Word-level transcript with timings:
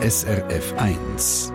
SRF 0.00 0.74
1. 0.76 1.52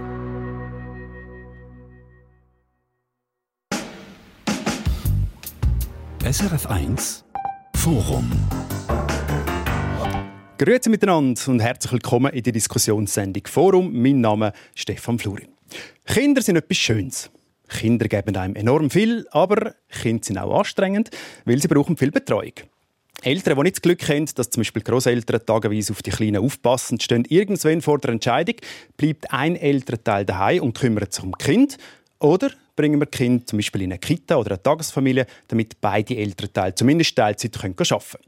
SRF 6.30 6.66
1 6.68 7.24
Forum. 7.78 8.30
Grüezi 10.58 10.90
miteinander 10.90 11.40
und 11.48 11.62
herzlich 11.62 11.94
willkommen 11.94 12.34
in 12.34 12.44
der 12.44 12.52
Diskussionssendung 12.52 13.48
Forum. 13.48 13.94
Mein 13.94 14.20
Name 14.20 14.52
ist 14.76 14.82
Stefan 14.82 15.18
Florin. 15.18 15.48
Kinder 16.06 16.42
sind 16.42 16.58
etwas 16.58 16.76
Schönes. 16.76 17.32
Kinder 17.70 18.10
geben 18.10 18.36
einem 18.36 18.58
enorm 18.58 18.90
viel, 18.90 19.26
aber 19.32 19.74
Kinder 19.88 20.26
sind 20.26 20.38
auch 20.38 20.60
anstrengend, 20.60 21.12
weil 21.46 21.62
sie 21.62 21.70
brauchen 21.70 21.96
viel 21.96 22.12
Betreuung. 22.12 22.56
Eltern, 23.26 23.56
die 23.56 23.64
nicht 23.64 23.78
das 23.78 23.82
Glück 23.82 24.08
haben, 24.10 24.26
dass 24.36 24.50
zum 24.50 24.62
Beispiel 24.62 24.82
Großeltern 24.82 25.46
tageweise 25.46 25.94
auf 25.94 26.02
die 26.02 26.12
Kleinen 26.12 26.44
aufpassen, 26.44 27.00
stehen 27.00 27.26
irgendwann 27.30 27.82
vor 27.82 28.00
der 28.00 28.12
Entscheidung, 28.12 28.56
bleibt 28.98 29.32
ein 29.32 29.56
Elternteil 29.56 30.26
daheim 30.26 30.64
und 30.64 30.78
kümmert 30.78 31.14
sich 31.14 31.24
um 31.24 31.38
Kind 31.38 31.78
oder 32.20 32.52
bringen 32.76 33.00
wir 33.00 33.06
Kind 33.06 33.48
zum 33.48 33.58
Beispiel 33.58 33.84
in 33.84 33.92
eine 33.92 34.00
Kita 34.00 34.36
oder 34.36 34.52
eine 34.52 34.64
Tagesfamilie, 34.64 35.26
damit 35.48 35.80
beide 35.80 36.18
Elternteile 36.18 36.76
zumindest 36.76 37.16
Teilzeit 37.16 37.56
arbeiten 37.58 37.76
können. 37.76 38.24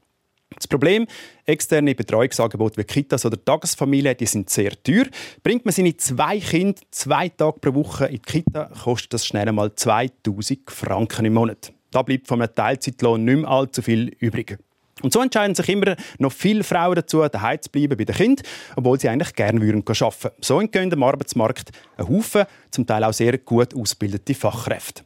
Das 0.55 0.67
Problem, 0.67 1.07
externe 1.45 1.95
Betreuungsangebote 1.95 2.77
wie 2.77 2.83
Kitas 2.85 3.25
oder 3.25 3.43
Tagesfamilien, 3.43 4.15
die 4.15 4.25
sind 4.25 4.49
sehr 4.49 4.71
teuer. 4.81 5.05
Bringt 5.43 5.65
man 5.65 5.73
seine 5.73 5.97
zwei 5.97 6.39
Kinder 6.39 6.79
zwei 6.91 7.29
Tage 7.29 7.59
pro 7.59 7.73
Woche 7.73 8.05
in 8.05 8.15
die 8.15 8.19
Kita, 8.19 8.71
kostet 8.83 9.13
das 9.13 9.25
schnell 9.25 9.49
einmal 9.49 9.73
2000 9.75 10.69
Franken 10.69 11.25
im 11.25 11.33
Monat. 11.33 11.73
Da 11.91 12.03
bleibt 12.03 12.27
von 12.27 12.41
einem 12.41 12.53
Teilzeitlohn 12.53 13.25
nicht 13.25 13.37
mehr 13.37 13.49
allzu 13.49 13.81
viel 13.81 14.15
übrig. 14.19 14.57
Und 15.05 15.13
so 15.13 15.21
entscheiden 15.21 15.53
sich 15.53 15.69
immer 15.69 15.95
noch 16.17 16.31
viele 16.31 16.63
Frauen 16.63 16.95
dazu, 16.95 17.21
daheim 17.27 17.61
zu 17.61 17.69
bleiben 17.69 17.95
bei 17.95 18.05
den 18.05 18.15
Kindern, 18.15 18.43
obwohl 18.75 18.99
sie 18.99 19.07
eigentlich 19.07 19.35
gerne 19.35 19.61
würden 19.61 19.83
arbeiten. 19.87 20.31
So 20.41 20.59
entgehen 20.59 20.89
dem 20.89 21.03
Arbeitsmarkt 21.03 21.69
ein 21.97 22.09
Haufen, 22.09 22.45
zum 22.71 22.87
Teil 22.87 23.03
auch 23.03 23.13
sehr 23.13 23.37
gut 23.37 23.75
ausgebildete 23.75 24.33
Fachkräfte. 24.33 25.03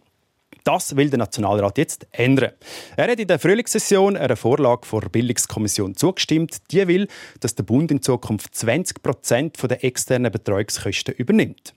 Das 0.64 0.96
will 0.96 1.10
der 1.10 1.20
Nationalrat 1.20 1.78
jetzt 1.78 2.08
ändern. 2.14 2.54
Er 2.96 3.12
hat 3.12 3.20
in 3.20 3.28
der 3.28 3.40
Frühlingssession 3.40 4.16
einer 4.16 4.38
Vorlage 4.38 4.88
der 4.90 5.10
Bildungskommission 5.10 5.98
zugestimmt. 5.98 6.72
Die 6.72 6.88
will, 6.88 7.10
dass 7.42 7.56
der 7.56 7.64
Bund 7.64 7.92
in 7.92 8.02
Zukunft 8.02 8.56
20 8.56 9.04
Prozent 9.04 9.58
der 9.62 9.84
externen 9.84 10.32
Betreuungskosten 10.32 11.14
übernimmt. 11.16 11.74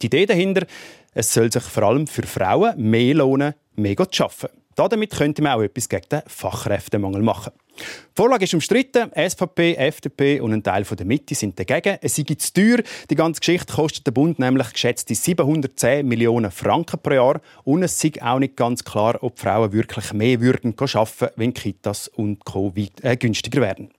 Die 0.00 0.06
Idee 0.06 0.24
dahinter, 0.24 0.66
es 1.12 1.34
soll 1.34 1.52
sich 1.52 1.64
vor 1.64 1.82
allem 1.82 2.06
für 2.06 2.22
Frauen 2.22 2.80
mehr 2.80 3.14
lohnen, 3.14 3.52
mehr 3.76 4.10
zu 4.10 4.24
arbeiten. 4.24 4.56
Damit 4.86 5.10
könnte 5.10 5.42
man 5.42 5.52
auch 5.52 5.62
etwas 5.62 5.88
gegen 5.88 6.08
den 6.10 6.22
Fachkräftemangel 6.26 7.22
machen. 7.22 7.52
Die 7.78 7.84
Vorlage 8.14 8.44
ist 8.44 8.54
umstritten. 8.54 9.10
SVP, 9.12 9.74
FDP 9.74 10.40
und 10.40 10.52
ein 10.52 10.62
Teil 10.62 10.82
der 10.84 11.06
Mitte 11.06 11.34
sind 11.34 11.58
dagegen. 11.58 11.98
Es 12.00 12.16
sei 12.16 12.24
zu 12.24 12.52
teuer. 12.52 12.78
Die 13.08 13.14
ganze 13.14 13.40
Geschichte 13.40 13.72
kostet 13.72 14.06
der 14.06 14.12
Bund 14.12 14.38
nämlich 14.38 14.72
geschätzte 14.72 15.14
710 15.14 16.06
Millionen 16.06 16.50
Franken 16.50 17.00
pro 17.00 17.14
Jahr. 17.14 17.40
Und 17.64 17.82
es 17.82 17.98
sei 17.98 18.12
auch 18.20 18.38
nicht 18.38 18.56
ganz 18.56 18.84
klar, 18.84 19.18
ob 19.22 19.38
Frauen 19.38 19.72
wirklich 19.72 20.12
mehr 20.12 20.40
würden 20.40 20.74
arbeiten, 20.78 21.28
wenn 21.36 21.54
Kitas 21.54 22.08
und 22.08 22.44
Co. 22.44 22.72
Äh, 23.02 23.16
günstiger 23.16 23.60
werden. 23.60 23.90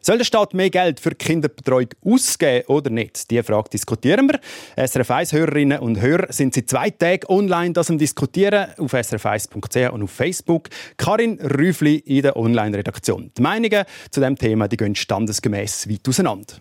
Soll 0.00 0.18
der 0.18 0.24
Staat 0.24 0.52
mehr 0.52 0.70
Geld 0.70 0.98
für 0.98 1.14
Kinderbetreuung 1.14 1.90
ausgeben 2.04 2.66
oder 2.66 2.90
nicht? 2.90 3.30
Diese 3.30 3.44
Frage 3.44 3.70
diskutieren 3.70 4.28
wir. 4.28 4.40
SRF 4.76 5.10
1-Hörerinnen 5.10 5.78
und 5.78 6.00
Hörer 6.00 6.32
sind 6.32 6.54
seit 6.54 6.68
zwei 6.68 6.90
Tagen 6.90 7.26
online 7.28 7.72
das 7.72 7.88
am 7.88 7.98
Diskutieren 7.98 8.70
auf 8.78 8.94
srf1.ch 8.94 9.92
und 9.92 10.02
auf 10.02 10.10
Facebook. 10.10 10.68
Karin 10.96 11.38
Rüfli 11.40 11.96
in 11.96 12.22
der 12.22 12.36
Online-Redaktion. 12.36 13.30
Die 13.38 13.42
Meinungen 13.42 13.84
zu 14.10 14.20
diesem 14.20 14.36
Thema 14.36 14.66
die 14.66 14.76
gehen 14.76 14.96
standesgemäß 14.96 15.88
weit 15.88 16.08
auseinander. 16.08 16.54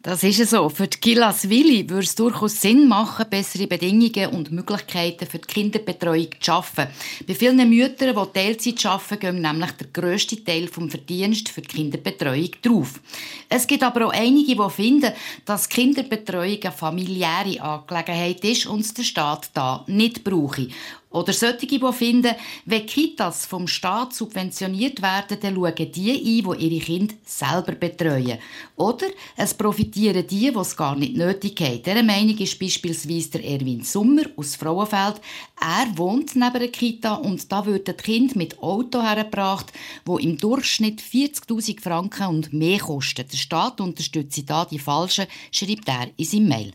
Das 0.00 0.22
ist 0.22 0.38
es 0.38 0.50
so. 0.50 0.68
Für 0.68 0.86
die 0.86 1.00
Gilas 1.00 1.48
Willi 1.48 1.90
würde 1.90 2.04
es 2.04 2.14
durchaus 2.14 2.60
Sinn 2.60 2.86
machen, 2.86 3.26
bessere 3.28 3.66
Bedingungen 3.66 4.28
und 4.28 4.52
Möglichkeiten 4.52 5.26
für 5.26 5.40
die 5.40 5.48
Kinderbetreuung 5.48 6.28
zu 6.38 6.38
schaffen. 6.40 6.86
Bei 7.26 7.34
vielen 7.34 7.68
Müttern, 7.68 8.14
die 8.14 8.32
Teilzeit 8.32 8.86
arbeiten, 8.86 9.18
geht 9.18 9.34
nämlich 9.34 9.72
der 9.72 9.88
grösste 9.88 10.44
Teil 10.44 10.68
vom 10.68 10.88
Verdienst 10.88 11.48
für 11.48 11.62
die 11.62 11.66
Kinderbetreuung 11.66 12.50
drauf. 12.62 13.00
Es 13.48 13.66
gibt 13.66 13.82
aber 13.82 14.06
auch 14.06 14.12
einige, 14.12 14.54
die 14.54 14.70
finden, 14.70 15.12
dass 15.44 15.68
Kinderbetreuung 15.68 16.62
eine 16.62 16.72
familiäre 16.72 17.60
Angelegenheit 17.60 18.44
ist 18.44 18.66
und 18.66 18.96
der 18.96 19.02
Staat 19.02 19.50
da 19.54 19.82
nicht 19.88 20.22
brauche. 20.22 20.68
Oder 21.10 21.32
solche, 21.32 21.66
die 21.66 21.80
finden, 21.92 22.34
wenn 22.66 22.84
Kitas 22.84 23.46
vom 23.46 23.66
Staat 23.66 24.14
subventioniert 24.14 25.00
werden, 25.00 25.38
dann 25.40 25.54
schauen 25.54 25.74
die 25.76 26.10
ein, 26.10 26.58
die 26.58 26.66
ihre 26.66 26.84
Kinder 26.84 27.14
selber 27.24 27.72
betreuen. 27.72 28.38
Oder 28.76 29.06
es 29.34 29.54
profitieren 29.98 30.26
die, 30.26 30.50
die 30.50 30.58
es 30.58 30.76
gar 30.76 30.96
nicht 30.96 31.16
nötig 31.16 31.60
haben. 31.60 31.82
Dieser 31.82 32.02
Meinung 32.02 32.38
ist 32.38 32.58
beispielsweise 32.58 33.30
der 33.30 33.44
Erwin 33.44 33.82
Sommer 33.82 34.22
aus 34.36 34.54
Frauenfeld. 34.54 35.20
Er 35.60 35.98
wohnt 35.98 36.36
neben 36.36 36.54
einer 36.54 36.68
Kita 36.68 37.14
und 37.14 37.50
da 37.50 37.66
wird 37.66 37.88
das 37.88 37.96
Kind 37.96 38.36
mit 38.36 38.58
Auto 38.60 39.02
hergebracht, 39.02 39.72
wo 40.04 40.18
im 40.18 40.38
Durchschnitt 40.38 41.00
40.000 41.00 41.80
Franken 41.80 42.26
und 42.28 42.52
mehr 42.52 42.78
kostet. 42.78 43.32
Der 43.32 43.38
Staat 43.38 43.80
unterstützt 43.80 44.42
da 44.46 44.64
die 44.64 44.78
Falschen, 44.78 45.26
schreibt 45.50 45.88
er 45.88 46.08
in 46.16 46.24
seinem 46.24 46.48
Mail. 46.48 46.72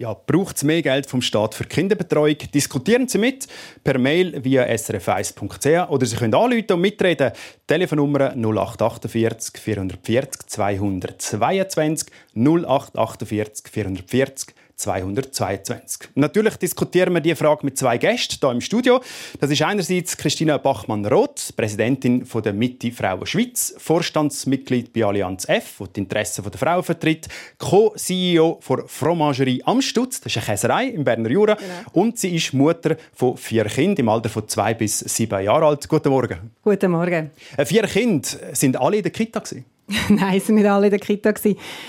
Ja, 0.00 0.14
braucht 0.14 0.56
es 0.56 0.64
mehr 0.64 0.80
Geld 0.80 1.04
vom 1.04 1.20
Staat 1.20 1.54
für 1.54 1.64
Kinderbetreuung? 1.64 2.38
Diskutieren 2.54 3.06
Sie 3.06 3.18
mit 3.18 3.46
per 3.84 3.98
Mail 3.98 4.42
via 4.42 4.64
srf1.ch 4.64 5.90
oder 5.90 6.06
Sie 6.06 6.16
können 6.16 6.34
anrufen 6.34 6.72
und 6.72 6.80
mitreden. 6.80 7.32
Telefonnummer 7.66 8.34
0848 8.34 9.60
440 9.60 10.46
222 10.46 12.08
0848 12.34 13.70
440 13.70 14.54
222. 14.80 16.08
Natürlich 16.14 16.56
diskutieren 16.56 17.12
wir 17.12 17.20
diese 17.20 17.36
Frage 17.36 17.64
mit 17.64 17.76
zwei 17.76 17.98
Gästen 17.98 18.38
hier 18.40 18.50
im 18.50 18.60
Studio. 18.60 19.00
Das 19.38 19.50
ist 19.50 19.62
einerseits 19.62 20.16
Christina 20.16 20.56
Bachmann-Roth, 20.56 21.54
Präsidentin 21.54 22.26
der 22.42 22.52
Mitte 22.54 22.90
Frauen 22.90 23.26
Schweiz, 23.26 23.74
Vorstandsmitglied 23.76 24.92
bei 24.92 25.04
Allianz 25.04 25.46
F, 25.48 25.78
die 25.80 25.92
die 25.92 26.00
Interessen 26.00 26.42
der 26.42 26.58
Frauen 26.58 26.82
vertritt, 26.82 27.28
Co-CEO 27.58 28.60
der 28.68 28.84
Fromagerie 28.86 29.62
Amstutz, 29.64 30.20
das 30.20 30.34
ist 30.34 30.38
eine 30.38 30.46
Käserei 30.46 30.86
im 30.86 31.04
Berner 31.04 31.30
Jura, 31.30 31.54
genau. 31.54 31.74
und 31.92 32.18
sie 32.18 32.34
ist 32.34 32.54
Mutter 32.54 32.96
von 33.12 33.36
vier 33.36 33.64
Kindern 33.64 33.96
im 33.98 34.08
Alter 34.08 34.30
von 34.30 34.48
zwei 34.48 34.74
bis 34.74 35.00
sieben 35.00 35.44
Jahren 35.44 35.64
alt. 35.64 35.88
Guten 35.88 36.08
Morgen. 36.08 36.52
Guten 36.62 36.90
Morgen. 36.90 37.30
Äh, 37.56 37.64
vier 37.66 37.82
Kinder, 37.82 38.28
sind 38.52 38.80
alle 38.80 38.96
in 38.96 39.02
der 39.02 39.12
Kita 39.12 39.40
gewesen? 39.40 39.64
Nein, 40.08 40.36
es 40.36 40.48
waren 40.48 40.54
nicht 40.54 40.66
alle 40.66 40.86
in 40.86 40.90
der 40.90 41.00
Kita. 41.00 41.32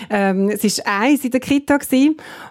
Ähm, 0.09 0.49
es 0.49 0.63
war 0.63 1.01
eins 1.01 1.23
in 1.23 1.31
der 1.31 1.39
Kita. 1.39 1.77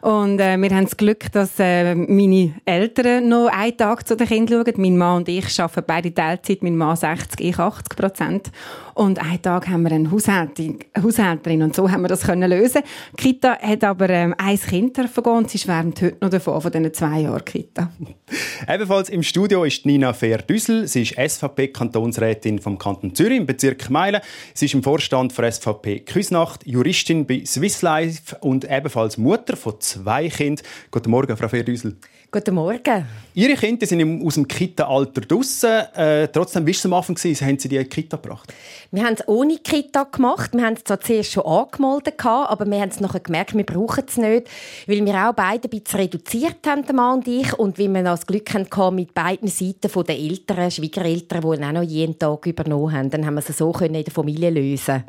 Und 0.02 0.40
äh, 0.40 0.56
wir 0.56 0.70
haben 0.70 0.84
das 0.84 0.96
Glück, 0.96 1.30
dass 1.32 1.58
äh, 1.58 1.94
meine 1.94 2.54
Eltern 2.64 3.28
noch 3.28 3.48
einen 3.48 3.76
Tag 3.76 4.06
zu 4.06 4.16
den 4.16 4.28
Kindern 4.28 4.64
schauen. 4.64 4.74
Mein 4.80 4.96
Mann 4.96 5.16
und 5.18 5.28
ich 5.28 5.60
arbeiten 5.60 5.84
beide 5.86 6.14
Teilzeit. 6.14 6.62
Mein 6.62 6.76
Mann 6.76 6.96
60, 6.96 7.40
ich 7.40 7.58
80 7.58 7.96
Prozent. 7.96 8.50
Und 8.94 9.18
einen 9.18 9.40
Tag 9.40 9.68
haben 9.68 9.82
wir 9.82 9.92
eine 9.92 10.10
Haushälterin. 10.10 10.78
Haushälterin 11.02 11.62
und 11.62 11.74
so 11.74 11.90
haben 11.90 12.02
wir 12.02 12.08
das 12.08 12.22
können 12.22 12.50
lösen. 12.50 12.82
Die 13.18 13.22
Kita 13.22 13.58
hat 13.58 13.82
aber 13.82 14.10
ähm, 14.10 14.34
ein 14.36 14.60
Kind 14.60 14.98
und 14.98 15.50
sie 15.50 15.58
schwärmt 15.58 16.02
heute 16.02 16.16
noch 16.20 16.28
davon, 16.28 16.60
von 16.60 16.70
diesen 16.70 16.92
zwei 16.92 17.20
Jahren 17.20 17.44
Kita. 17.44 17.90
Ebenfalls 18.68 19.08
im 19.08 19.22
Studio 19.22 19.64
ist 19.64 19.86
Nina 19.86 20.12
Fehr-Düssel. 20.12 20.86
Sie 20.86 21.02
ist 21.02 21.14
SVP-Kantonsrätin 21.18 22.58
vom 22.58 22.78
Kanton 22.78 23.14
Zürich 23.14 23.38
im 23.38 23.46
Bezirk 23.46 23.88
Meilen. 23.88 24.20
Sie 24.54 24.66
ist 24.66 24.74
im 24.74 24.82
Vorstand 24.82 25.32
für 25.40 25.50
SVP 25.50 26.00
Küsnacht, 26.00 26.66
Juristin 26.66 27.26
bei 27.26 27.44
Swiss 27.46 27.80
Life 27.82 28.36
und 28.40 28.70
ebenfalls 28.70 29.16
Mutter 29.16 29.56
von 29.56 29.80
zwei 29.80 30.28
Kindern. 30.28 30.64
Guten 30.90 31.10
Morgen, 31.10 31.36
Frau 31.36 31.48
Fehr-Düssel. 31.48 31.96
Guten 32.32 32.54
Morgen. 32.54 33.06
Ihre 33.34 33.54
Kinder 33.54 33.84
sind 33.86 34.24
aus 34.24 34.34
dem 34.34 34.46
Kita-Alter 34.46 35.22
draussen. 35.22 35.82
Äh, 35.96 36.28
trotzdem, 36.28 36.64
wie 36.64 36.70
war 36.70 36.76
es 36.76 36.86
am 36.86 36.92
Anfang? 36.92 37.16
Haben 37.16 37.58
Sie 37.58 37.68
die 37.68 37.74
in 37.74 37.82
die 37.82 37.88
Kita 37.88 38.18
gebracht? 38.18 38.54
Wir 38.92 39.04
haben 39.04 39.14
es 39.14 39.26
ohne 39.26 39.56
Kita 39.56 40.04
gemacht. 40.04 40.52
Wir 40.54 40.64
haben 40.64 40.74
es 40.74 40.84
zwar 40.84 41.00
zuerst 41.00 41.32
schon 41.32 41.44
angemeldet, 41.44 42.14
aber 42.24 42.66
wir 42.66 42.80
haben 42.80 42.90
es 42.90 43.00
nachher 43.00 43.18
gemerkt, 43.18 43.56
wir 43.56 43.66
brauchen 43.66 44.04
es 44.06 44.16
nicht, 44.16 44.46
weil 44.86 45.04
wir 45.04 45.28
auch 45.28 45.32
beide 45.32 45.66
ein 45.66 45.70
bisschen 45.70 45.98
reduziert 45.98 46.64
haben, 46.68 46.86
der 46.86 46.94
Mann 46.94 47.18
und 47.18 47.26
ich, 47.26 47.52
und 47.54 47.80
weil 47.80 47.88
wir 47.88 48.04
das 48.04 48.24
Glück 48.24 48.54
hatten 48.54 48.94
mit 48.94 49.12
beiden 49.12 49.48
Seiten 49.48 50.04
der 50.06 50.16
Eltern, 50.16 50.70
Schwiegereltern, 50.70 51.40
die 51.40 51.64
auch 51.64 51.72
noch 51.72 51.82
jeden 51.82 52.16
Tag 52.16 52.46
übernommen 52.46 52.92
haben. 52.92 53.10
Dann 53.10 53.26
haben 53.26 53.34
wir 53.34 53.40
es 53.44 53.58
so 53.58 53.72
in 53.72 53.92
der 53.92 54.04
Familie 54.04 54.50
lösen 54.50 55.02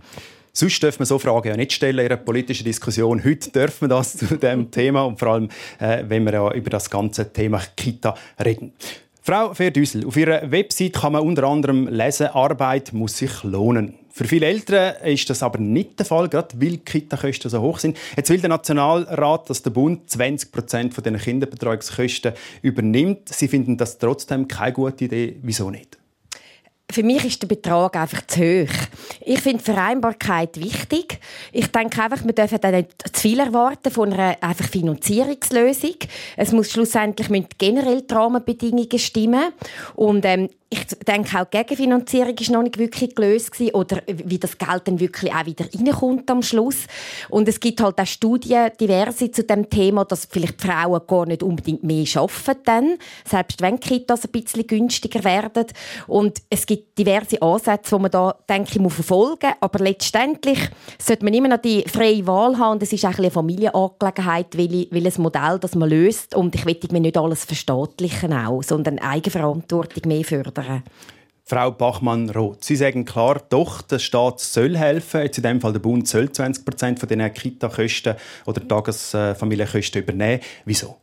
Sonst 0.54 0.84
dürfen 0.84 1.00
wir 1.00 1.06
so 1.06 1.18
Fragen 1.18 1.48
ja 1.48 1.56
nicht 1.56 1.72
stellen 1.72 2.00
in 2.00 2.06
einer 2.08 2.18
politischen 2.18 2.66
Diskussion. 2.66 3.24
Heute 3.24 3.52
dürfen 3.52 3.90
wir 3.90 3.96
das 3.96 4.18
zu 4.18 4.38
dem 4.38 4.70
Thema 4.70 5.04
und 5.04 5.18
vor 5.18 5.30
allem, 5.30 5.50
äh, 5.80 6.04
wenn 6.08 6.26
wir 6.26 6.34
ja 6.34 6.54
über 6.54 6.70
das 6.70 6.90
ganze 6.90 7.32
Thema 7.32 7.62
Kita 7.76 8.16
reden. 8.44 8.74
Frau 9.24 9.54
Verdüssel, 9.54 10.06
auf 10.06 10.18
Ihrer 10.18 10.52
Website 10.52 10.94
kann 10.94 11.14
man 11.14 11.22
unter 11.22 11.44
anderem 11.44 11.88
lesen, 11.88 12.28
Arbeit 12.28 12.92
muss 12.92 13.18
sich 13.20 13.44
lohnen. 13.44 13.96
Für 14.10 14.26
viele 14.26 14.48
Eltern 14.48 14.96
ist 15.06 15.30
das 15.30 15.42
aber 15.42 15.60
nicht 15.60 16.00
der 16.00 16.06
Fall, 16.06 16.28
gerade 16.28 16.60
weil 16.60 16.72
die 16.72 16.78
Kita-Kosten 16.80 17.50
so 17.50 17.62
hoch 17.62 17.80
sind. 17.80 17.98
Jetzt 18.18 18.30
will 18.30 18.42
der 18.42 18.50
Nationalrat, 18.50 19.50
dass 19.50 19.64
der 19.64 19.70
Bund 19.70 20.10
20 20.10 20.52
Prozent 20.52 20.94
von 20.94 21.04
den 21.04 21.18
Kinderbetreuungskosten 21.18 22.34
übernimmt. 22.62 23.30
Sie 23.30 23.48
finden 23.48 23.78
das 23.78 24.00
trotzdem 24.00 24.48
keine 24.50 24.74
gute 24.74 25.06
Idee. 25.06 25.38
Wieso 25.44 25.70
nicht? 25.70 26.01
Für 26.92 27.04
mich 27.04 27.26
ist 27.26 27.42
der 27.42 27.48
Betrag 27.48 27.96
einfach 27.96 28.26
zu 28.28 28.42
hoch. 28.42 28.74
Ich 29.22 29.40
finde 29.42 29.64
Vereinbarkeit 29.64 30.60
wichtig. 30.60 31.20
Ich 31.52 31.68
denke 31.68 32.02
einfach, 32.02 32.24
wir 32.24 32.34
dürfen 32.34 32.60
dann 32.62 32.76
nicht 32.76 33.16
zu 33.16 33.22
viel 33.22 33.40
erwarten 33.40 33.92
von 33.92 34.14
einer 34.14 34.38
einfach 34.42 34.68
Finanzierungslösung. 34.68 35.96
Es 36.38 36.52
muss 36.52 36.72
schlussendlich 36.72 37.30
mit 37.30 37.58
generell 37.58 38.02
die 38.02 38.14
Rahmenbedingungen 38.14 39.00
stimmen. 39.00 39.54
Und 39.96 40.26
ähm, 40.26 40.50
ich 40.74 40.86
denke 41.06 41.38
auch 41.38 41.44
die 41.44 41.58
Gegenfinanzierung 41.58 42.34
ist 42.34 42.50
noch 42.50 42.64
nicht 42.64 42.78
wirklich 42.78 43.14
gelöst 43.14 43.52
gewesen, 43.52 43.76
oder 43.76 44.02
wie 44.08 44.40
das 44.40 44.58
Geld 44.58 44.88
dann 44.88 45.02
wirklich 45.02 45.34
auch 45.34 45.46
wieder 45.46 45.66
reinkommt 45.66 46.32
am 46.32 46.42
Schluss. 46.42 46.86
Und 47.30 47.50
es 47.50 47.60
gibt 47.60 47.82
halt 47.82 48.00
auch 48.00 48.06
Studien, 48.06 48.72
diverse 48.80 49.30
zu 49.32 49.44
dem 49.44 49.70
Thema, 49.70 50.06
dass 50.06 50.30
vielleicht 50.32 50.64
die 50.64 50.68
Frauen 50.68 51.02
gar 51.06 51.26
nicht 51.26 51.44
unbedingt 51.44 51.84
mehr 51.84 52.06
arbeiten 52.16 52.62
dann, 52.64 52.98
selbst 53.30 53.62
wenn 53.62 53.82
Kitas 53.82 54.24
ein 54.24 54.32
bisschen 54.32 54.66
günstiger 54.66 55.26
werden. 55.26 55.66
Und 56.08 56.42
es 56.50 56.66
gibt 56.66 56.98
diverse 56.98 57.42
Ansätze, 57.42 57.98
die 57.98 58.02
man 58.02 58.12
da, 58.12 58.36
denke 58.48 58.70
ich, 58.72 58.80
muss 58.80 58.94
verfolgen 58.94 59.52
Aber 59.60 59.80
letztendlich 59.84 60.70
sollte 60.98 61.26
man 61.26 61.34
immer 61.34 61.50
noch 61.50 61.62
die 61.62 61.84
freie 61.86 62.26
Wahl 62.26 62.58
haben. 62.58 62.74
Und 62.74 62.84
es 62.84 62.94
ist 62.94 63.06
auch 63.06 63.18
eine 63.18 63.30
Familienangelegenheit, 63.30 64.58
welches 64.58 65.18
Modell 65.18 65.60
das 65.60 65.76
man 65.76 65.90
löst. 65.90 66.34
Und 66.34 66.56
ich 66.56 66.66
will 66.66 66.80
mir 66.92 67.02
nicht 67.02 67.18
alles 67.18 67.44
verstaatlichen 67.44 68.32
auch, 68.32 68.64
sondern 68.64 69.00
Eigenverantwortung 69.00 70.04
mehr 70.08 70.24
fördern 70.24 70.61
fördern. 70.64 70.84
Frau 71.44 71.72
Bachmann-Roth, 71.72 72.64
Sie 72.64 72.78
sagen 72.78 73.04
klar, 73.04 73.42
doch, 73.50 73.82
der 73.82 74.00
Staat 74.00 74.40
soll 74.40 74.78
helfen. 74.78 75.24
Jetzt 75.24 75.38
in 75.38 75.44
dem 75.44 75.60
Fall 75.60 75.74
der 75.74 75.82
Bund 75.82 76.08
soll 76.08 76.32
20 76.32 76.64
Prozent 76.64 77.00
von 77.00 77.10
den 77.10 77.34
Kita-Kosten 77.34 78.16
oder 78.46 78.66
Tagesfamilienkosten 78.66 80.02
übernehmen. 80.02 80.40
Wieso? 80.64 81.01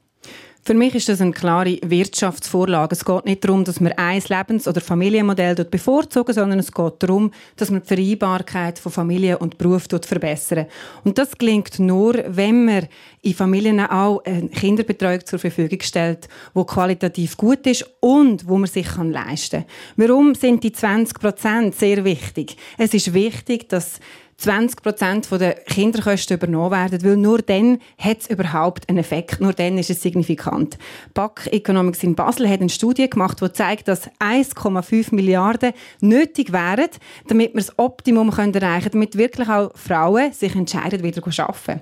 Für 0.69 0.75
mich 0.75 0.94
ist 0.94 1.09
das 1.09 1.23
eine 1.23 1.32
klare 1.32 1.79
Wirtschaftsvorlage. 1.82 2.94
Es 2.94 3.03
geht 3.03 3.25
nicht 3.25 3.43
darum, 3.43 3.65
dass 3.65 3.81
wir 3.81 3.99
ein 3.99 4.23
Lebens- 4.29 4.69
oder 4.69 4.82
Familienmodell 4.82 5.55
bevorzugen, 5.65 6.35
sondern 6.35 6.59
es 6.59 6.70
geht 6.70 6.93
darum, 6.99 7.31
dass 7.56 7.70
man 7.70 7.81
die 7.81 7.87
Vereinbarkeit 7.87 8.79
von 8.79 8.93
Familie 8.93 9.38
und 9.38 9.56
Beruf 9.56 9.85
verbessern. 9.88 10.67
Und 11.05 11.17
das 11.17 11.38
gelingt 11.38 11.79
nur, 11.79 12.23
wenn 12.26 12.67
man 12.67 12.87
in 13.23 13.32
Familien 13.32 13.81
auch 13.81 14.23
eine 14.26 14.50
Kinderbetreuung 14.50 15.25
zur 15.25 15.38
Verfügung 15.38 15.81
stellt, 15.81 16.29
die 16.55 16.65
qualitativ 16.65 17.38
gut 17.38 17.67
ist 17.67 17.87
und 18.00 18.47
wo 18.47 18.59
man 18.59 18.69
sich 18.69 18.94
leisten 18.94 19.65
kann. 19.65 19.70
Warum 19.97 20.35
sind 20.35 20.62
die 20.65 20.73
20 20.73 21.19
Prozent 21.19 21.76
sehr 21.76 22.05
wichtig? 22.05 22.59
Es 22.76 22.93
ist 22.93 23.15
wichtig, 23.15 23.70
dass 23.70 24.00
20 24.38 24.82
Prozent 24.82 25.29
der 25.32 25.55
Kinderkosten 25.55 26.37
übernommen 26.37 26.70
werden, 26.70 27.02
weil 27.02 27.17
nur 27.17 27.38
dann 27.38 27.81
hat 27.99 28.20
es 28.20 28.31
überhaupt 28.31 28.88
einen 28.88 28.99
Effekt, 28.99 29.40
nur 29.40 29.52
dann 29.52 29.76
ist 29.79 29.90
es 29.90 30.00
signifikant. 30.00 30.79
BAC 31.12 31.49
Economics 31.52 32.05
in 32.05 32.14
Basel 32.14 32.49
hat 32.49 32.61
eine 32.61 32.69
Studie 32.69 33.11
gemacht, 33.11 33.40
die 33.40 33.52
zeigt, 33.52 33.88
dass 33.88 34.08
1,5 34.20 35.12
Milliarden 35.12 35.73
nötig 36.00 36.52
wären, 36.52 36.88
damit 37.26 37.52
wir 37.55 37.62
das 37.62 37.76
Optimum 37.81 38.29
erreichen 38.29 38.52
können, 38.52 38.90
damit 38.93 39.19
wirklich 39.19 39.49
auch 39.49 39.73
Frauen 39.75 40.32
sich 40.32 40.55
entscheiden, 40.55 41.02
wieder 41.02 41.20
zu 41.20 41.43
arbeiten. 41.43 41.81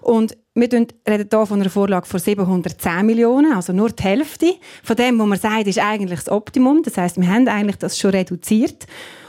Und 0.00 0.34
wir 0.54 0.72
reden 0.72 0.88
hier 1.06 1.46
von 1.46 1.60
einer 1.60 1.70
Vorlage 1.70 2.06
von 2.06 2.18
710 2.18 3.04
Millionen, 3.04 3.52
also 3.52 3.74
nur 3.74 3.90
die 3.90 4.02
Hälfte 4.02 4.54
von 4.82 4.96
dem, 4.96 5.18
was 5.18 5.26
man 5.26 5.38
sagt, 5.38 5.66
ist 5.66 5.78
eigentlich 5.78 6.20
das 6.20 6.30
Optimum. 6.30 6.82
Das 6.82 6.96
heißt, 6.96 7.20
wir 7.20 7.28
haben 7.28 7.46
eigentlich 7.48 7.76
das 7.76 7.98
schon 7.98 8.12
reduziert. 8.12 8.86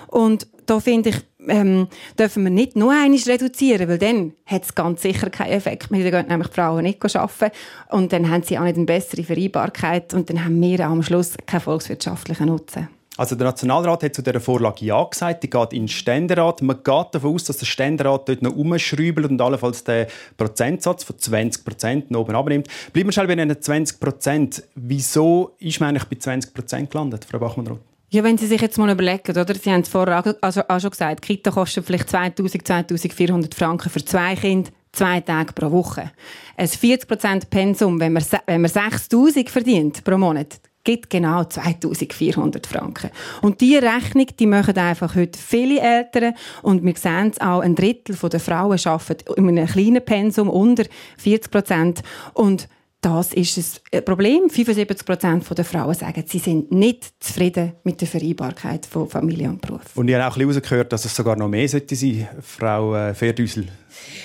Und 0.08 0.48
da 0.66 0.80
finde 0.80 1.10
ich, 1.10 1.18
ähm, 1.48 1.88
dürfen 2.18 2.44
wir 2.44 2.52
nicht 2.52 2.76
nur 2.76 2.92
eines 2.92 3.28
reduzieren, 3.28 3.88
weil 3.88 3.98
dann 3.98 4.34
hat 4.46 4.64
es 4.64 4.76
ganz 4.76 5.02
sicher 5.02 5.30
keinen 5.30 5.52
Effekt 5.52 5.92
mehr. 5.92 6.04
Dann 6.04 6.22
gehen 6.22 6.30
nämlich 6.30 6.50
Frauen 6.50 6.84
nicht 6.84 7.04
arbeiten 7.16 7.56
und 7.90 8.12
dann 8.12 8.30
haben 8.30 8.44
sie 8.44 8.58
auch 8.58 8.64
nicht 8.64 8.78
eine 8.78 8.86
bessere 8.86 9.24
Vereinbarkeit 9.24 10.14
und 10.14 10.30
dann 10.30 10.44
haben 10.44 10.62
wir 10.62 10.80
am 10.82 11.04
Schluss 11.04 11.34
keinen 11.46 11.62
volkswirtschaftlichen 11.62 12.48
Nutzen. 12.48 12.90
Also 13.20 13.36
der 13.36 13.48
Nationalrat 13.48 14.04
hat 14.04 14.16
zu 14.16 14.22
dieser 14.22 14.40
Vorlage 14.40 14.86
Ja 14.86 15.04
gesagt, 15.04 15.44
die 15.44 15.50
geht 15.50 15.74
in 15.74 15.84
den 15.84 15.88
Ständerat. 15.90 16.62
Man 16.62 16.78
geht 16.78 17.08
davon 17.12 17.36
aus, 17.36 17.44
dass 17.44 17.58
der 17.58 17.66
Ständerat 17.66 18.30
dort 18.30 18.42
noch 18.42 18.56
umschrübelt 18.56 19.30
und 19.30 19.42
allenfalls 19.42 19.84
den 19.84 20.08
Prozentsatz 20.38 21.04
von 21.04 21.18
20 21.18 21.66
Prozent 21.66 22.16
oben 22.16 22.34
abnimmt. 22.34 22.70
Bleiben 22.94 23.10
wir 23.10 23.12
schnell 23.12 23.28
bei 23.28 23.36
den 23.36 23.62
20 23.62 24.00
Prozent. 24.00 24.64
Wieso 24.76 25.52
ist 25.60 25.82
man 25.82 25.90
eigentlich 25.90 26.06
bei 26.06 26.16
20 26.16 26.54
Prozent 26.54 26.92
gelandet, 26.92 27.26
Frau 27.26 27.40
Bachmann-Roth? 27.40 27.82
Ja, 28.12 28.24
wenn 28.24 28.40
Sie 28.40 28.48
sich 28.48 28.60
jetzt 28.60 28.78
mal 28.80 28.90
überlegen, 28.90 29.38
oder? 29.38 29.54
Sie 29.54 29.72
haben 29.72 29.82
es 29.82 29.90
vorher 29.90 30.24
also 30.42 30.62
auch 30.68 30.80
schon 30.80 30.90
gesagt, 30.90 31.22
Kita 31.22 31.52
kostet 31.52 31.86
vielleicht 31.86 32.10
2000, 32.10 32.66
2400 32.66 33.54
Franken 33.54 33.92
für 33.92 34.04
zwei 34.04 34.36
Kinder, 34.36 34.72
zwei 34.92 35.22
Tage 35.22 35.54
pro 35.54 35.70
Woche. 35.70 36.12
Ein 36.58 36.68
40% 36.68 37.50
Pensum, 37.52 38.00
wenn 38.00 38.14
man, 38.14 38.26
wenn 38.48 38.62
man 38.62 38.72
6000 38.72 39.50
verdient 39.52 40.04
pro 40.04 40.18
Monat, 40.18 40.60
gibt 40.84 41.12
genau 41.12 41.44
2400 41.44 42.66
Franken. 42.66 43.12
Und 43.44 43.62
diese 43.62 43.84
Rechnung, 43.84 44.26
die 44.40 44.48
machen 44.48 44.76
einfach 44.76 45.16
heute 45.16 45.38
viele 45.38 45.80
Eltern. 45.80 46.34
Und 46.64 46.84
wir 46.84 46.96
sehen 46.96 47.30
es 47.30 47.40
auch, 47.40 47.60
ein 47.60 47.76
Drittel 47.76 48.16
der 48.16 48.40
Frauen 48.40 48.80
arbeiten 48.84 49.34
in 49.36 49.50
einem 49.50 49.68
kleinen 49.68 50.04
Pensum 50.04 50.50
unter 50.50 50.86
40 51.18 51.52
Prozent. 51.52 52.02
Und 52.34 52.68
das 53.02 53.34
ist 53.34 53.82
ein 53.94 54.04
Problem. 54.04 54.50
75 54.50 55.06
Prozent 55.06 55.58
der 55.58 55.66
Frauen 55.66 55.94
sagen, 55.94 56.24
sie 56.28 56.40
sind 56.40 56.72
nicht 56.72 57.14
zufrieden 57.20 57.74
mit 57.84 58.02
der 58.02 58.08
Vereinbarkeit 58.08 58.86
von 58.86 59.08
Familie 59.08 59.50
und 59.50 59.62
Beruf. 59.62 59.82
Und 59.96 60.10
ich 60.10 60.16
habe 60.16 60.26
auch 60.28 60.36
ein 60.36 60.48
bisschen 60.48 60.62
herausgehört, 60.62 60.92
dass 60.92 61.06
es 61.06 61.16
sogar 61.16 61.36
noch 61.38 61.48
mehr 61.48 61.68
sollte 61.68 61.96
sein, 61.96 62.28
Frau 62.42 62.96
äh, 62.96 63.14
Ferdüsel. 63.14 63.68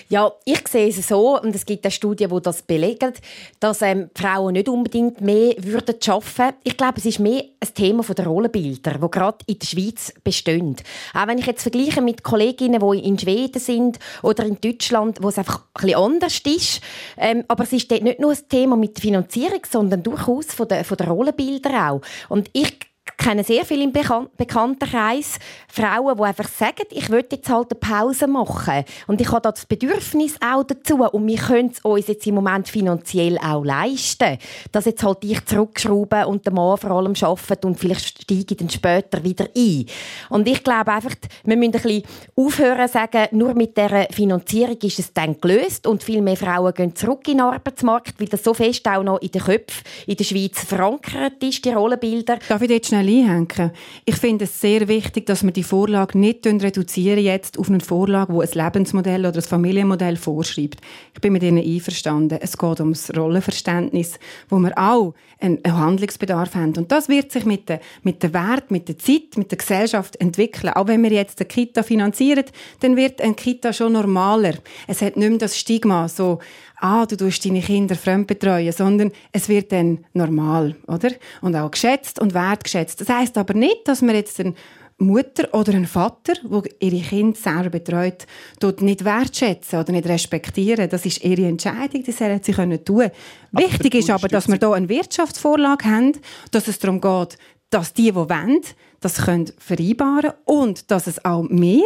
Ja, 0.09 0.33
ich 0.45 0.67
sehe 0.69 0.89
es 0.89 1.09
so, 1.09 1.41
und 1.41 1.55
es 1.55 1.67
gibt 1.67 1.85
eine 1.85 1.91
Studie, 1.93 2.27
die 2.27 2.43
das 2.43 2.63
belegt, 2.63 3.21
dass 3.61 3.83
ähm, 3.83 4.11
Frauen 4.15 4.55
nicht 4.55 4.69
unbedingt 4.69 5.21
mehr 5.21 5.55
würden 5.59 5.97
arbeiten 6.07 6.57
Ich 6.63 6.77
glaube, 6.77 6.99
es 6.99 7.07
ist 7.07 7.19
mehr 7.19 7.45
ein 7.61 7.75
Thema 7.75 8.03
der 8.03 8.27
Rollenbilder, 8.27 8.99
die 8.99 9.11
gerade 9.11 9.39
in 9.47 9.59
der 9.59 9.67
Schweiz 9.67 10.13
bestehen. 10.23 10.77
Auch 11.15 11.27
wenn 11.27 11.39
ich 11.39 11.47
jetzt 11.47 11.63
vergleiche 11.63 12.03
mit 12.03 12.23
Kolleginnen, 12.23 12.81
die 12.81 12.99
in 13.07 13.19
Schweden 13.19 13.61
sind 13.61 13.99
oder 14.23 14.45
in 14.45 14.61
Deutschland, 14.61 15.23
wo 15.23 15.29
es 15.29 15.39
einfach 15.39 15.63
ein 15.75 15.95
anders 15.95 16.41
ist. 16.45 16.81
Ähm, 17.17 17.45
aber 17.49 17.65
es 17.65 17.73
ist 17.73 17.91
dort 17.91 18.03
nicht 18.03 18.21
nur 18.21 18.33
ein 18.33 18.49
Thema 18.49 18.77
mit 18.77 18.97
der 18.97 19.03
Finanzierung, 19.03 19.61
sondern 19.71 20.03
durchaus 20.03 20.47
von 20.47 20.69
der, 20.69 20.85
von 20.85 20.97
der 20.97 21.09
Rollenbilder 21.09 21.91
auch. 21.91 22.01
Und 22.29 22.51
ich 22.53 22.79
kenne 23.17 23.45
sehr 23.45 23.65
viele 23.65 23.85
im 23.85 23.93
Bekan 23.93 24.29
Bekanntenkreis 24.37 25.39
Frauen, 25.69 26.17
die 26.17 26.23
einfach 26.23 26.49
sagen, 26.49 26.87
ich 26.91 27.11
will 27.11 27.25
jetzt 27.31 27.49
halt 27.49 27.71
eine 27.71 27.81
Pause 27.81 28.27
machen. 28.27 28.85
Und 29.07 29.21
ich 29.21 29.31
habe 29.31 29.41
das 29.43 29.67
Bedürfnis 29.67 30.37
auch 30.45 30.65
dazu. 30.65 30.97
Und 30.97 31.27
wir 31.27 31.39
können 31.39 31.71
es 31.73 31.81
uns 31.81 32.07
jetzt 32.07 32.27
im 32.27 32.37
Moment 32.37 32.69
finanziell 32.69 33.39
auch 33.39 33.65
leisten. 33.65 34.39
Dass 34.73 34.85
jetzt 34.85 35.03
halt 35.03 35.25
ich 35.25 35.45
zurückschrauben 35.45 36.25
und 36.25 36.47
der 36.47 36.53
Mann 36.53 36.79
vor 36.79 36.91
allem 36.91 37.15
arbeitet 37.21 37.65
und 37.65 37.79
vielleicht 37.79 38.23
steige 38.23 38.55
ich 38.55 38.57
dann 38.57 38.71
später 38.71 39.23
wieder 39.25 39.47
ein. 39.57 39.87
Und 40.29 40.49
ich 40.49 40.63
glaube 40.63 40.93
einfach, 40.93 41.15
wir 41.45 41.57
müssen 41.57 41.75
ein 41.75 41.83
bisschen 41.83 42.03
aufhören 42.37 42.89
sagen, 42.89 43.29
nur 43.33 43.55
mit 43.55 43.77
dieser 43.77 44.07
Finanzierung 44.11 44.79
ist 44.83 44.99
es 44.99 45.13
dann 45.13 45.41
gelöst 45.41 45.87
und 45.87 46.03
viel 46.03 46.23
mehr 46.23 46.37
Frauen 46.37 46.75
gehen 46.75 46.95
zurück 46.95 47.27
in 47.29 47.39
den 47.39 47.43
Arbeitsmarkt, 47.43 48.21
weil 48.21 48.29
das 48.29 48.45
so 48.45 48.55
fest 48.55 48.87
auch 48.87 49.03
noch 49.03 49.21
in 49.21 49.31
den 49.31 49.43
Köpfen 49.43 49.85
in 50.07 50.17
der 50.17 50.25
Schweiz 50.25 50.61
verankert 50.65 51.43
ist, 51.43 51.65
die 51.65 51.71
Rollenbilder. 51.71 52.39
Darf 52.49 52.63
ich 52.63 52.71
jetzt 52.71 52.89
schnell 52.89 53.09
einhängen. 53.23 53.73
Ich 54.05 54.17
finde 54.17 54.45
es 54.45 54.61
sehr 54.61 54.89
wichtig, 54.89 55.27
dass 55.27 55.43
wir 55.43 55.53
die 55.53 55.63
Vorlage 55.63 56.19
nicht 56.19 56.47
reduzieren 56.47 57.23
jetzt 57.23 57.59
auf 57.59 57.69
eine 57.69 57.81
Vorlage, 57.81 58.33
die 58.33 58.41
ein 58.41 58.65
Lebensmodell 58.65 59.27
oder 59.27 59.37
ein 59.37 59.43
Familienmodell 59.43 60.17
vorschreibt. 60.17 60.81
Ich 61.15 61.21
bin 61.21 61.33
mit 61.33 61.43
Ihnen 61.43 61.65
einverstanden. 61.65 62.39
Es 62.41 62.59
geht 62.59 62.81
um 62.81 62.93
das 62.93 63.15
Rollenverständnis, 63.17 64.19
wo 64.49 64.59
wir 64.59 64.77
auch 64.77 65.15
einen 65.41 65.61
Handlungsbedarf 65.67 66.55
haben. 66.55 66.75
Und 66.77 66.91
das 66.91 67.09
wird 67.09 67.33
sich 67.33 67.45
mit 67.45 67.69
der, 67.69 67.81
mit 68.03 68.23
der 68.23 68.33
Wert, 68.33 68.71
mit 68.71 68.89
der 68.89 68.99
Zeit, 68.99 69.37
mit 69.37 69.51
der 69.51 69.59
Gesellschaft 69.59 70.17
entwickeln. 70.21 70.73
Auch 70.73 70.87
wenn 70.87 71.03
wir 71.03 71.11
jetzt 71.11 71.41
eine 71.41 71.49
Kita 71.49 71.83
finanzieren, 71.83 72.45
dann 72.81 72.97
wird 72.97 73.21
ein 73.21 73.37
Kita 73.37 73.73
schon 73.73 73.93
normaler. 73.93 74.55
Es 74.87 75.03
hat 75.03 75.17
nicht 75.17 75.29
mehr 75.29 75.39
das 75.39 75.59
Stigma, 75.59 76.09
so, 76.09 76.41
ah, 76.81 77.07
du 77.07 77.17
tust 77.17 77.45
deine 77.45 77.61
Kinder 77.61 77.95
fremdbetreuen, 77.95 78.73
sondern 78.73 79.13
es 79.33 79.49
wird 79.49 79.73
dann 79.73 80.05
normal, 80.13 80.77
oder? 80.87 81.11
Und 81.41 81.57
auch 81.57 81.71
geschätzt 81.71 82.21
und 82.21 82.35
wertgeschätzt. 82.35 83.01
Das 83.01 83.09
heißt 83.09 83.39
aber 83.39 83.55
nicht, 83.55 83.87
dass 83.87 84.03
man 84.03 84.15
jetzt 84.15 84.41
eine 84.41 84.55
Mutter 84.99 85.53
oder 85.53 85.73
einen 85.73 85.87
Vater, 85.87 86.35
wo 86.45 86.63
ihre 86.79 87.01
Kinder 87.01 87.37
selber 87.37 87.71
betreut, 87.71 88.27
dort 88.61 88.81
nicht 88.81 89.05
wertschätzen 89.05 89.81
oder 89.81 89.93
nicht 89.93 90.07
respektieren. 90.07 90.89
Das 90.89 91.05
ist 91.05 91.25
ihre 91.25 91.47
Entscheidung, 91.47 92.05
das 92.05 92.19
sollen 92.19 92.41
sie 92.43 92.53
können 92.53 92.85
tun. 92.85 93.11
Aber 93.53 93.65
Wichtig 93.65 93.95
ist 93.97 94.11
aber, 94.11 94.29
dass 94.29 94.49
wir 94.49 94.57
hier 94.57 94.73
eine 94.73 94.89
Wirtschaftsvorlage 94.89 95.85
haben, 95.85 96.13
dass 96.53 96.69
es 96.69 96.79
darum 96.79 97.01
geht, 97.01 97.39
dass 97.71 97.93
die, 97.93 98.05
die 98.05 98.15
wollen, 98.15 98.61
das 99.01 99.25
können 99.25 99.51
vereinbaren 99.59 100.33
und 100.45 100.91
dass 100.91 101.07
es 101.07 101.25
auch 101.25 101.43
mehr 101.43 101.83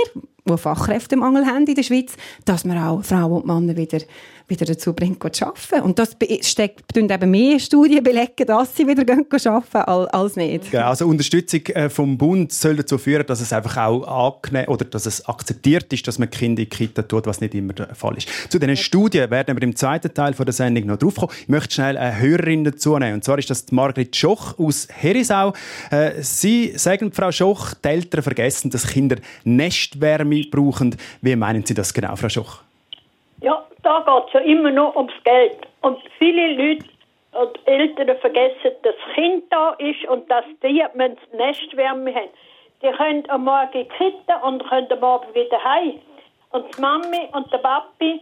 wo 0.48 0.56
Fachkräftemangel 0.56 1.46
haben 1.46 1.66
in 1.66 1.74
der 1.74 1.82
Schweiz, 1.82 2.14
dass 2.44 2.64
wir 2.64 2.82
auch 2.82 3.04
Frauen 3.04 3.42
und 3.42 3.46
Männer 3.46 3.76
wieder 3.76 3.98
wieder 4.48 4.66
dazu 4.66 4.92
bringt, 4.92 5.22
zu 5.34 5.46
arbeiten. 5.46 5.82
Und 5.82 5.98
das 5.98 6.16
steckt 6.42 6.96
eben 6.96 7.30
mehr 7.30 7.58
Studien 7.58 8.02
belegen, 8.02 8.46
dass 8.46 8.76
sie 8.76 8.86
wieder 8.86 9.04
arbeiten 9.12 9.76
als 9.76 10.36
nicht. 10.36 10.72
Ja, 10.72 10.88
also 10.88 11.06
Unterstützung 11.06 11.60
äh, 11.66 11.88
vom 11.88 12.16
Bund 12.16 12.52
soll 12.52 12.76
dazu 12.76 12.98
führen, 12.98 13.26
dass 13.26 13.40
es 13.40 13.52
einfach 13.52 13.76
auch 13.76 14.42
angenehm 14.42 14.68
oder 14.68 14.84
dass 14.84 15.06
es 15.06 15.24
akzeptiert 15.26 15.92
ist, 15.92 16.06
dass 16.06 16.18
man 16.18 16.30
Kinder 16.30 16.48
in 16.48 16.56
die 16.56 16.66
Kita 16.66 17.02
tut, 17.02 17.26
was 17.26 17.40
nicht 17.40 17.54
immer 17.54 17.72
der 17.72 17.94
Fall 17.94 18.16
ist. 18.16 18.28
Zu 18.48 18.58
diesen 18.58 18.76
Studien 18.76 19.30
werden 19.30 19.56
wir 19.56 19.62
im 19.62 19.76
zweiten 19.76 20.12
Teil 20.12 20.32
der 20.32 20.52
Sendung 20.52 20.86
noch 20.86 20.98
drauf 20.98 21.16
kommen. 21.16 21.32
Ich 21.42 21.48
möchte 21.48 21.74
schnell 21.74 21.96
eine 21.96 22.18
Hörerin 22.18 22.64
dazu 22.64 22.98
nehmen. 22.98 23.14
Und 23.14 23.24
zwar 23.24 23.38
ist 23.38 23.50
das 23.50 23.70
Margret 23.70 24.14
Schoch 24.16 24.58
aus 24.58 24.88
Herisau. 24.90 25.52
Äh, 25.90 26.22
sie 26.22 26.72
sagen, 26.76 27.12
Frau 27.12 27.30
Schoch, 27.32 27.74
die 27.74 27.88
Eltern 27.88 28.22
vergessen, 28.22 28.70
dass 28.70 28.86
Kinder 28.86 29.16
Nestwärme 29.44 30.44
brauchen. 30.50 30.96
Wie 31.20 31.36
meinen 31.36 31.64
Sie 31.64 31.74
das 31.74 31.92
genau, 31.92 32.16
Frau 32.16 32.28
Schoch? 32.28 32.67
Da 33.88 34.00
geht 34.00 34.26
es 34.26 34.32
ja 34.34 34.40
immer 34.40 34.70
nur 34.70 34.94
ums 34.94 35.14
Geld. 35.24 35.66
Und 35.80 35.98
viele 36.18 36.52
Leute 36.52 36.84
und 37.32 37.58
Eltern 37.66 38.18
vergessen, 38.18 38.58
dass 38.62 38.74
das 38.82 39.14
Kind 39.14 39.44
da 39.50 39.70
ist 39.78 40.04
und 40.10 40.30
dass 40.30 40.44
die 40.62 40.84
wenn 40.92 41.16
sie 41.16 41.36
Nestwärme 41.38 42.14
haben. 42.14 42.28
Die 42.82 42.90
können 42.90 43.24
am 43.30 43.44
Morgen 43.44 43.88
kitten 43.88 44.42
und 44.42 44.62
können 44.68 44.92
am 44.92 45.04
Abend 45.04 45.34
wieder 45.34 45.64
heim. 45.64 45.98
Und 46.50 46.66
die 46.76 46.80
Mami 46.82 47.30
und 47.32 47.50
der 47.50 47.58
Papi 47.58 48.20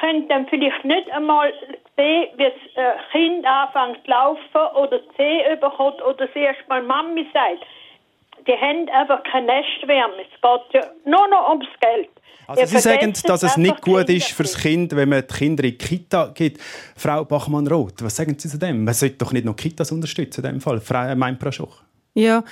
können 0.00 0.26
dann 0.26 0.48
vielleicht 0.48 0.84
nicht 0.84 1.08
einmal 1.12 1.52
sehen, 1.96 2.30
wie 2.36 2.44
das 2.44 2.52
äh, 2.74 2.98
Kind 3.12 3.46
anfängt 3.46 4.04
zu 4.04 4.10
laufen 4.10 4.76
oder 4.76 4.98
die 4.98 5.16
Zeh 5.16 5.52
überkommt 5.52 6.02
oder 6.02 6.26
sie 6.34 6.40
erst 6.40 6.68
mal 6.68 6.82
Mami 6.82 7.28
sagt. 7.32 7.64
Die 8.46 8.52
haben 8.52 8.88
einfach 8.88 9.22
keine 9.24 9.46
Nestwärme. 9.46 10.14
Es 10.22 10.40
geht 10.40 10.82
ja 10.82 10.90
nur 11.04 11.28
noch 11.28 11.50
ums 11.50 11.68
Geld. 11.80 12.10
Also 12.46 12.66
Sie 12.66 12.78
sagen, 12.80 13.12
dass 13.24 13.42
es 13.42 13.56
nicht 13.56 13.80
gut 13.80 14.08
ist 14.08 14.28
für 14.28 14.42
das 14.42 14.58
Kind, 14.58 14.94
wenn 14.94 15.08
man 15.08 15.24
die 15.26 15.34
Kinder 15.34 15.64
in 15.64 15.70
die 15.70 15.78
Kita 15.78 16.32
gibt. 16.34 16.60
Frau 16.96 17.24
Bachmann-Roth, 17.24 18.02
was 18.02 18.16
sagen 18.16 18.36
Sie 18.38 18.48
zu 18.48 18.58
dem? 18.58 18.84
Man 18.84 18.94
sollte 18.94 19.16
doch 19.16 19.32
nicht 19.32 19.44
noch 19.44 19.56
Kitas 19.56 19.92
unterstützen 19.92 20.44
in 20.44 20.52
dem 20.52 20.60
Fall. 20.60 20.80
Frau 20.80 21.14
Mein 21.14 21.38
Praschoch. 21.38 21.82
Ja, 22.14 22.42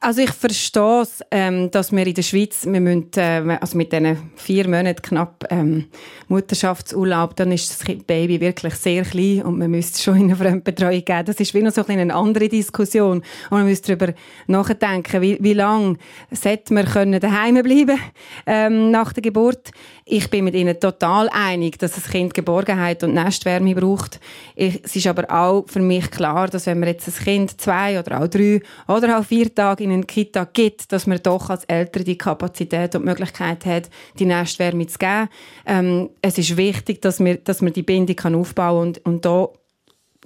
also 0.00 0.20
ich 0.20 0.30
verstehe 0.30 1.00
es, 1.00 1.22
ähm, 1.30 1.70
dass 1.70 1.90
wir 1.90 2.06
in 2.06 2.14
der 2.14 2.22
Schweiz, 2.22 2.66
wir 2.66 2.80
müssen, 2.80 3.10
äh, 3.16 3.58
also 3.60 3.76
mit 3.78 3.92
diesen 3.92 4.30
vier 4.36 4.68
Monaten 4.68 5.00
knapp 5.00 5.46
ähm, 5.50 5.86
Mutterschaftsurlaub, 6.28 7.34
dann 7.36 7.50
ist 7.50 7.70
das 7.70 7.96
Baby 8.06 8.40
wirklich 8.40 8.74
sehr 8.74 9.04
klein 9.04 9.42
und 9.42 9.58
man 9.58 9.70
müsste 9.70 10.02
schon 10.02 10.16
in 10.16 10.24
eine 10.24 10.36
Fremdbetreuung 10.36 11.04
geben. 11.04 11.24
Das 11.24 11.40
ist 11.40 11.54
wie 11.54 11.62
noch 11.62 11.72
so 11.72 11.84
ein 11.86 11.98
eine 11.98 12.14
andere 12.14 12.48
Diskussion. 12.48 13.18
Und 13.50 13.58
man 13.58 13.64
müsste 13.64 13.96
darüber 13.96 14.16
nachdenken, 14.46 15.22
wie, 15.22 15.38
wie 15.40 15.54
lange 15.54 15.96
sollte 16.30 16.74
man 16.74 16.84
können 16.84 17.18
daheim 17.18 17.62
bleiben 17.62 17.98
ähm, 18.46 18.90
nach 18.90 19.14
der 19.14 19.22
Geburt. 19.22 19.70
Ich 20.04 20.30
bin 20.30 20.44
mit 20.44 20.54
Ihnen 20.54 20.78
total 20.78 21.28
einig, 21.32 21.78
dass 21.78 21.92
das 21.92 22.08
Kind 22.08 22.34
Geborgenheit 22.34 23.02
und 23.02 23.14
Nestwärme 23.14 23.74
braucht. 23.74 24.20
Ich, 24.54 24.84
es 24.84 24.94
ist 24.94 25.06
aber 25.06 25.28
auch 25.30 25.64
für 25.66 25.80
mich 25.80 26.10
klar, 26.10 26.48
dass 26.48 26.66
wenn 26.66 26.78
man 26.78 26.90
jetzt 26.90 27.08
ein 27.08 27.24
Kind 27.24 27.60
zwei 27.60 27.98
oder 27.98 28.20
auch 28.20 28.28
drei 28.28 28.60
oder 28.86 29.18
auch 29.18 29.24
vier 29.24 29.52
Tage 29.52 29.85
in 29.86 29.92
eine 29.92 30.04
Kita 30.04 30.44
gibt, 30.44 30.92
dass 30.92 31.06
man 31.06 31.20
doch 31.22 31.50
als 31.50 31.64
Eltern 31.64 32.04
die 32.04 32.18
Kapazität 32.18 32.94
und 32.94 33.02
die 33.02 33.08
Möglichkeit 33.08 33.64
hat, 33.64 33.90
die 34.18 34.26
Nestwärme 34.26 34.86
zu 34.86 34.98
geben. 34.98 35.28
Ähm, 35.64 36.10
es 36.22 36.38
ist 36.38 36.56
wichtig, 36.56 37.00
dass 37.02 37.20
man, 37.20 37.38
dass 37.44 37.62
man 37.62 37.72
die 37.72 37.82
Bindung 37.82 38.16
kann 38.16 38.34
aufbauen 38.34 38.88
und, 38.88 39.04
und 39.04 39.24
da 39.24 39.48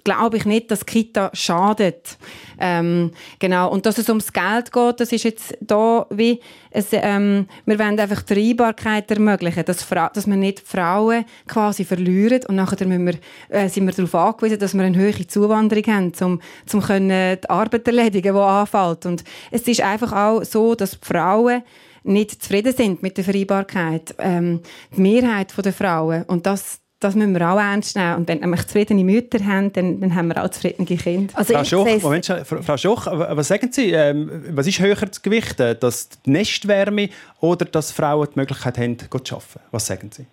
glaube 0.05 0.37
ich 0.37 0.45
nicht, 0.45 0.71
dass 0.71 0.87
Kita 0.87 1.31
schadet. 1.33 2.19
Ähm, 2.59 3.13
genau. 3.39 3.71
Und 3.71 3.87
dass 3.87 3.99
es 3.99 4.09
ums 4.09 4.33
Geld 4.33 4.73
geht, 4.73 5.01
das 5.01 5.13
ist 5.13 5.25
jetzt 5.25 5.57
da 5.61 6.07
wie, 6.11 6.41
es, 6.71 6.89
ähm, 6.93 7.47
wir 7.65 7.79
wollen 7.79 7.99
einfach 7.99 8.23
die 8.23 8.35
Vereinbarkeit 8.35 9.11
ermöglichen, 9.11 9.65
dass, 9.65 9.87
dass 9.89 10.27
wir 10.27 10.37
nicht 10.37 10.61
Frauen 10.61 11.25
quasi 11.49 11.85
verlieren 11.85 12.43
und 12.49 12.57
nachher 12.57 12.89
wir, 12.89 13.15
äh, 13.49 13.69
sind 13.69 13.87
wir 13.87 13.93
darauf 13.93 14.15
angewiesen, 14.15 14.59
dass 14.59 14.75
wir 14.75 14.83
eine 14.83 14.97
höhere 14.97 15.27
Zuwanderung 15.27 15.85
haben, 15.87 16.13
um, 16.21 16.41
um 16.73 16.81
können 16.81 17.39
die 17.43 17.51
Arbeit 17.51 17.87
erledigen, 17.87 18.35
die 18.35 18.41
anfällt. 18.41 19.07
Und 19.07 19.25
es 19.51 19.63
ist 19.63 19.81
einfach 19.81 20.13
auch 20.13 20.45
so, 20.45 20.75
dass 20.75 20.99
Frauen 21.01 21.63
nicht 22.03 22.43
zufrieden 22.43 22.75
sind 22.75 23.03
mit 23.03 23.17
der 23.17 23.25
Vereinbarkeit. 23.25 24.15
Ähm, 24.19 24.61
die 24.95 25.01
Mehrheit 25.01 25.53
der 25.65 25.73
Frauen. 25.73 26.25
Und 26.25 26.47
das, 26.47 26.81
das 27.01 27.15
müssen 27.15 27.37
wir 27.37 27.51
auch 27.51 27.59
ernst 27.59 27.97
nehmen. 27.97 28.17
Und 28.17 28.29
wenn 28.29 28.49
wir 28.49 28.57
zufriedene 28.59 29.03
Mütter 29.03 29.45
haben, 29.45 29.73
dann, 29.73 30.01
dann 30.01 30.15
haben 30.15 30.29
wir 30.29 30.45
auch 30.45 30.51
zufriedene 30.51 30.87
Kinder. 30.87 31.33
Also 31.37 31.55
Frau, 31.55 31.65
Schoch, 31.65 32.03
Moment, 32.03 32.27
Frau 32.27 32.77
Schoch, 32.77 33.07
was 33.07 33.49
sagen 33.49 33.73
Sie, 33.73 33.91
ähm, 33.93 34.45
was 34.51 34.67
ist 34.67 34.81
höher 34.81 35.11
zu 35.11 35.23
gewichten? 35.23 35.77
Das 35.81 36.11
die 36.11 36.31
Nestwärme 36.31 37.09
oder 37.41 37.65
dass 37.65 37.91
Frauen 37.91 38.29
die 38.35 38.39
Möglichkeit 38.39 38.77
haben, 38.77 38.99
zu 38.99 39.35
arbeiten? 39.35 39.61
Was 39.71 39.87
sagen 39.87 40.11
Sie? 40.13 40.27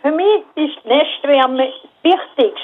Für 0.00 0.10
mich 0.10 0.42
ist 0.56 0.78
die 0.84 0.88
Nestwärme 0.88 1.68
wichtig. 2.02 2.54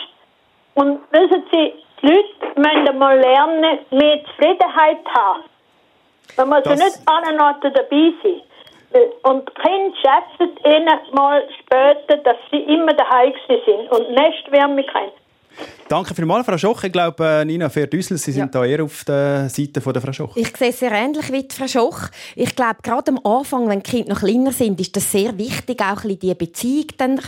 Und 0.75 1.01
wissen 1.13 1.43
Sie, 1.53 1.73
die 2.03 2.07
Leute 2.07 2.61
müssen 2.61 2.99
mal 2.99 3.19
lernen, 3.19 3.79
mehr 3.91 4.25
Zufriedenheit 4.25 4.99
zu 5.05 5.13
haben. 5.13 5.43
Man 6.39 6.49
muss 6.49 6.63
das... 6.65 6.79
ja 6.79 6.87
nicht 6.87 6.99
alle 7.05 7.45
Orten 7.45 7.73
dabei 7.75 8.13
sein. 8.23 8.41
Und 9.23 9.49
die 9.49 9.63
Kinder 9.63 9.97
schätzen 9.97 10.57
ihnen 10.65 11.01
mal 11.13 11.43
später, 11.61 12.17
dass 12.19 12.37
sie 12.51 12.63
immer 12.63 12.93
daheim 12.95 13.35
sind 13.47 13.91
und 13.91 14.11
nicht 14.11 14.53
Wärme 14.53 14.85
kriegen. 14.85 15.13
Danke 15.89 16.17
vielmals, 16.17 16.45
Frau 16.45 16.59
Schoch. 16.59 16.83
Ich 16.83 16.91
glaube, 16.91 17.25
äh, 17.25 17.45
Nina 17.45 17.69
Ferdüssel, 17.69 18.19
Sie 18.19 18.33
sind 18.33 18.53
ja. 18.53 18.61
da 18.61 18.65
eher 18.65 18.83
auf 18.83 19.05
der 19.05 19.49
Seite 19.49 19.81
von 19.81 19.93
der 19.93 20.03
Frau 20.03 20.13
Schoch. 20.13 20.37
Ich 20.37 20.57
sehe 20.57 20.71
es 20.71 20.81
sehr 20.81 20.91
ähnlich 20.91 21.31
wie 21.31 21.45
die 21.45 21.55
Frau 21.55 21.69
Schoch. 21.69 22.09
Ich 22.35 22.57
glaube, 22.57 22.79
gerade 22.83 23.13
am 23.13 23.21
Anfang, 23.25 23.69
wenn 23.69 23.85
die 23.85 23.91
Kinder 23.91 24.15
noch 24.15 24.21
kleiner 24.21 24.51
sind, 24.51 24.81
ist 24.81 24.97
es 24.97 25.13
sehr 25.13 25.39
wichtig, 25.39 25.81
auch 25.81 26.03
ein 26.03 26.19
diese 26.19 26.35
Beziehung 26.35 26.87
dann 26.97 27.21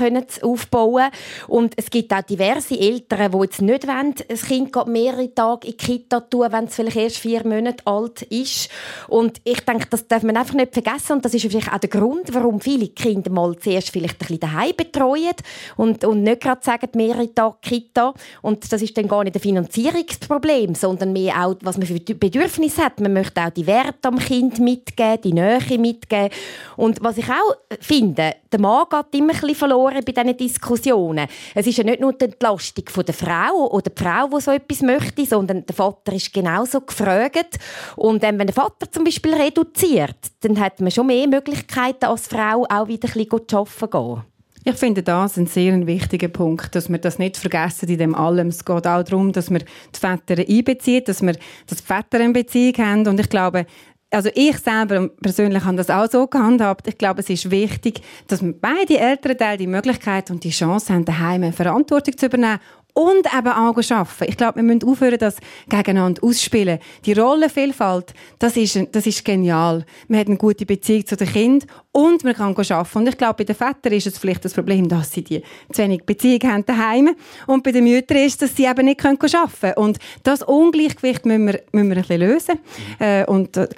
aufbauen 0.42 1.04
Und 1.47 1.75
es 1.76 1.88
gibt 1.88 2.12
auch 2.12 2.23
diverse 2.23 2.76
Eltern, 2.76 3.30
die 3.30 3.38
jetzt 3.38 3.62
nicht 3.62 3.87
wollen, 3.87 4.14
das 4.28 4.42
Kind 4.42 4.73
geht 4.73 4.87
mehrere 4.88 5.32
Tage 5.32 5.68
in 5.68 5.76
die 5.76 5.76
Kita 5.76 6.18
tun, 6.18 6.49
wenn 6.50 6.64
es 6.64 6.75
vielleicht 6.75 6.97
erst 6.97 7.18
vier 7.18 7.47
Monate 7.47 7.87
alt 7.87 8.23
ist. 8.23 8.70
Und 9.06 9.40
ich 9.44 9.61
denke, 9.61 9.87
das 9.88 10.08
darf 10.08 10.25
man 10.25 10.37
einfach 10.37 10.54
nicht 10.54 10.73
vergessen. 10.73 11.12
Und 11.12 11.25
das 11.25 11.32
ist 11.32 11.42
vielleicht 11.42 11.73
auch 11.73 11.78
der 11.78 11.90
Grund, 11.90 12.35
warum 12.35 12.61
viele 12.61 12.88
Kinder 12.88 13.30
mal 13.30 13.56
zuerst 13.56 13.90
vielleicht 13.90 14.16
ein 14.16 14.18
bisschen 14.18 14.40
daheim 14.40 14.73
betreuen 14.76 15.37
und, 15.76 16.04
und 16.04 16.25
nicht 16.25 16.40
gerade 16.40 16.64
sagen, 16.64 16.88
mehrere 16.94 17.32
Tage 17.32 17.54
Kita. 17.62 18.14
Und 18.42 18.72
das 18.72 18.82
ist 18.82 18.96
dann 18.96 19.08
gar 19.08 19.25
nicht 19.25 19.37
ein 19.37 19.42
Finanzierungsproblem, 19.42 20.75
sondern 20.75 21.12
mehr 21.12 21.44
auch, 21.44 21.56
was 21.62 21.78
man 21.78 21.87
für 21.87 21.98
Bedürfnisse 21.98 22.84
hat. 22.84 23.00
Man 23.00 23.12
möchte 23.12 23.40
auch 23.40 23.50
die 23.50 23.66
Werte 23.66 24.08
am 24.08 24.18
Kind 24.18 24.58
mitgeben, 24.58 25.20
die 25.22 25.32
Nähe 25.32 25.78
mitgeben. 25.78 26.30
Und 26.76 27.02
was 27.02 27.18
ich 27.18 27.28
auch 27.28 27.56
finde, 27.80 28.34
der 28.52 28.60
Mann 28.60 28.87
geht 28.90 29.20
immer 29.20 29.32
ein 29.32 29.40
bisschen 29.40 29.54
verloren 29.54 30.02
bei 30.04 30.12
diesen 30.12 30.37
Diskussionen. 30.37 31.28
Es 31.54 31.66
ist 31.66 31.78
ja 31.78 31.84
nicht 31.84 32.00
nur 32.00 32.12
die 32.12 32.26
Entlastung 32.26 32.84
der 33.04 33.14
Frau 33.14 33.68
oder 33.70 33.90
die 33.90 34.02
Frau, 34.02 34.28
die 34.28 34.40
so 34.40 34.50
etwas 34.50 34.82
möchte, 34.82 35.26
sondern 35.26 35.66
der 35.66 35.75
Vater 35.75 36.12
ist 36.12 36.32
genauso 36.32 36.80
gefragt. 36.80 37.58
Und 37.96 38.25
ähm, 38.25 38.38
wenn 38.38 38.46
der 38.46 38.54
Vater 38.54 38.90
zum 38.90 39.04
Beispiel 39.04 39.34
reduziert, 39.34 40.16
dann 40.40 40.58
hat 40.58 40.80
man 40.80 40.90
schon 40.90 41.06
mehr 41.06 41.26
Möglichkeiten 41.26 42.06
als 42.06 42.28
Frau 42.28 42.66
auch 42.68 42.88
wieder 42.88 43.08
ein 43.08 43.26
bisschen 43.26 43.58
arbeiten 43.58 43.90
gehen. 43.90 44.38
Ich 44.65 44.77
finde 44.77 45.03
das 45.03 45.37
ein 45.37 45.47
sehr 45.47 45.87
wichtiger 45.87 46.29
Punkt, 46.29 46.75
dass 46.75 46.88
wir 46.88 46.99
das 46.99 47.19
nicht 47.19 47.37
vergessen 47.37 47.88
in 47.88 47.99
dem 47.99 48.15
allem. 48.15 48.49
Es 48.49 48.65
geht 48.65 48.87
auch 48.87 49.03
darum, 49.03 49.33
dass 49.33 49.50
wir 49.50 49.61
die 49.61 49.99
Väter 49.99 50.43
einbeziehen, 50.47 51.05
dass 51.07 51.23
wir 51.23 51.33
die 51.33 51.75
Väter 51.75 52.21
eine 52.21 52.33
Beziehung 52.33 52.75
haben. 52.79 53.07
Und 53.07 53.21
ich 53.21 53.29
glaube, 53.29 53.67
also 54.11 54.31
ich 54.35 54.59
selber 54.59 55.09
persönlich 55.09 55.65
habe 55.65 55.77
das 55.77 55.91
auch 55.91 56.11
so 56.11 56.27
gehandhabt. 56.27 56.88
Ich 56.88 56.99
glaube, 56.99 57.21
es 57.21 57.31
ist 57.31 57.50
wichtig, 57.50 58.00
dass 58.27 58.41
beide 58.43 58.99
Elternteile 58.99 59.59
die 59.59 59.67
Möglichkeit 59.67 60.31
und 60.31 60.45
die 60.45 60.50
Chance 60.50 60.93
haben, 60.93 61.05
daheim 61.05 61.53
Verantwortung 61.53 62.17
zu 62.17 62.27
übernehmen 62.27 62.61
und 62.95 63.26
eben 63.26 63.49
auch 63.49 63.76
arbeiten. 63.76 64.25
Ich 64.26 64.37
glaube, 64.37 64.57
wir 64.57 64.62
müssen 64.64 64.83
aufhören, 64.85 65.18
das 65.18 65.37
gegeneinander 65.68 66.23
ausspielen. 66.25 66.80
Die 67.04 67.12
Rollenvielfalt, 67.12 68.12
das 68.38 68.57
ist, 68.57 68.78
das 68.92 69.07
ist 69.07 69.25
genial. 69.25 69.85
Man 70.09 70.18
hat 70.18 70.26
eine 70.26 70.37
gute 70.37 70.66
Beziehung 70.66 71.07
zu 71.07 71.16
den 71.16 71.28
Kindern 71.28 71.68
und 71.92 72.25
man 72.25 72.35
kann 72.35 72.57
arbeiten. 72.57 72.99
Und 72.99 73.09
ich 73.09 73.16
glaube, 73.16 73.35
bei 73.35 73.45
den 73.45 73.54
Vätern 73.54 73.92
ist 73.92 74.09
es 74.09 74.18
vielleicht 74.18 74.45
das 74.45 74.52
Problem, 74.52 74.88
dass 74.88 75.12
sie 75.12 75.23
die 75.23 75.42
zu 75.73 75.83
wenig 75.83 76.04
Beziehung 76.04 76.40
haben 76.50 76.66
daheim. 76.66 77.14
Und 77.47 77.62
bei 77.62 77.71
den 77.71 77.85
Müttern 77.85 78.18
ist, 78.18 78.42
dass 78.42 78.57
sie 78.57 78.64
eben 78.64 78.85
nicht 78.85 79.04
arbeiten 79.04 79.18
können. 79.61 79.75
Und 79.75 79.99
das 80.25 80.42
Ungleichgewicht 80.42 81.25
müssen 81.25 81.47
wir, 81.47 81.61
müssen 81.73 81.90
wir 81.90 81.97
ein 81.97 82.02
bisschen 82.02 82.21
lösen. 82.21 82.59
Äh, 82.99 83.25
und 83.26 83.57
äh, 83.57 83.68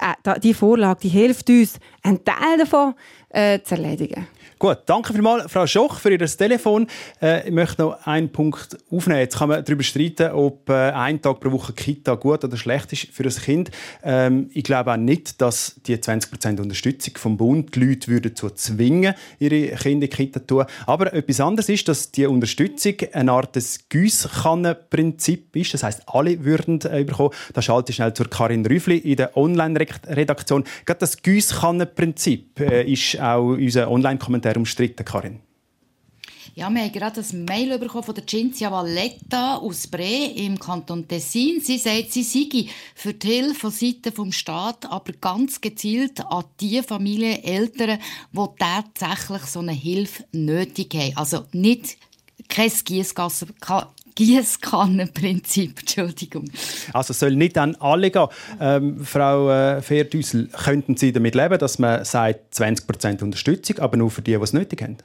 die 0.43 0.53
Vorlage, 0.53 1.01
die 1.03 1.09
hilft 1.09 1.49
uns, 1.49 1.79
einen 2.01 2.23
Teil 2.25 2.57
davon 2.57 2.95
äh, 3.29 3.59
zu 3.61 3.75
erledigen. 3.75 4.27
Gut, 4.61 4.77
danke 4.85 5.11
vielmals, 5.11 5.51
Frau 5.51 5.65
Schoch, 5.65 5.97
für 5.97 6.11
Ihr 6.11 6.19
Telefon. 6.19 6.85
Äh, 7.19 7.47
ich 7.47 7.51
möchte 7.51 7.81
noch 7.81 8.05
einen 8.05 8.31
Punkt 8.31 8.77
aufnehmen. 8.91 9.19
Jetzt 9.19 9.39
kann 9.39 9.49
man 9.49 9.65
darüber 9.65 9.81
streiten, 9.81 10.33
ob 10.33 10.69
äh, 10.69 10.91
ein 10.91 11.19
Tag 11.19 11.39
pro 11.39 11.51
Woche 11.51 11.73
Kita 11.73 12.13
gut 12.13 12.43
oder 12.43 12.55
schlecht 12.57 12.93
ist 12.93 13.07
für 13.11 13.23
ein 13.23 13.31
Kind. 13.31 13.71
Ähm, 14.03 14.51
ich 14.53 14.63
glaube 14.63 14.91
auch 14.91 14.97
nicht, 14.97 15.41
dass 15.41 15.81
die 15.87 15.97
20% 15.97 16.61
Unterstützung 16.61 17.17
vom 17.17 17.37
Bund 17.37 17.73
die 17.73 17.79
Leute 17.79 18.07
würden 18.11 18.33
dazu 18.35 18.51
zwingen, 18.51 19.15
ihre 19.39 19.75
Kinder 19.77 20.05
in 20.05 20.11
Kita 20.11 20.39
zu 20.41 20.45
tun. 20.45 20.65
Aber 20.85 21.11
etwas 21.11 21.39
anderes 21.39 21.67
ist, 21.67 21.87
dass 21.87 22.11
die 22.11 22.27
Unterstützung 22.27 22.97
eine 23.13 23.31
Art 23.31 23.55
des 23.55 23.89
Giesskannenprinzip 23.89 25.55
ist. 25.55 25.73
Das 25.73 25.81
heißt, 25.81 26.03
alle 26.05 26.45
würden 26.45 26.79
äh, 26.81 27.03
bekommen. 27.03 27.31
Da 27.53 27.63
schalte 27.63 27.89
ich 27.89 27.95
schnell 27.95 28.13
zur 28.13 28.29
Karin 28.29 28.63
Rüffli 28.63 28.97
in 28.97 29.15
der 29.15 29.35
Online-Redaktion. 29.35 30.65
Gerade 30.85 30.99
das 30.99 31.19
Giesskannenprinzip 31.23 32.59
äh, 32.59 32.83
ist 32.83 33.19
auch 33.19 33.53
unser 33.53 33.89
Online-Kommentar 33.89 34.50
umstritten, 34.57 35.05
Karin. 35.05 35.39
Ja, 36.53 36.69
wir 36.69 36.81
haben 36.81 36.91
gerade 36.91 37.21
ein 37.21 37.45
Mail 37.45 37.79
bekommen 37.79 38.03
von 38.03 38.13
der 38.13 38.27
Cinzia 38.27 38.69
Valletta 38.69 39.55
aus 39.55 39.87
Bre 39.87 40.33
im 40.35 40.59
Kanton 40.59 41.07
Tessin. 41.07 41.61
Sie 41.61 41.77
sagt, 41.77 42.11
sie 42.11 42.23
sei 42.23 42.67
für 42.93 43.13
die 43.13 43.27
Hilfe 43.27 43.55
von 43.55 43.71
Seiten 43.71 44.11
vom 44.11 44.31
Staat, 44.33 44.85
aber 44.85 45.13
ganz 45.13 45.61
gezielt 45.61 46.19
an 46.25 46.43
die 46.59 46.81
Familien, 46.81 47.41
Eltern, 47.41 47.99
die 48.33 48.45
tatsächlich 48.59 49.43
so 49.43 49.59
eine 49.59 49.71
Hilfe 49.71 50.25
nötig 50.33 50.93
haben. 50.93 51.15
Also 51.15 51.45
nicht 51.53 51.97
kein 52.49 52.69
Gieskannenprinzip, 54.15 55.79
Entschuldigung. 55.79 56.49
Also 56.93 57.13
soll 57.13 57.35
nicht 57.35 57.57
an 57.57 57.75
alle 57.79 58.11
gehen. 58.11 58.27
Ähm, 58.59 59.05
Frau 59.05 59.49
äh, 59.49 59.81
könnten 60.63 60.97
Sie 60.97 61.11
damit 61.11 61.35
leben, 61.35 61.57
dass 61.57 61.79
man 61.79 62.05
sagt 62.05 62.53
20% 62.55 63.23
Unterstützung, 63.23 63.79
aber 63.79 63.97
nur 63.97 64.11
für 64.11 64.21
die, 64.21 64.35
die 64.35 64.43
es 64.43 64.53
nötig 64.53 64.81
haben? 64.81 64.97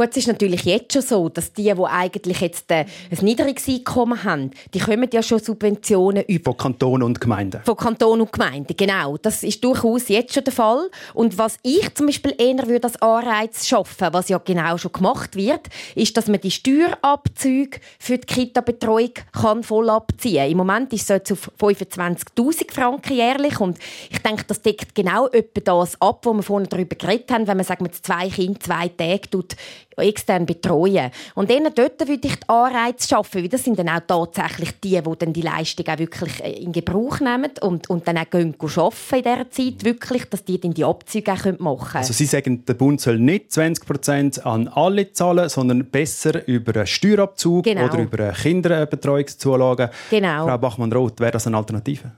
Gut, 0.00 0.12
es 0.12 0.16
ist 0.16 0.28
natürlich 0.28 0.64
jetzt 0.64 0.94
schon 0.94 1.02
so, 1.02 1.28
dass 1.28 1.52
die, 1.52 1.64
die 1.64 1.84
eigentlich 1.84 2.40
jetzt 2.40 2.70
äh, 2.70 2.86
ein 3.10 3.18
niedriges 3.20 3.68
Einkommen 3.68 4.24
haben, 4.24 4.50
die 4.72 4.78
kommen 4.78 5.10
ja 5.12 5.22
schon 5.22 5.40
Subventionen 5.40 6.24
über. 6.24 6.52
Von 6.52 6.56
Kanton 6.56 7.02
und 7.02 7.20
Gemeinden. 7.20 7.60
Von 7.66 7.76
Kanton 7.76 8.22
und 8.22 8.32
Gemeinden, 8.32 8.74
genau. 8.74 9.18
Das 9.18 9.42
ist 9.42 9.62
durchaus 9.62 10.08
jetzt 10.08 10.32
schon 10.32 10.44
der 10.44 10.54
Fall. 10.54 10.88
Und 11.12 11.36
was 11.36 11.58
ich 11.62 11.92
zum 11.92 12.06
Beispiel 12.06 12.34
eher 12.38 12.66
würde 12.66 12.84
als 12.84 13.02
Anreiz 13.02 13.68
schaffen, 13.68 14.08
was 14.12 14.30
ja 14.30 14.38
genau 14.38 14.78
schon 14.78 14.90
gemacht 14.92 15.36
wird, 15.36 15.68
ist, 15.94 16.16
dass 16.16 16.28
man 16.28 16.40
die 16.40 16.50
Steuerabzüge 16.50 17.78
für 17.98 18.16
die 18.16 18.26
Kita-Betreuung 18.26 19.12
kann 19.32 19.62
voll 19.62 19.90
abziehen 19.90 20.38
kann. 20.38 20.50
Im 20.50 20.56
Moment 20.56 20.94
ist 20.94 21.02
es 21.02 21.08
jetzt 21.08 21.32
auf 21.32 21.50
25'000 21.60 22.72
Franken 22.72 23.16
jährlich 23.16 23.60
und 23.60 23.76
ich 24.08 24.20
denke, 24.20 24.44
das 24.46 24.62
deckt 24.62 24.94
genau 24.94 25.28
etwa 25.28 25.60
das 25.60 26.00
ab, 26.00 26.24
wo 26.24 26.32
wir 26.32 26.42
vorhin 26.42 26.70
darüber 26.70 26.96
geredet 26.96 27.30
haben, 27.30 27.46
wenn 27.46 27.58
man 27.58 27.66
sagt, 27.66 27.82
mit 27.82 27.94
zwei 27.94 28.30
Kindern 28.30 28.60
zwei 28.62 28.88
Tage 28.88 29.28
tut, 29.28 29.56
extern 30.00 30.46
betreuen. 30.46 31.10
Und 31.34 31.50
denen 31.50 31.72
dort 31.74 32.00
würde 32.00 32.12
ich 32.14 32.20
die 32.20 32.48
Anreize 32.48 33.08
schaffen, 33.08 33.42
weil 33.42 33.48
das 33.48 33.64
sind 33.64 33.78
dann 33.78 33.88
auch 33.88 34.00
tatsächlich 34.06 34.72
die, 34.80 35.00
die 35.00 35.18
dann 35.18 35.32
die 35.32 35.42
Leistung 35.42 35.86
auch 35.88 35.98
wirklich 35.98 36.42
äh, 36.42 36.52
in 36.52 36.72
Gebrauch 36.72 37.20
nehmen 37.20 37.50
und, 37.60 37.88
und 37.90 38.06
dann 38.06 38.18
auch 38.18 38.30
gehen 38.30 38.54
arbeiten 38.60 39.16
in 39.16 39.22
dieser 39.22 39.50
Zeit, 39.50 39.84
wirklich, 39.84 40.24
dass 40.26 40.44
die 40.44 40.60
dann 40.60 40.74
die 40.74 40.84
Abzüge 40.84 41.32
auch 41.32 41.44
machen 41.58 41.58
können. 41.58 41.80
Also 41.94 42.12
Sie 42.12 42.26
sagen, 42.26 42.64
der 42.64 42.74
Bund 42.74 43.00
soll 43.00 43.18
nicht 43.18 43.50
20% 43.50 44.40
an 44.42 44.68
alle 44.68 45.12
zahlen, 45.12 45.48
sondern 45.48 45.84
besser 45.86 46.46
über 46.46 46.74
einen 46.74 46.86
Steuerabzug 46.86 47.64
genau. 47.64 47.84
oder 47.84 47.98
über 48.00 48.24
eine 48.24 48.32
Kinderbetreuungszulage. 48.32 49.90
Genau. 50.10 50.46
Frau 50.46 50.58
Bachmann-Roth, 50.58 51.20
wäre 51.20 51.32
das 51.32 51.46
eine 51.46 51.56
Alternative? 51.56 52.12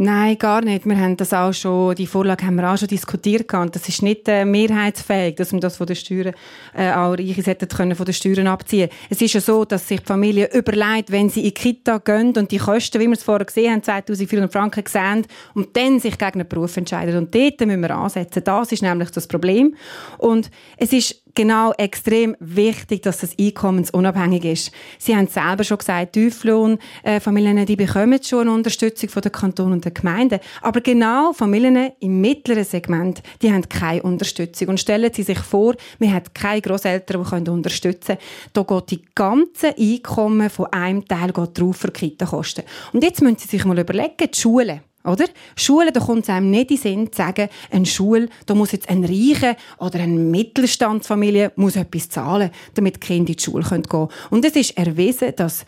Nein, 0.00 0.38
gar 0.38 0.62
nicht. 0.62 0.86
Wir 0.86 0.96
haben 0.96 1.16
das 1.16 1.32
auch 1.32 1.52
schon, 1.52 1.96
die 1.96 2.06
Vorlage 2.06 2.46
haben 2.46 2.54
wir 2.54 2.70
auch 2.72 2.78
schon 2.78 2.86
diskutiert 2.86 3.52
und 3.52 3.74
das 3.74 3.88
ist 3.88 4.00
nicht 4.00 4.28
äh, 4.28 4.44
mehrheitsfähig, 4.44 5.34
dass 5.34 5.50
man 5.50 5.60
das 5.60 5.76
von 5.76 5.88
den 5.88 5.96
Steuern, 5.96 6.34
äh, 6.72 6.92
auch 6.92 7.18
Reiche 7.18 7.42
sollten 7.42 7.66
können 7.66 7.96
von 7.96 8.06
den 8.06 8.14
Steuern 8.14 8.46
abziehen. 8.46 8.90
Es 9.10 9.20
ist 9.20 9.34
ja 9.34 9.40
so, 9.40 9.64
dass 9.64 9.88
sich 9.88 9.98
die 9.98 10.06
Familie 10.06 10.50
überlegt, 10.52 11.10
wenn 11.10 11.30
sie 11.30 11.40
in 11.40 11.46
die 11.46 11.54
Kita 11.54 11.98
gehen 11.98 12.32
und 12.36 12.52
die 12.52 12.58
Kosten, 12.58 13.00
wie 13.00 13.08
wir 13.08 13.14
es 13.14 13.24
vorher 13.24 13.44
gesehen 13.44 13.72
haben, 13.72 13.82
2400 13.82 14.52
Franken 14.52 14.84
sehen 14.86 15.26
und 15.54 15.76
dann 15.76 15.98
sich 15.98 16.16
gegen 16.16 16.42
einen 16.42 16.48
Beruf 16.48 16.76
entscheiden. 16.76 17.16
Und 17.16 17.34
dort 17.34 17.60
müssen 17.60 17.80
wir 17.80 17.90
ansetzen. 17.90 18.44
Das 18.44 18.70
ist 18.70 18.82
nämlich 18.82 19.10
das 19.10 19.26
Problem. 19.26 19.74
Und 20.18 20.48
es 20.76 20.92
ist 20.92 21.24
genau 21.38 21.72
extrem 21.78 22.36
wichtig, 22.40 23.02
dass 23.02 23.18
das 23.18 23.38
einkommensunabhängig 23.38 24.44
ist. 24.44 24.72
Sie 24.98 25.14
haben 25.14 25.28
selber 25.28 25.62
schon 25.62 25.78
gesagt, 25.78 26.14
Tieflohnfamilien, 26.14 27.64
die 27.64 27.76
bekommen 27.76 28.20
schon 28.20 28.40
eine 28.40 28.52
Unterstützung 28.52 29.08
von 29.08 29.22
der 29.22 29.30
Kanton 29.30 29.72
und 29.72 29.84
der 29.84 29.92
Gemeinde. 29.92 30.40
Aber 30.62 30.80
genau 30.80 31.32
Familien 31.32 31.92
im 32.00 32.20
mittleren 32.20 32.64
Segment, 32.64 33.22
die 33.40 33.52
haben 33.52 33.68
keine 33.68 34.02
Unterstützung. 34.02 34.68
Und 34.68 34.80
stellen 34.80 35.12
Sie 35.14 35.22
sich 35.22 35.38
vor, 35.38 35.76
wir 36.00 36.12
haben 36.12 36.26
keine 36.34 36.60
Großeltern, 36.60 37.44
die 37.44 37.50
unterstützen 37.50 38.16
können. 38.16 38.52
Da 38.52 38.62
geht 38.62 38.90
die 38.90 39.04
ganze 39.14 39.78
Einkommen 39.78 40.50
von 40.50 40.66
einem 40.72 41.06
Teil 41.06 41.30
drauf 41.30 41.76
für 41.76 41.92
Kita-Kosten. 41.92 42.64
Und 42.92 43.04
jetzt 43.04 43.22
müssen 43.22 43.38
Sie 43.38 43.46
sich 43.46 43.64
mal 43.64 43.78
überlegen, 43.78 44.16
die 44.18 44.36
Schulen, 44.36 44.80
oder? 45.04 45.26
Schulen, 45.56 45.92
da 45.92 46.00
kommt 46.00 46.24
es 46.24 46.28
einem 46.28 46.50
nicht 46.50 46.70
in 46.70 46.76
den 46.76 46.82
Sinn 46.82 47.12
zu 47.12 47.16
sagen, 47.16 47.48
eine 47.70 47.86
Schule, 47.86 48.28
da 48.46 48.54
muss 48.54 48.72
jetzt 48.72 48.88
ein 48.88 49.04
Reiche 49.04 49.56
oder 49.78 50.00
eine 50.00 50.18
Mittelstandsfamilie 50.18 51.52
muss 51.56 51.76
etwas 51.76 52.08
zahlen, 52.08 52.50
damit 52.74 52.96
die 52.96 53.00
Kinder 53.00 53.30
in 53.30 53.36
die 53.36 53.42
Schule 53.42 53.64
gehen 53.64 53.82
können. 53.82 54.08
Und 54.30 54.44
es 54.44 54.56
ist 54.56 54.76
erwiesen, 54.76 55.32
dass 55.36 55.64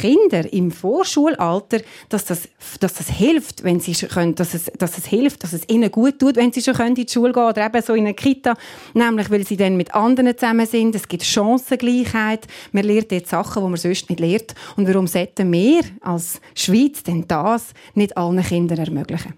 Kinder 0.00 0.50
im 0.52 0.70
Vorschulalter, 0.70 1.80
dass 2.08 2.24
das, 2.24 2.48
dass 2.80 2.94
das 2.94 3.10
hilft, 3.10 3.64
wenn 3.64 3.80
sie 3.80 3.92
können, 3.92 4.34
dass 4.34 4.54
es, 4.54 4.70
dass 4.78 4.98
es 4.98 5.06
hilft, 5.06 5.42
dass 5.44 5.52
es 5.52 5.68
ihnen 5.68 5.90
gut 5.90 6.18
tut, 6.18 6.36
wenn 6.36 6.52
sie 6.52 6.62
schon 6.62 6.74
können 6.74 6.96
in 6.96 7.06
die 7.06 7.12
Schule 7.12 7.32
gehen 7.32 7.44
oder 7.44 7.66
eben 7.66 7.82
so 7.82 7.94
in 7.94 8.04
eine 8.04 8.14
Kita, 8.14 8.54
nämlich 8.94 9.30
weil 9.30 9.46
sie 9.46 9.56
dann 9.56 9.76
mit 9.76 9.94
anderen 9.94 10.36
zusammen 10.36 10.66
sind. 10.66 10.94
Es 10.94 11.06
gibt 11.06 11.22
Chancengleichheit. 11.22 12.46
Man 12.72 12.84
lernt 12.84 13.12
jetzt 13.12 13.30
Sachen, 13.30 13.62
die 13.62 13.68
man 13.68 13.76
sonst 13.76 14.08
nicht 14.08 14.20
lernt. 14.20 14.54
Und 14.76 14.88
warum 14.88 15.06
sollten 15.06 15.52
wir 15.52 15.82
als 16.00 16.40
Schweiz 16.54 17.02
denn 17.02 17.26
das 17.28 17.72
nicht 17.94 18.16
allen 18.16 18.42
Kindern 18.42 18.69
ermöglichen? 18.78 19.34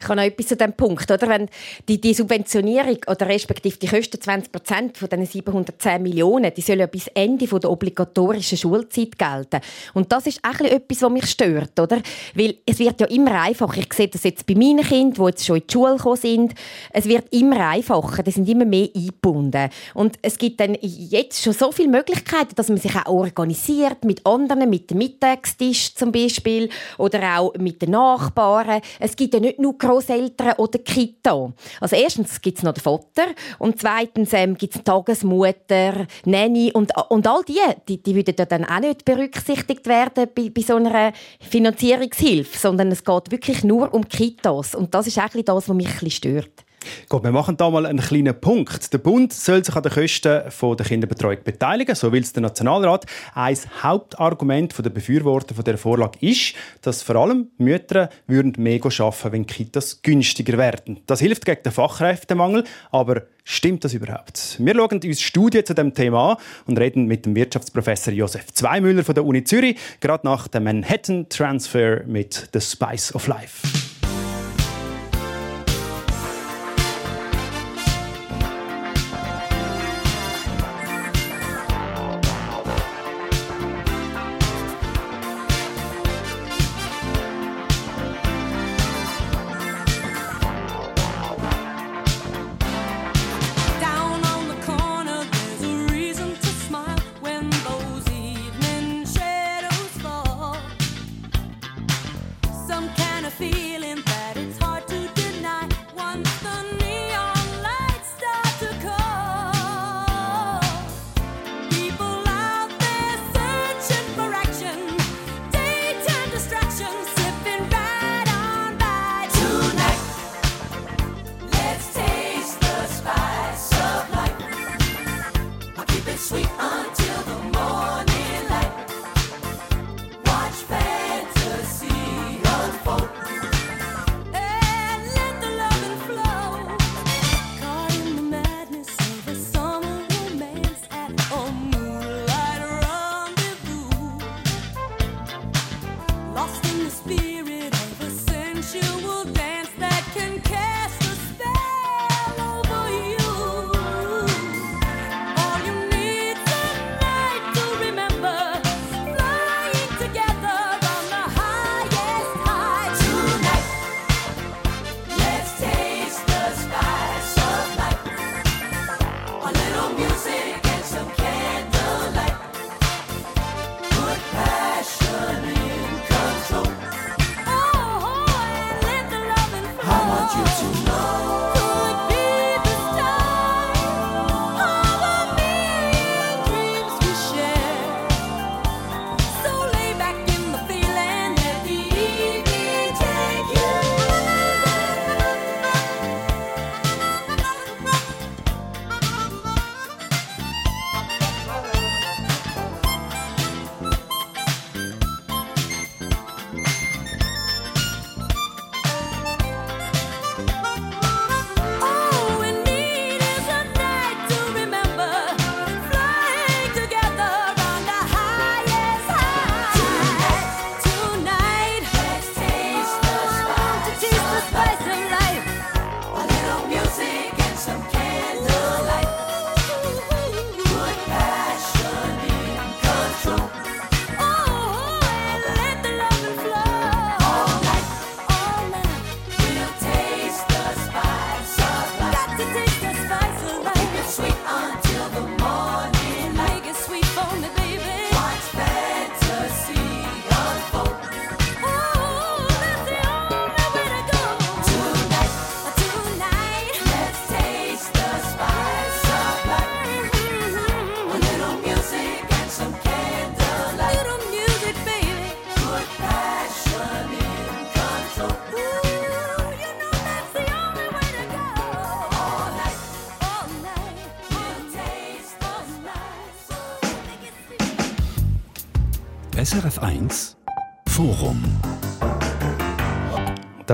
Ich 0.00 0.08
habe 0.08 0.16
noch 0.16 0.22
etwas 0.24 0.46
zu 0.46 0.56
diesem 0.56 0.72
Punkt. 0.72 1.10
Oder? 1.10 1.28
Wenn 1.28 1.48
die, 1.88 2.00
die 2.00 2.14
Subventionierung 2.14 2.98
oder 3.06 3.28
respektive 3.28 3.76
die 3.76 3.88
Kosten 3.88 4.20
20 4.20 4.52
Prozent 4.52 4.98
von 4.98 5.08
diesen 5.08 5.26
710 5.26 6.02
Millionen, 6.02 6.52
die 6.54 6.60
sollen 6.60 6.80
ja 6.80 6.86
bis 6.86 7.08
Ende 7.08 7.46
der 7.46 7.70
obligatorischen 7.70 8.58
Schulzeit 8.58 9.18
gelten. 9.18 9.60
Und 9.94 10.12
das 10.12 10.26
ist 10.26 10.40
auch 10.42 10.60
etwas, 10.60 11.02
was 11.02 11.10
mich 11.10 11.26
stört. 11.26 11.78
Oder? 11.78 12.00
Weil 12.34 12.56
es 12.66 12.78
wird 12.78 13.00
ja 13.00 13.06
immer 13.06 13.40
einfacher. 13.40 13.78
Ich 13.78 13.92
sehe 13.92 14.08
das 14.08 14.24
jetzt 14.24 14.46
bei 14.46 14.54
meinen 14.54 14.84
Kindern, 14.84 15.14
die 15.14 15.30
jetzt 15.30 15.46
schon 15.46 15.56
in 15.56 15.66
die 15.66 15.72
Schule 15.72 15.96
gekommen 15.96 16.16
sind. 16.16 16.54
Es 16.92 17.06
wird 17.06 17.32
immer 17.32 17.68
einfacher. 17.68 18.22
Die 18.22 18.30
sind 18.30 18.48
immer 18.48 18.64
mehr 18.64 18.88
eingebunden. 18.94 19.70
Und 19.94 20.16
es 20.22 20.38
gibt 20.38 20.60
dann 20.60 20.76
jetzt 20.80 21.42
schon 21.42 21.52
so 21.52 21.72
viele 21.72 21.88
Möglichkeiten, 21.88 22.54
dass 22.54 22.68
man 22.68 22.78
sich 22.78 22.94
auch 22.96 23.06
organisiert 23.06 24.04
mit 24.04 24.24
anderen, 24.26 24.68
mit 24.68 24.90
dem 24.90 24.98
Mittagstisch 24.98 25.94
zum 25.94 26.12
Beispiel 26.12 26.68
oder 26.98 27.38
auch 27.38 27.54
mit 27.54 27.82
den 27.82 27.90
Nachbarn. 27.90 28.80
Es 28.98 29.16
gibt 29.16 29.34
ja 29.34 29.40
nicht 29.40 29.58
nur 29.58 29.75
Großeltern 29.78 30.54
oder 30.58 30.78
Kita. 30.78 31.52
Also 31.80 31.96
erstens 31.96 32.40
gibt 32.40 32.58
es 32.58 32.64
noch 32.64 32.74
den 32.74 32.82
Vater 32.82 33.26
und 33.58 33.80
zweitens 33.80 34.32
ähm, 34.32 34.56
gibt 34.56 34.76
es 34.76 34.84
Tagesmutter, 34.84 36.06
Nanny 36.24 36.72
und, 36.72 36.92
und 37.08 37.26
all 37.26 37.42
die, 37.44 37.60
die, 37.88 38.02
die 38.02 38.14
würden 38.14 38.34
dann 38.48 38.64
auch 38.64 38.80
nicht 38.80 39.04
berücksichtigt 39.04 39.86
werden 39.86 40.28
bei, 40.34 40.50
bei 40.50 40.62
so 40.62 40.76
einer 40.76 41.12
Finanzierungshilfe, 41.40 42.58
sondern 42.58 42.90
es 42.92 43.04
geht 43.04 43.30
wirklich 43.30 43.64
nur 43.64 43.92
um 43.92 44.08
Kitas 44.08 44.74
und 44.74 44.94
das 44.94 45.06
ist 45.06 45.18
eigentlich 45.18 45.44
das, 45.44 45.68
was 45.68 45.74
mich 45.76 45.86
ein 45.86 45.92
bisschen 45.92 46.10
stört. 46.10 46.65
Gut, 47.08 47.24
wir 47.24 47.32
machen 47.32 47.56
da 47.56 47.70
mal 47.70 47.86
einen 47.86 48.00
kleinen 48.00 48.38
Punkt. 48.40 48.92
Der 48.92 48.98
Bund 48.98 49.32
soll 49.32 49.64
sich 49.64 49.74
an 49.74 49.82
den 49.82 49.92
Kosten 49.92 50.42
der 50.76 50.86
Kinderbetreuung 50.86 51.38
beteiligen, 51.44 51.94
so 51.94 52.12
will 52.12 52.22
es 52.22 52.32
der 52.32 52.42
Nationalrat. 52.42 53.06
Ein 53.34 53.56
Hauptargument 53.82 54.74
der 54.84 54.90
Befürworter 54.90 55.54
von 55.54 55.64
der 55.64 55.78
Vorlage 55.78 56.18
ist, 56.20 56.54
dass 56.82 57.02
vor 57.02 57.16
allem 57.16 57.48
Mütter 57.58 58.10
würden 58.26 58.54
mehr 58.58 58.80
arbeiten, 58.84 59.32
wenn 59.32 59.46
Kitas 59.46 60.02
günstiger 60.02 60.58
werden. 60.58 61.00
Das 61.06 61.20
hilft 61.20 61.44
gegen 61.44 61.62
den 61.62 61.72
Fachkräftemangel, 61.72 62.64
aber 62.90 63.22
stimmt 63.44 63.84
das 63.84 63.94
überhaupt? 63.94 64.56
Wir 64.58 64.74
schauen 64.74 65.00
uns 65.02 65.20
Studien 65.20 65.64
zu 65.64 65.74
dem 65.74 65.94
Thema 65.94 66.32
an 66.32 66.36
und 66.66 66.78
reden 66.78 67.06
mit 67.06 67.26
dem 67.26 67.34
Wirtschaftsprofessor 67.34 68.12
Josef 68.12 68.52
Zweimüller 68.52 69.04
von 69.04 69.14
der 69.14 69.24
Uni 69.24 69.44
Zürich, 69.44 69.78
gerade 70.00 70.26
nach 70.26 70.48
dem 70.48 70.64
Manhattan 70.64 71.28
Transfer 71.28 72.02
mit 72.06 72.48
The 72.52 72.60
Spice 72.60 73.14
of 73.14 73.26
Life. 73.26 73.85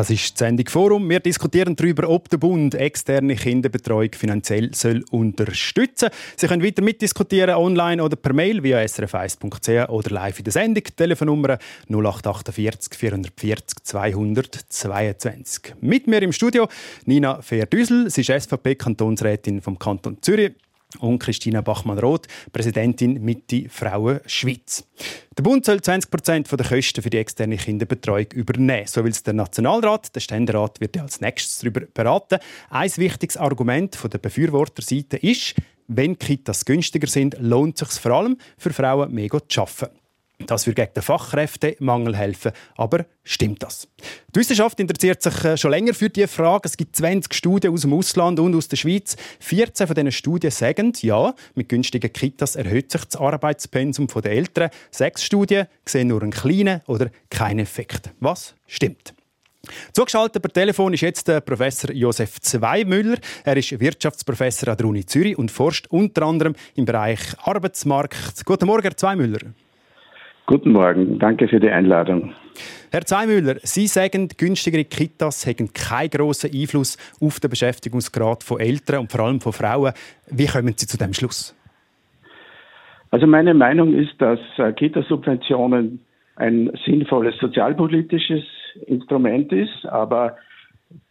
Das 0.03 0.11
ist 0.11 0.33
die 0.33 0.39
Sendung 0.45 0.69
Forum. 0.69 1.09
Wir 1.09 1.21
diskutieren 1.21 1.77
darüber, 1.77 2.09
ob 2.09 2.29
der 2.29 2.37
Bund 2.37 2.75
externe 2.75 3.37
Kinderbetreuung 3.37 4.11
finanziell 4.17 4.75
soll 4.75 5.05
unterstützen 5.13 6.09
soll. 6.11 6.19
Sie 6.35 6.49
können 6.49 6.65
weiter 6.65 6.83
mitdiskutieren, 6.83 7.55
online 7.55 8.03
oder 8.03 8.17
per 8.17 8.33
Mail 8.33 8.65
via 8.65 8.81
srf1.ch 8.81 9.89
oder 9.91 10.11
live 10.11 10.39
in 10.39 10.45
der 10.45 10.53
Sendung. 10.53 10.83
Telefonnummer 10.97 11.57
0848 11.89 12.99
440 12.99 13.85
222. 13.85 15.75
Mit 15.81 16.09
mir 16.09 16.21
im 16.23 16.33
Studio 16.33 16.67
Nina 17.05 17.41
Ferdüsel. 17.41 18.11
Sie 18.11 18.23
ist 18.23 18.47
SVP-Kantonsrätin 18.47 19.61
vom 19.61 19.79
Kanton 19.79 20.21
Zürich 20.21 20.55
und 20.99 21.19
Christina 21.19 21.61
Bachmann-Roth, 21.61 22.27
Präsidentin 22.53 23.23
Mitte 23.23 23.69
Frauen 23.69 24.21
Schweiz. 24.27 24.85
Der 25.37 25.43
Bund 25.43 25.65
soll 25.65 25.81
20 25.81 26.11
Prozent 26.11 26.53
der 26.53 26.67
Kosten 26.67 27.03
für 27.03 27.11
die 27.11 27.19
externe 27.19 27.57
Kinderbetreuung 27.57 28.27
übernehmen. 28.33 28.87
So 28.87 29.03
will 29.03 29.13
es 29.13 29.23
der 29.23 29.35
Nationalrat. 29.35 30.15
Der 30.15 30.21
Ständerat 30.21 30.81
wird 30.81 30.99
als 30.99 31.21
nächstes 31.21 31.61
darüber 31.61 31.81
beraten. 31.81 32.39
Ein 32.71 32.91
wichtiges 32.97 33.37
Argument 33.37 33.99
der 34.13 34.19
Befürworterseite 34.19 35.17
ist, 35.17 35.55
wenn 35.89 36.19
Kitas 36.19 36.65
günstiger 36.65 37.07
sind, 37.07 37.37
lohnt 37.41 37.81
es 37.81 37.89
sich 37.89 38.01
vor 38.01 38.13
allem 38.13 38.39
für 38.59 38.73
Frauen 38.73 39.13
mehr 39.13 39.29
zu 39.49 39.61
arbeiten. 39.61 40.02
Das 40.47 40.67
würde 40.67 40.83
gegen 40.83 40.95
den 40.95 41.03
Fachkräftemangel 41.03 42.17
helfen. 42.17 42.53
Aber 42.77 43.07
stimmt 43.25 43.63
das? 43.63 43.89
Die 44.35 44.41
Wissenschaft 44.41 44.79
interessiert 44.81 45.23
sich 45.23 45.45
äh, 45.45 45.57
schon 45.57 45.71
länger 45.71 45.95
für 45.95 46.11
diese 46.11 46.29
Frage. 46.29 46.63
Es 46.67 46.77
gibt 46.77 46.97
20 46.97 47.33
Studien 47.35 47.73
aus 47.73 47.83
dem 47.83 47.93
Ausland 47.93 48.41
und 48.41 48.55
aus 48.55 48.69
der 48.69 48.77
Schweiz. 48.77 49.17
14 49.41 49.87
von 49.87 49.95
diesen 49.95 50.13
Studien 50.13 50.51
sagen, 50.51 50.93
ja, 51.01 51.35
mit 51.55 51.69
günstigen 51.69 52.13
Kitas 52.13 52.57
erhöht 52.57 52.91
sich 52.91 53.05
das 53.05 53.21
Arbeitspensum 53.21 54.07
der 54.07 54.33
Eltern. 54.33 54.71
Sechs 54.91 55.25
Studien 55.25 55.67
sehen 55.87 56.09
nur 56.09 56.23
einen 56.23 56.33
kleinen 56.33 56.81
oder 56.87 57.11
keinen 57.31 57.61
Effekt. 57.61 58.11
Was 58.21 58.55
stimmt? 58.67 59.15
Zugeschaltet 59.93 60.43
per 60.43 60.53
Telefon 60.53 60.93
ist 60.93 61.03
jetzt 61.03 61.29
der 61.29 61.41
Professor 61.41 61.93
Josef 61.93 62.41
Zweimüller. 62.41 63.19
Er 63.45 63.57
ist 63.57 63.79
Wirtschaftsprofessor 63.79 64.71
an 64.71 64.77
der 64.77 64.87
Uni 64.87 65.07
Zürich 65.07 65.39
und 65.39 65.51
forscht 65.51 65.87
unter 65.89 66.23
anderem 66.23 66.55
im 66.75 66.85
Bereich 66.85 67.21
Arbeitsmarkt. 67.39 68.45
Guten 68.45 68.67
Morgen, 68.67 68.83
Herr 68.83 68.97
Zweimüller. 68.97 69.39
Guten 70.53 70.73
Morgen, 70.73 71.19
danke 71.19 71.49
für 71.49 71.61
die 71.61 71.71
Einladung. 71.71 72.35
Herr 72.91 73.07
Zeimüller, 73.07 73.55
Sie 73.63 73.87
sagen, 73.87 74.29
günstigere 74.37 74.85
Kitas 74.85 75.47
haben 75.47 75.73
keinen 75.73 76.11
grossen 76.11 76.51
Einfluss 76.53 76.99
auf 77.23 77.41
den 77.41 77.49
Beschäftigungsgrad 77.49 78.45
von 78.45 78.61
Eltern 78.61 79.01
und 79.01 79.11
vor 79.11 79.23
allem 79.23 79.41
von 79.41 79.55
Frauen. 79.55 79.95
Wie 80.31 80.45
kommen 80.45 80.75
Sie 80.77 80.87
zu 80.87 80.99
dem 80.99 81.15
Schluss? 81.15 81.57
Also 83.11 83.27
meine 83.27 83.55
Meinung 83.55 83.95
ist, 83.95 84.13
dass 84.19 84.41
äh, 84.59 84.75
Kitasubventionen 84.75 86.01
ein 86.37 86.71
sinnvolles 86.85 87.35
sozialpolitisches 87.41 88.45
Instrument 88.87 89.51
ist, 89.55 89.87
aber 89.87 90.37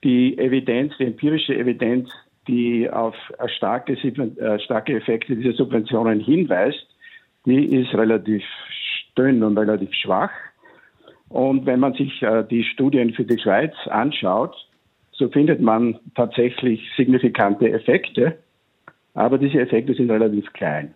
die 0.03 0.37
Evidenz, 0.37 0.93
die 0.99 1.05
empirische 1.05 1.55
Evidenz, 1.55 2.11
die 2.47 2.87
auf 2.87 3.15
starke, 3.57 3.93
äh, 3.93 4.59
starke 4.59 4.97
Effekte 4.97 5.35
dieser 5.35 5.53
Subventionen 5.53 6.19
hinweist, 6.19 6.85
die 7.47 7.65
ist 7.75 7.91
relativ 7.95 8.43
dünn 9.17 9.43
und 9.43 9.57
relativ 9.57 9.93
schwach. 9.93 10.31
Und 11.29 11.65
wenn 11.65 11.79
man 11.79 11.93
sich 11.93 12.21
äh, 12.21 12.43
die 12.43 12.63
Studien 12.63 13.13
für 13.13 13.23
die 13.23 13.39
Schweiz 13.39 13.73
anschaut, 13.89 14.55
so 15.11 15.29
findet 15.29 15.61
man 15.61 15.99
tatsächlich 16.15 16.81
signifikante 16.97 17.71
Effekte, 17.71 18.37
aber 19.13 19.37
diese 19.37 19.59
Effekte 19.59 19.93
sind 19.93 20.09
relativ 20.09 20.51
klein. 20.53 20.93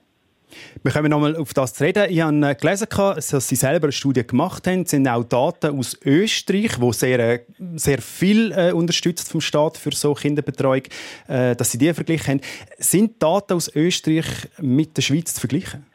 Wir 0.84 0.92
kommen 0.92 1.10
nochmal 1.10 1.36
auf 1.36 1.54
das 1.54 1.74
zu 1.74 1.84
reden. 1.84 2.06
Ich 2.10 2.22
habe 2.22 2.36
äh, 2.46 2.56
gelesen, 2.56 2.88
dass 2.90 3.48
Sie 3.48 3.56
selber 3.56 3.86
eine 3.86 3.92
Studie 3.92 4.26
gemacht 4.26 4.68
haben. 4.68 4.82
Es 4.82 4.92
sind 4.92 5.08
auch 5.08 5.24
Daten 5.24 5.78
aus 5.78 5.98
Österreich, 6.04 6.78
die 6.80 6.94
sehr, 6.94 7.20
äh, 7.20 7.40
sehr 7.76 8.02
viel 8.02 8.52
äh, 8.52 8.72
unterstützt 8.72 9.32
vom 9.32 9.42
Staat 9.42 9.78
für 9.78 9.92
so 9.92 10.14
Kinderbetreuung, 10.14 10.84
äh, 11.28 11.56
dass 11.56 11.72
Sie 11.72 11.78
die 11.78 11.94
verglichen 11.94 12.36
haben. 12.36 12.42
Sind 12.78 13.22
Daten 13.22 13.54
aus 13.54 13.74
Österreich 13.76 14.26
mit 14.60 14.96
der 14.98 15.02
Schweiz 15.02 15.34
zu 15.34 15.42
vergleichen? 15.42 15.86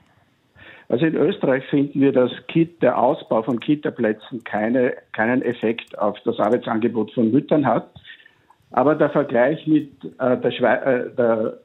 Also 0.91 1.07
in 1.07 1.15
Österreich 1.15 1.65
finden 1.67 2.01
wir, 2.01 2.11
dass 2.11 2.33
der 2.83 2.99
Ausbau 2.99 3.43
von 3.43 3.61
Kitaplätzen 3.61 4.43
keine, 4.43 4.95
keinen 5.13 5.41
Effekt 5.41 5.97
auf 5.97 6.19
das 6.25 6.41
Arbeitsangebot 6.41 7.13
von 7.13 7.31
Müttern 7.31 7.65
hat. 7.65 7.91
Aber 8.73 8.97
der 8.97 9.11
Vergleich 9.11 9.65
mit, 9.69 9.93
äh, 10.19 10.37
der 10.37 10.87
äh, 10.87 11.15
der, 11.17 11.59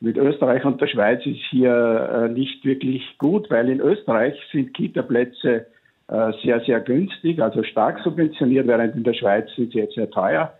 mit 0.00 0.16
Österreich 0.16 0.64
und 0.64 0.80
der 0.80 0.86
Schweiz 0.86 1.24
ist 1.26 1.42
hier 1.50 2.30
äh, 2.30 2.32
nicht 2.32 2.64
wirklich 2.64 3.02
gut, 3.18 3.50
weil 3.50 3.68
in 3.68 3.80
Österreich 3.80 4.34
sind 4.50 4.72
Kitaplätze 4.72 5.66
äh, 6.08 6.32
sehr, 6.42 6.60
sehr 6.60 6.80
günstig, 6.80 7.42
also 7.42 7.62
stark 7.62 8.00
subventioniert, 8.02 8.66
während 8.66 8.96
in 8.96 9.04
der 9.04 9.14
Schweiz 9.14 9.48
sind 9.54 9.72
sie 9.72 9.80
jetzt 9.80 9.96
sehr 9.96 10.10
teuer. 10.10 10.50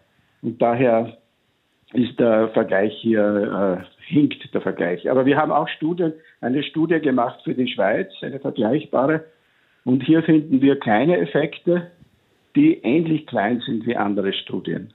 Und 0.43 0.61
daher 0.61 1.17
ist 1.95 2.21
der 2.21 2.49
Vergleich 2.51 2.93
hier, 3.01 3.81
äh, 3.81 3.92
hinkt 4.07 4.53
der 4.55 4.61
Vergleich. 4.61 5.11
Aber 5.11 5.27
wir 5.27 5.37
haben 5.37 5.53
auch 5.53 5.69
Studien, 5.69 6.13
eine 6.41 6.63
Studie 6.63 7.01
gemacht 7.01 7.41
für 7.45 7.55
die 7.55 7.69
Schweiz, 7.69 8.11
eine 8.21 8.41
vergleichbare. 8.41 9.25
Und 9.85 10.03
hier 10.03 10.23
finden 10.23 10.61
wir 10.61 10.79
kleine 10.79 11.19
Effekte, 11.19 11.91
die 12.55 12.75
ähnlich 12.83 13.27
klein 13.27 13.61
sind 13.61 13.87
wie 13.87 13.97
andere 13.97 14.33
Studien. 14.33 14.93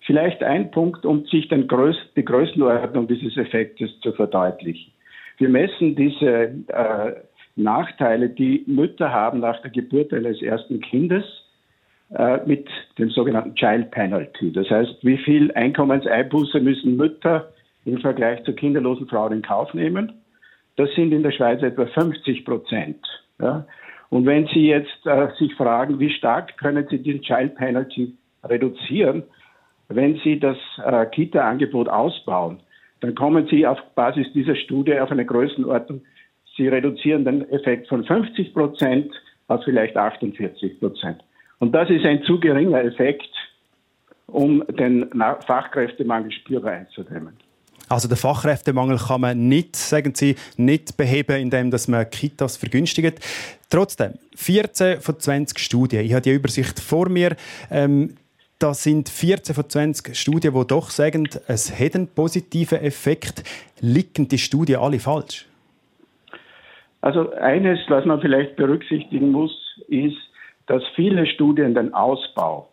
Vielleicht 0.00 0.42
ein 0.42 0.70
Punkt, 0.70 1.04
um 1.04 1.26
sich 1.26 1.48
den 1.48 1.66
Größ 1.66 1.96
die 2.16 2.24
Größenordnung 2.24 3.08
dieses 3.08 3.36
Effektes 3.36 3.90
zu 4.00 4.12
verdeutlichen. 4.12 4.92
Wir 5.38 5.48
messen 5.48 5.96
diese 5.96 6.54
äh, 6.68 7.12
Nachteile, 7.56 8.28
die 8.28 8.64
Mütter 8.66 9.12
haben 9.12 9.40
nach 9.40 9.60
der 9.62 9.70
Geburt 9.70 10.12
eines 10.12 10.40
ersten 10.42 10.80
Kindes, 10.80 11.24
äh, 12.10 12.38
mit 12.46 12.66
dem 12.98 13.10
sogenannten 13.10 13.54
Child 13.54 13.90
Penalty. 13.90 14.50
Das 14.52 14.70
heißt, 14.70 14.96
wie 15.02 15.18
viel 15.18 15.52
Einkommenseinbuße 15.52 16.58
müssen 16.60 16.96
Mütter 16.96 17.52
im 17.84 17.98
Vergleich 17.98 18.42
zu 18.44 18.52
kinderlosen 18.52 19.08
Frauen 19.08 19.32
in 19.32 19.42
Kauf 19.42 19.72
nehmen? 19.74 20.12
Das 20.76 20.88
sind 20.94 21.12
in 21.12 21.22
der 21.22 21.32
Schweiz 21.32 21.62
etwa 21.62 21.86
50 21.86 22.44
Prozent. 22.44 23.04
Ja? 23.40 23.66
Und 24.10 24.26
wenn 24.26 24.46
Sie 24.46 24.66
jetzt 24.66 25.04
äh, 25.06 25.28
sich 25.38 25.54
fragen, 25.54 25.98
wie 25.98 26.10
stark 26.10 26.56
können 26.56 26.86
Sie 26.88 27.02
den 27.02 27.20
Child 27.22 27.56
Penalty 27.56 28.14
reduzieren, 28.44 29.24
wenn 29.88 30.16
Sie 30.22 30.38
das 30.38 30.56
äh, 30.84 31.06
Kita-Angebot 31.06 31.88
ausbauen, 31.88 32.60
dann 33.00 33.14
kommen 33.14 33.46
Sie 33.48 33.66
auf 33.66 33.78
Basis 33.94 34.26
dieser 34.32 34.56
Studie 34.56 34.98
auf 34.98 35.10
eine 35.10 35.24
Größenordnung. 35.24 36.02
Sie 36.56 36.68
reduzieren 36.68 37.24
den 37.24 37.48
Effekt 37.50 37.88
von 37.88 38.04
50 38.04 38.52
Prozent 38.52 39.12
auf 39.46 39.62
vielleicht 39.64 39.96
48 39.96 40.80
Prozent. 40.80 41.22
Und 41.58 41.72
das 41.72 41.90
ist 41.90 42.04
ein 42.04 42.22
zu 42.22 42.38
geringer 42.40 42.82
Effekt, 42.84 43.30
um 44.26 44.64
den 44.66 45.08
Fachkräftemangel 45.46 46.30
spürbar 46.32 46.72
einzudämmen. 46.72 47.34
Also 47.88 48.08
den 48.08 48.16
Fachkräftemangel 48.16 48.98
kann 48.98 49.20
man 49.20 49.48
nicht, 49.48 49.76
sagen 49.76 50.14
Sie, 50.14 50.36
nicht 50.56 50.96
beheben, 50.96 51.40
indem 51.40 51.70
man 51.88 52.10
Kitas 52.10 52.56
vergünstigt. 52.56 53.20
Trotzdem, 53.70 54.14
14 54.36 55.00
von 55.00 55.18
20 55.18 55.58
Studien, 55.58 56.04
ich 56.04 56.12
habe 56.12 56.22
die 56.22 56.32
Übersicht 56.32 56.80
vor 56.80 57.08
mir, 57.08 57.36
ähm, 57.70 58.16
da 58.58 58.74
sind 58.74 59.08
14 59.08 59.54
von 59.54 59.68
20 59.68 60.16
Studien, 60.16 60.52
die 60.52 60.66
doch 60.66 60.90
sagen, 60.90 61.28
es 61.46 61.78
hat 61.78 61.94
einen 61.94 62.08
positiven 62.08 62.80
Effekt. 62.80 63.44
Liegen 63.80 64.26
die 64.26 64.38
Studien 64.38 64.80
alle 64.80 64.98
falsch? 64.98 65.46
Also 67.00 67.30
eines, 67.34 67.78
was 67.88 68.04
man 68.04 68.20
vielleicht 68.20 68.56
berücksichtigen 68.56 69.30
muss, 69.30 69.52
ist, 69.86 70.18
dass 70.66 70.82
viele 70.96 71.26
Studien 71.26 71.74
den 71.74 71.94
Ausbau 71.94 72.68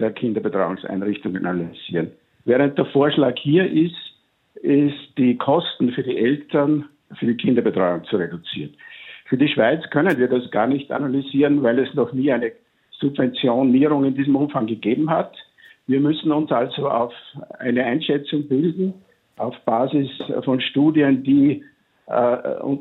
der 0.00 0.10
Kinderbetreuungseinrichtungen 0.10 1.46
analysieren. 1.46 2.10
Während 2.44 2.76
der 2.76 2.86
Vorschlag 2.86 3.36
hier 3.38 3.70
ist, 3.70 3.94
ist 4.54 5.18
die 5.18 5.36
Kosten 5.36 5.92
für 5.92 6.02
die 6.02 6.16
Eltern 6.16 6.86
für 7.18 7.26
die 7.26 7.36
Kinderbetreuung 7.36 8.04
zu 8.04 8.16
reduzieren. 8.16 8.74
Für 9.26 9.36
die 9.36 9.48
Schweiz 9.48 9.82
können 9.90 10.18
wir 10.18 10.28
das 10.28 10.50
gar 10.50 10.66
nicht 10.66 10.90
analysieren, 10.90 11.62
weil 11.62 11.78
es 11.78 11.94
noch 11.94 12.12
nie 12.12 12.32
eine 12.32 12.52
Subventionierung 12.90 14.04
in 14.04 14.14
diesem 14.14 14.36
Umfang 14.36 14.66
gegeben 14.66 15.10
hat. 15.10 15.34
Wir 15.86 16.00
müssen 16.00 16.30
uns 16.32 16.52
also 16.52 16.88
auf 16.88 17.12
eine 17.58 17.84
Einschätzung 17.84 18.48
bilden, 18.48 18.94
auf 19.36 19.58
Basis 19.64 20.08
von 20.44 20.60
Studien, 20.60 21.24
die 21.24 21.64
äh, 22.06 22.12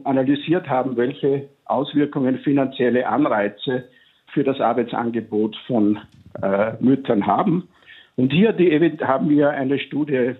analysiert 0.03 0.67
haben, 0.69 0.97
welche 0.97 1.49
Auswirkungen 1.65 2.39
finanzielle 2.39 3.07
Anreize 3.07 3.85
für 4.33 4.43
das 4.43 4.59
Arbeitsangebot 4.59 5.55
von 5.67 5.99
äh, 6.41 6.73
Müttern 6.79 7.25
haben. 7.25 7.67
Und 8.17 8.31
hier 8.31 8.53
die, 8.53 8.71
haben 9.01 9.29
wir 9.29 9.49
eine 9.51 9.79
Studie 9.79 10.35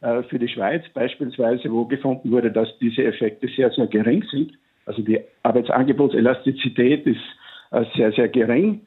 für 0.00 0.38
die 0.38 0.48
Schweiz 0.48 0.84
beispielsweise, 0.94 1.72
wo 1.72 1.84
gefunden 1.84 2.30
wurde, 2.30 2.52
dass 2.52 2.68
diese 2.80 3.04
Effekte 3.04 3.48
sehr, 3.56 3.70
sehr 3.72 3.88
gering 3.88 4.24
sind. 4.30 4.52
Also 4.86 5.02
die 5.02 5.20
Arbeitsangebotselastizität 5.42 7.06
ist 7.06 7.20
äh, 7.72 7.84
sehr, 7.96 8.12
sehr 8.12 8.28
gering 8.28 8.80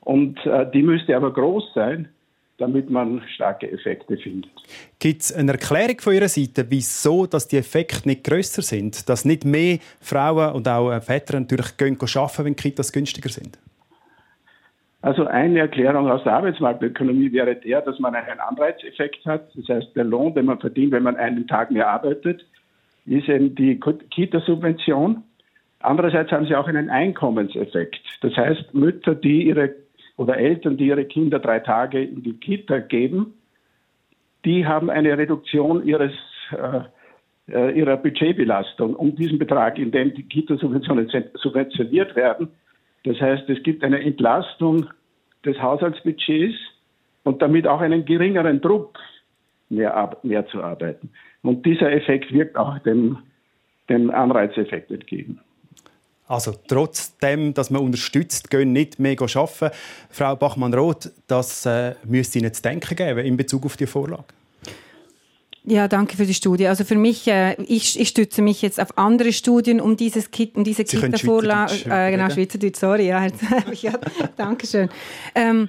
und 0.00 0.38
äh, 0.46 0.70
die 0.70 0.82
müsste 0.82 1.16
aber 1.16 1.32
groß 1.32 1.74
sein, 1.74 2.08
damit 2.58 2.90
man 2.90 3.22
starke 3.34 3.70
Effekte 3.70 4.16
findet. 4.18 4.50
Gibt 4.98 5.22
es 5.22 5.32
eine 5.32 5.52
Erklärung 5.52 5.98
von 5.98 6.14
Ihrer 6.14 6.28
Seite, 6.28 6.66
wieso 6.68 7.26
dass 7.26 7.48
die 7.48 7.56
Effekte 7.56 8.06
nicht 8.06 8.22
grösser 8.22 8.62
sind? 8.62 9.08
Dass 9.08 9.24
nicht 9.24 9.44
mehr 9.44 9.78
Frauen 10.00 10.54
und 10.54 10.68
auch 10.68 10.92
äh, 10.92 11.00
Väter 11.00 11.40
natürlich 11.40 11.76
gehen 11.76 11.96
arbeiten, 12.00 12.44
wenn 12.44 12.54
Kitas 12.54 12.92
günstiger 12.92 13.30
sind? 13.30 13.58
Also 15.02 15.26
eine 15.26 15.60
Erklärung 15.60 16.10
aus 16.10 16.22
der 16.24 16.34
Arbeitsmarktökonomie 16.34 17.32
wäre 17.32 17.56
der, 17.56 17.80
dass 17.80 17.98
man 17.98 18.14
einen 18.14 18.38
Anreizeffekt 18.38 19.24
hat. 19.24 19.48
Das 19.54 19.68
heißt, 19.68 19.96
der 19.96 20.04
Lohn, 20.04 20.34
den 20.34 20.44
man 20.44 20.60
verdient, 20.60 20.92
wenn 20.92 21.02
man 21.02 21.16
einen 21.16 21.46
Tag 21.46 21.70
mehr 21.70 21.88
arbeitet, 21.88 22.44
ist 23.06 23.28
eben 23.28 23.54
die 23.54 23.80
Kitasubvention. 23.80 25.22
Andererseits 25.80 26.30
haben 26.30 26.46
sie 26.46 26.54
auch 26.54 26.68
einen 26.68 26.90
Einkommenseffekt. 26.90 28.00
Das 28.20 28.36
heißt, 28.36 28.74
Mütter, 28.74 29.14
die 29.14 29.44
ihre 29.44 29.74
oder 30.18 30.36
Eltern, 30.36 30.76
die 30.76 30.88
ihre 30.88 31.06
Kinder 31.06 31.38
drei 31.38 31.60
Tage 31.60 32.02
in 32.02 32.22
die 32.22 32.34
Kita 32.34 32.80
geben, 32.80 33.32
die 34.44 34.66
haben 34.66 34.90
eine 34.90 35.16
Reduktion 35.16 35.86
ihres, 35.86 36.12
äh, 36.52 36.80
äh 37.50 37.78
ihrer 37.78 37.96
Budgetbelastung 37.96 38.94
um 38.94 39.16
diesen 39.16 39.38
Betrag, 39.38 39.78
in 39.78 39.90
dem 39.90 40.12
die 40.12 40.24
Kitasubventionen 40.24 41.10
subventioniert 41.34 42.14
werden. 42.16 42.48
Das 43.04 43.20
heißt, 43.20 43.48
es 43.48 43.62
gibt 43.62 43.82
eine 43.82 44.00
Entlastung 44.00 44.86
des 45.44 45.60
Haushaltsbudgets 45.60 46.56
und 47.24 47.40
damit 47.40 47.66
auch 47.66 47.80
einen 47.80 48.04
geringeren 48.04 48.60
Druck, 48.60 48.98
mehr, 49.68 50.16
mehr 50.22 50.46
zu 50.48 50.62
arbeiten. 50.62 51.10
Und 51.42 51.64
dieser 51.64 51.92
Effekt 51.92 52.32
wirkt 52.32 52.56
auch 52.56 52.78
dem, 52.80 53.18
dem 53.88 54.10
Anreizeffekt 54.10 54.90
entgegen. 54.90 55.40
Also 56.26 56.52
trotzdem, 56.68 57.54
dass 57.54 57.70
man 57.70 57.82
unterstützt, 57.82 58.50
gehen 58.50 58.72
nicht 58.72 59.00
mehr 59.00 59.16
arbeiten. 59.16 59.70
Frau 60.10 60.36
Bachmann-Roth, 60.36 61.10
das 61.26 61.66
äh, 61.66 61.94
müsste 62.04 62.38
Ihnen 62.38 62.54
zu 62.54 62.62
denken 62.62 62.94
geben 62.94 63.18
in 63.26 63.36
Bezug 63.36 63.64
auf 63.66 63.76
die 63.76 63.86
Vorlage. 63.86 64.24
Ja, 65.64 65.88
danke 65.88 66.16
für 66.16 66.24
die 66.24 66.34
Studie. 66.34 66.66
Also 66.68 66.84
für 66.84 66.94
mich, 66.94 67.28
äh, 67.28 67.54
ich, 67.62 68.00
ich 68.00 68.08
stütze 68.08 68.40
mich 68.40 68.62
jetzt 68.62 68.80
auf 68.80 68.96
andere 68.96 69.32
Studien, 69.32 69.80
um 69.80 69.96
dieses 69.96 70.30
Kit, 70.30 70.56
um 70.56 70.64
diese 70.64 70.84
Kita-Vorlage, 70.84 71.84
äh, 71.84 72.10
genau 72.10 72.30
Schweizerdeutsch, 72.30 72.78
sorry, 72.78 73.08
ja, 73.82 73.92
danke 74.36 74.66
schön. 74.66 74.88
Ähm, 75.34 75.68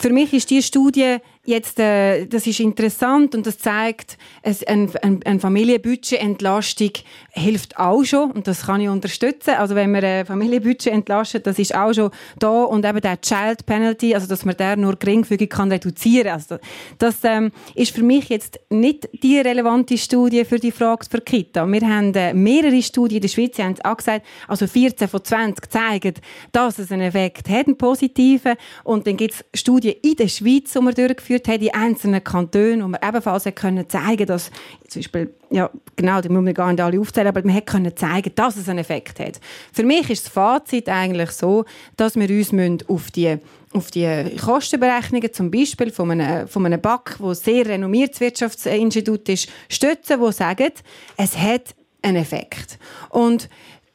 für 0.00 0.10
mich 0.10 0.32
ist 0.32 0.50
die 0.50 0.62
Studie 0.62 1.18
jetzt, 1.46 1.78
äh, 1.78 2.26
das 2.26 2.46
ist 2.46 2.60
interessant 2.60 3.34
und 3.34 3.46
das 3.46 3.58
zeigt, 3.58 4.18
es, 4.42 4.62
ein, 4.66 4.90
ein, 5.02 5.20
ein 5.24 5.40
Familienbudgetentlastung 5.40 6.90
hilft 7.30 7.78
auch 7.78 8.04
schon 8.04 8.32
und 8.32 8.46
das 8.46 8.66
kann 8.66 8.80
ich 8.80 8.88
unterstützen. 8.88 9.54
Also 9.54 9.74
wenn 9.74 9.90
man 9.92 10.04
ein 10.04 10.26
Familienbudget 10.26 10.92
entlastet, 10.92 11.46
das 11.46 11.58
ist 11.58 11.74
auch 11.74 11.92
schon 11.92 12.10
da 12.38 12.64
und 12.64 12.84
eben 12.84 13.00
der 13.00 13.20
Child 13.20 13.64
Penalty, 13.66 14.14
also 14.14 14.26
dass 14.26 14.44
man 14.44 14.56
der 14.56 14.76
nur 14.76 14.96
geringfügig 14.96 15.48
kann 15.48 15.70
reduzieren. 15.70 16.28
Also 16.28 16.58
das 16.98 17.16
ähm, 17.22 17.52
ist 17.74 17.94
für 17.94 18.02
mich 18.02 18.28
jetzt 18.28 18.58
nicht 18.70 19.08
die 19.22 19.38
relevante 19.38 19.96
Studie 19.96 20.44
für 20.44 20.58
die 20.58 20.72
Frage 20.72 21.06
für 21.08 21.20
Kita. 21.20 21.66
Wir 21.66 21.80
haben 21.82 22.12
äh, 22.14 22.34
mehrere 22.34 22.82
Studien 22.82 23.16
in 23.16 23.22
der 23.22 23.28
Schweiz, 23.28 23.56
die 23.56 23.62
haben 23.62 23.76
auch 23.84 23.96
gesagt, 23.96 24.26
also 24.48 24.66
14 24.66 25.08
von 25.08 25.24
20 25.24 25.70
zeigen, 25.70 26.14
dass 26.52 26.78
es 26.78 26.90
einen 26.90 27.02
Effekt 27.02 27.48
hat, 27.48 27.66
einen 27.66 27.78
positiven 27.78 28.54
und 28.84 29.06
dann 29.06 29.16
gibt 29.16 29.34
es 29.34 29.60
Studien 29.60 29.94
in 30.02 30.16
der 30.16 30.28
Schweiz, 30.28 30.72
die 30.72 30.80
wir 30.80 30.92
durchgeführt 30.92 31.35
durchgeführt 31.36 31.48
haben 31.48 31.62
in 31.62 31.74
einzelnen 31.74 32.24
Kantonen, 32.24 32.82
wo 32.82 32.88
man 32.88 33.00
ebenfalls 33.06 33.44
können 33.54 33.88
zeigen 33.88 34.26
dass 34.26 34.50
zum 34.88 35.00
Beispiel, 35.00 35.34
ja, 35.50 35.70
genau, 35.96 36.20
die 36.20 36.28
muss 36.28 36.42
man 36.42 36.54
gar 36.54 36.70
nicht 36.70 36.80
alle 36.80 37.00
aufzählen, 37.00 37.28
aber 37.28 37.42
man 37.44 37.64
können 37.64 37.96
zeigen, 37.96 38.32
dass 38.34 38.56
es 38.56 38.68
einen 38.68 38.78
Effekt 38.80 39.18
hat. 39.20 39.40
Für 39.72 39.84
mich 39.84 40.10
ist 40.10 40.26
das 40.26 40.32
Fazit 40.32 40.88
eigentlich 40.88 41.30
so, 41.30 41.64
dass 41.96 42.16
wir 42.16 42.28
uns 42.30 42.88
auf 42.88 43.10
die 43.10 43.38
auf 43.72 43.90
die 43.90 44.36
Kostenberechnungen, 44.42 45.34
zum 45.34 45.50
Beispiel 45.50 45.90
von 45.90 46.10
einem, 46.10 46.48
von 46.48 46.64
einem 46.64 46.80
BAC, 46.80 47.16
wo 47.18 47.34
sehr 47.34 47.66
renommiertes 47.66 48.20
Wirtschaftsinstitut 48.20 49.28
ist, 49.28 49.50
stützen, 49.68 50.18
wo 50.18 50.30
sagen, 50.30 50.70
es 51.18 51.36
hat 51.36 51.74
einen 52.00 52.16
Effekt. 52.16 52.78
Und 53.10 53.50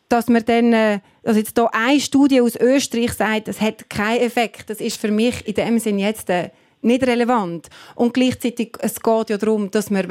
dass 0.08 0.27
man 0.27 0.45
dann, 0.45 0.73
äh, 0.73 0.99
also 1.23 1.39
jetzt 1.39 1.58
hier 1.58 1.73
eine 1.73 1.99
Studie 1.99 2.41
aus 2.41 2.56
Österreich 2.58 3.13
sagt, 3.13 3.47
es 3.47 3.60
hat 3.60 3.89
keinen 3.89 4.21
Effekt, 4.21 4.69
das 4.69 4.82
ist 4.82 5.01
für 5.01 5.10
mich 5.10 5.47
in 5.47 5.56
dem 5.56 5.80
Sinn 5.80 5.97
jetzt 5.97 6.30
eine 6.30 6.51
nicht 6.82 7.06
relevant. 7.06 7.70
Und 7.96 8.13
gleichzeitig 8.13 8.78
es 8.80 9.00
geht 9.02 9.30
ja 9.30 9.38
darum, 9.38 9.70
dass 9.72 9.89
wir 9.89 10.08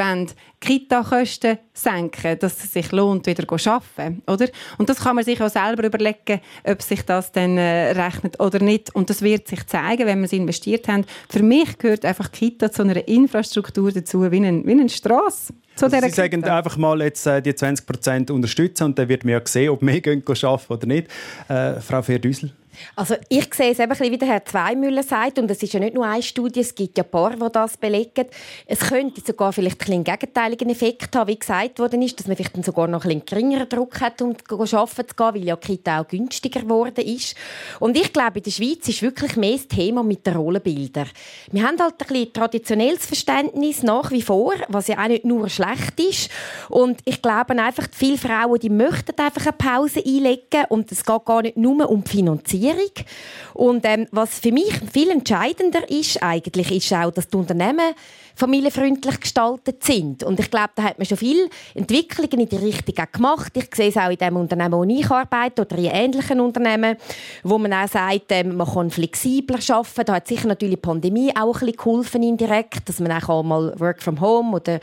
Kita-Kosten 0.61 1.59
senken 1.73 2.39
dass 2.39 2.63
es 2.63 2.73
sich 2.73 2.93
lohnt, 2.93 3.27
wieder 3.27 3.47
zu 3.47 3.71
arbeiten. 3.71 4.23
Oder? 4.27 4.49
Und 4.79 4.89
das 4.89 4.99
kann 4.99 5.17
man 5.17 5.25
sich 5.25 5.41
auch 5.41 5.49
selber 5.49 5.85
überlegen, 5.85 6.41
ob 6.65 6.83
sich 6.83 7.03
das 7.03 7.33
dann 7.33 7.57
äh, 7.57 7.93
rechnet 7.93 8.39
oder 8.41 8.61
nicht. 8.61 8.95
Und 8.95 9.11
das 9.11 9.23
wird 9.23 9.49
sich 9.49 9.67
zeigen, 9.67 10.07
wenn 10.07 10.19
wir 10.19 10.27
es 10.27 10.33
investiert 10.33 10.89
haben. 10.89 11.05
Für 11.29 11.43
mich 11.43 11.79
gehört 11.79 12.05
einfach 12.05 12.31
Kita 12.31 12.71
zu 12.71 12.83
einer 12.83 13.07
Infrastruktur 13.09 13.91
dazu, 13.91 14.31
wie 14.31 14.37
eine, 14.37 14.65
wie 14.65 14.73
eine 14.73 14.89
Strasse. 14.89 15.55
Also 15.81 15.99
Sie 15.99 16.11
sagen 16.11 16.45
einfach 16.45 16.77
mal 16.77 17.01
jetzt 17.01 17.27
äh, 17.27 17.41
die 17.41 17.53
20% 17.53 18.31
unterstützen 18.31 18.85
und 18.85 18.99
dann 18.99 19.09
wird 19.09 19.25
man 19.25 19.33
ja 19.33 19.41
sehen, 19.45 19.71
ob 19.71 19.81
gehen 20.03 20.23
arbeiten 20.27 20.73
oder 20.73 20.87
nicht. 20.87 21.09
Äh, 21.49 21.81
Frau 21.81 22.03
Ferdüsel? 22.03 22.53
Also 22.97 23.17
ich 23.29 23.53
sehe 23.55 23.73
es 23.73 23.79
eben 23.79 23.99
wie 23.99 24.19
der 24.19 24.29
Herr 24.29 24.45
Zweimüller 24.45 25.03
sagt, 25.03 25.39
und 25.39 25.51
es 25.51 25.63
ist 25.63 25.73
ja 25.73 25.81
nicht 25.81 25.95
nur 25.95 26.07
eine 26.07 26.23
Studie, 26.23 26.61
es 26.61 26.75
gibt 26.75 26.99
ja 26.99 27.05
ein 27.05 27.11
paar, 27.11 27.31
die 27.37 27.53
das 27.53 27.77
belegen. 27.77 28.27
Es 28.67 28.81
könnte 28.81 29.21
sogar 29.25 29.53
vielleicht 29.53 29.89
einen 29.89 30.05
gegenteiligen 30.05 30.71
Effekt 30.71 31.15
haben, 31.17 31.29
wie 31.29 31.39
gesagt 31.39 31.79
worden 31.79 32.03
ist, 32.03 32.19
dass 32.19 32.27
man 32.27 32.37
vielleicht 32.37 32.65
sogar 32.65 32.89
noch 32.89 33.05
einen 33.05 33.25
geringeren 33.25 33.69
Druck 33.69 34.01
hat, 34.01 34.21
um 34.23 34.31
arbeiten 34.51 35.09
zu 35.09 35.15
gehen, 35.17 35.35
weil 35.35 35.45
ja 35.45 35.57
Kita 35.57 36.01
auch 36.01 36.09
günstiger 36.09 36.61
geworden 36.61 37.05
ist. 37.05 37.35
Und 37.79 37.97
ich 37.97 38.13
glaube, 38.13 38.39
in 38.39 38.45
der 38.45 38.51
Schweiz 38.51 38.89
ist 38.89 39.03
wirklich 39.03 39.37
mehr 39.37 39.57
das 39.57 39.69
Thema 39.69 40.03
mit 40.03 40.27
den 40.27 40.37
Rollenbildern. 40.37 41.09
Wir 41.53 41.67
haben 41.67 41.79
halt 41.79 41.95
ein 42.01 42.07
bisschen 42.07 42.33
traditionelles 42.33 43.07
Verständnis 43.07 43.83
nach 43.83 44.11
wie 44.11 44.23
vor, 44.23 44.55
was 44.69 44.89
ja 44.89 44.99
auch 45.03 45.09
nicht 45.09 45.25
nur 45.25 45.49
schlecht 45.49 45.99
ist. 45.99 46.31
Und 46.69 47.01
ich 47.05 47.23
glaube 47.23 47.59
einfach, 47.61 47.89
viele 47.93 48.19
Frauen, 48.19 48.59
die 48.59 48.71
möchten 48.71 49.19
einfach 49.21 49.47
eine 49.47 49.53
Pause 49.53 50.03
einlegen 50.05 50.65
und 50.69 50.91
es 50.93 51.05
geht 51.05 51.25
gar 51.25 51.43
nicht 51.43 51.57
nur 51.57 51.89
um 51.89 52.05
die 52.05 52.11
Finanzierung, 52.11 52.70
Finanzierung. 52.71 53.07
Und 53.55 53.85
ähm, 53.85 54.07
was 54.11 54.39
für 54.39 54.53
mich 54.53 54.73
viel 54.93 55.11
entscheidender 55.11 55.89
ist 55.91 56.23
eigentlich, 56.23 56.71
ist 56.71 56.93
auch, 56.93 57.11
dass 57.11 57.29
die 57.29 57.37
Unternehmen 57.37 57.95
familienfreundlich 58.41 59.21
gestaltet 59.21 59.85
sind. 59.85 60.23
Und 60.23 60.41
ich 60.41 60.51
glaube, 60.51 60.71
da 60.75 60.83
hat 60.85 60.99
man 60.99 61.07
schon 61.07 61.19
viele 61.19 61.49
Entwicklungen 61.75 62.41
in 62.41 62.49
die 62.49 62.57
Richtung 62.57 62.95
gemacht. 63.13 63.53
Ich 63.55 63.69
sehe 63.75 63.91
es 63.91 63.97
auch 63.99 64.09
in 64.09 64.17
dem 64.17 64.37
Unternehmen, 64.37 64.73
wo 64.73 64.85
ich 64.85 65.11
arbeite, 65.11 65.63
oder 65.63 65.77
in 65.77 65.85
ähnlichen 65.85 66.41
Unternehmen, 66.41 66.97
wo 67.43 67.59
man 67.59 67.73
auch 67.75 67.89
sagt, 67.89 68.27
ähm, 68.31 68.57
man 68.57 68.67
kann 68.67 68.91
flexibler 68.91 69.59
arbeiten. 69.69 70.05
Da 70.07 70.15
hat 70.15 70.27
sicher 70.27 70.49
natürlich 70.49 70.77
die 70.77 70.81
Pandemie 70.81 71.31
auch 71.37 71.55
ein 71.55 71.67
bisschen 71.67 71.77
geholfen 71.77 72.23
indirekt, 72.23 72.89
dass 72.89 72.99
man 72.99 73.13
auch 73.13 73.43
mal 73.43 73.79
Work 73.79 74.03
from 74.03 74.21
Home 74.21 74.57
oder 74.57 74.81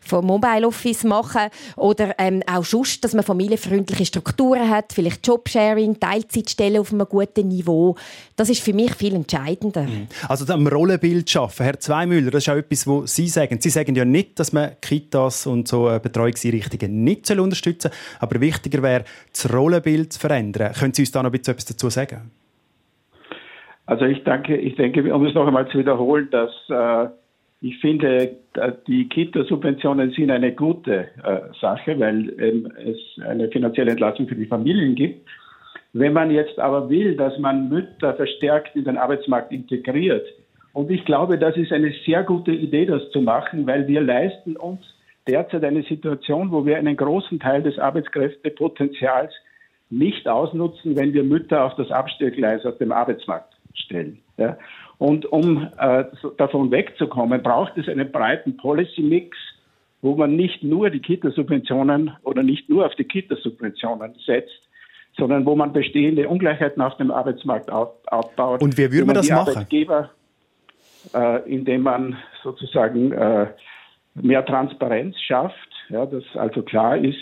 vom 0.00 0.26
Mobile 0.26 0.66
Office 0.66 1.02
machen 1.02 1.50
oder 1.76 2.14
ähm, 2.18 2.42
auch 2.46 2.64
sonst, 2.64 3.02
dass 3.02 3.12
man 3.12 3.24
familienfreundliche 3.24 4.06
Strukturen 4.06 4.70
hat, 4.70 4.92
vielleicht 4.92 5.26
Jobsharing, 5.26 5.98
Teilzeitstellen 5.98 6.80
auf 6.80 6.92
einem 6.92 7.06
guten 7.08 7.48
Niveau. 7.48 7.96
Das 8.36 8.48
ist 8.48 8.62
für 8.62 8.72
mich 8.72 8.94
viel 8.94 9.14
entscheidender. 9.14 9.82
Mhm. 9.82 10.06
Also 10.28 10.50
am 10.52 10.66
Rollenbild 10.66 11.28
schaffen, 11.28 11.64
Herr 11.64 11.78
Zweimüller, 11.78 12.30
das 12.30 12.44
ist 12.44 12.48
auch 12.48 12.56
etwas, 12.56 12.86
wo 12.86 12.99
Sie 13.06 13.28
sagen. 13.28 13.60
Sie 13.60 13.70
sagen 13.70 13.94
ja 13.94 14.04
nicht, 14.04 14.38
dass 14.38 14.52
man 14.52 14.70
Kitas 14.80 15.46
und 15.46 15.68
so 15.68 15.88
äh, 15.88 16.00
Betreuungseinrichtungen 16.02 17.04
nicht 17.04 17.30
unterstützen 17.30 17.90
soll, 17.90 18.18
aber 18.20 18.40
wichtiger 18.40 18.82
wäre, 18.82 19.04
das 19.32 19.52
Rollenbild 19.52 20.12
zu 20.12 20.20
verändern. 20.20 20.72
Können 20.72 20.94
Sie 20.94 21.02
uns 21.02 21.12
da 21.12 21.22
noch 21.22 21.32
etwas 21.32 21.64
dazu 21.64 21.90
sagen? 21.90 22.30
Also 23.86 24.04
ich 24.04 24.22
denke, 24.22 24.56
ich 24.56 24.76
denke, 24.76 25.12
um 25.14 25.26
es 25.26 25.34
noch 25.34 25.46
einmal 25.46 25.68
zu 25.68 25.78
wiederholen, 25.78 26.28
dass 26.30 26.50
äh, 26.68 27.08
ich 27.62 27.78
finde, 27.80 28.36
die 28.86 29.08
Kita-Subventionen 29.08 30.12
sind 30.12 30.30
eine 30.30 30.52
gute 30.52 31.08
äh, 31.22 31.40
Sache, 31.60 31.98
weil 31.98 32.32
ähm, 32.38 32.72
es 32.78 32.96
eine 33.26 33.48
finanzielle 33.48 33.90
Entlastung 33.90 34.28
für 34.28 34.34
die 34.34 34.46
Familien 34.46 34.94
gibt. 34.94 35.28
Wenn 35.92 36.12
man 36.12 36.30
jetzt 36.30 36.58
aber 36.58 36.88
will, 36.88 37.16
dass 37.16 37.36
man 37.38 37.68
Mütter 37.68 38.14
verstärkt 38.14 38.76
in 38.76 38.84
den 38.84 38.96
Arbeitsmarkt 38.96 39.52
integriert, 39.52 40.24
und 40.72 40.90
ich 40.90 41.04
glaube, 41.04 41.38
das 41.38 41.56
ist 41.56 41.72
eine 41.72 41.92
sehr 42.06 42.22
gute 42.22 42.52
Idee, 42.52 42.86
das 42.86 43.10
zu 43.10 43.20
machen, 43.20 43.66
weil 43.66 43.88
wir 43.88 44.00
leisten 44.00 44.56
uns 44.56 44.80
derzeit 45.26 45.64
eine 45.64 45.82
Situation, 45.82 46.50
wo 46.52 46.64
wir 46.64 46.78
einen 46.78 46.96
großen 46.96 47.40
Teil 47.40 47.62
des 47.62 47.78
Arbeitskräftepotenzials 47.78 49.32
nicht 49.90 50.28
ausnutzen, 50.28 50.96
wenn 50.96 51.12
wir 51.12 51.24
Mütter 51.24 51.64
auf 51.64 51.74
das 51.74 51.90
Abstellgleis 51.90 52.64
auf 52.64 52.78
dem 52.78 52.92
Arbeitsmarkt 52.92 53.54
stellen. 53.74 54.20
Ja. 54.36 54.56
Und 54.98 55.26
um 55.26 55.68
äh, 55.78 56.04
davon 56.36 56.70
wegzukommen, 56.70 57.42
braucht 57.42 57.76
es 57.76 57.88
einen 57.88 58.12
breiten 58.12 58.56
Policy-Mix, 58.56 59.36
wo 60.02 60.14
man 60.14 60.36
nicht 60.36 60.62
nur 60.62 60.90
die 60.90 61.00
Kitasubventionen 61.00 62.12
oder 62.22 62.42
nicht 62.42 62.68
nur 62.68 62.86
auf 62.86 62.94
die 62.94 63.04
Kitasubventionen 63.04 64.14
setzt, 64.24 64.60
sondern 65.16 65.44
wo 65.44 65.56
man 65.56 65.72
bestehende 65.72 66.28
Ungleichheiten 66.28 66.80
auf 66.80 66.96
dem 66.96 67.10
Arbeitsmarkt 67.10 67.70
aufbaut. 67.70 68.62
Und 68.62 68.78
wie 68.78 68.92
würde 68.92 69.06
man 69.06 69.16
das 69.16 69.28
machen? 69.28 69.50
Arbeitgeber 69.50 70.10
äh, 71.14 71.50
indem 71.50 71.82
man 71.82 72.16
sozusagen 72.42 73.12
äh, 73.12 73.46
mehr 74.14 74.44
Transparenz 74.44 75.16
schafft, 75.20 75.68
ja, 75.88 76.06
dass 76.06 76.24
also 76.34 76.62
klar 76.62 76.96
ist, 76.96 77.18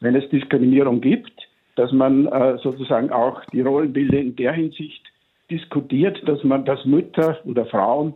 wenn 0.00 0.14
es 0.16 0.28
Diskriminierung 0.30 1.00
gibt, 1.00 1.32
dass 1.76 1.92
man 1.92 2.26
äh, 2.26 2.58
sozusagen 2.58 3.10
auch 3.10 3.44
die 3.52 3.60
Rollenbilder 3.60 4.18
in 4.18 4.36
der 4.36 4.52
Hinsicht 4.52 5.02
diskutiert, 5.50 6.20
dass 6.26 6.42
man, 6.44 6.64
dass 6.64 6.84
Mütter 6.84 7.38
oder 7.44 7.66
Frauen 7.66 8.14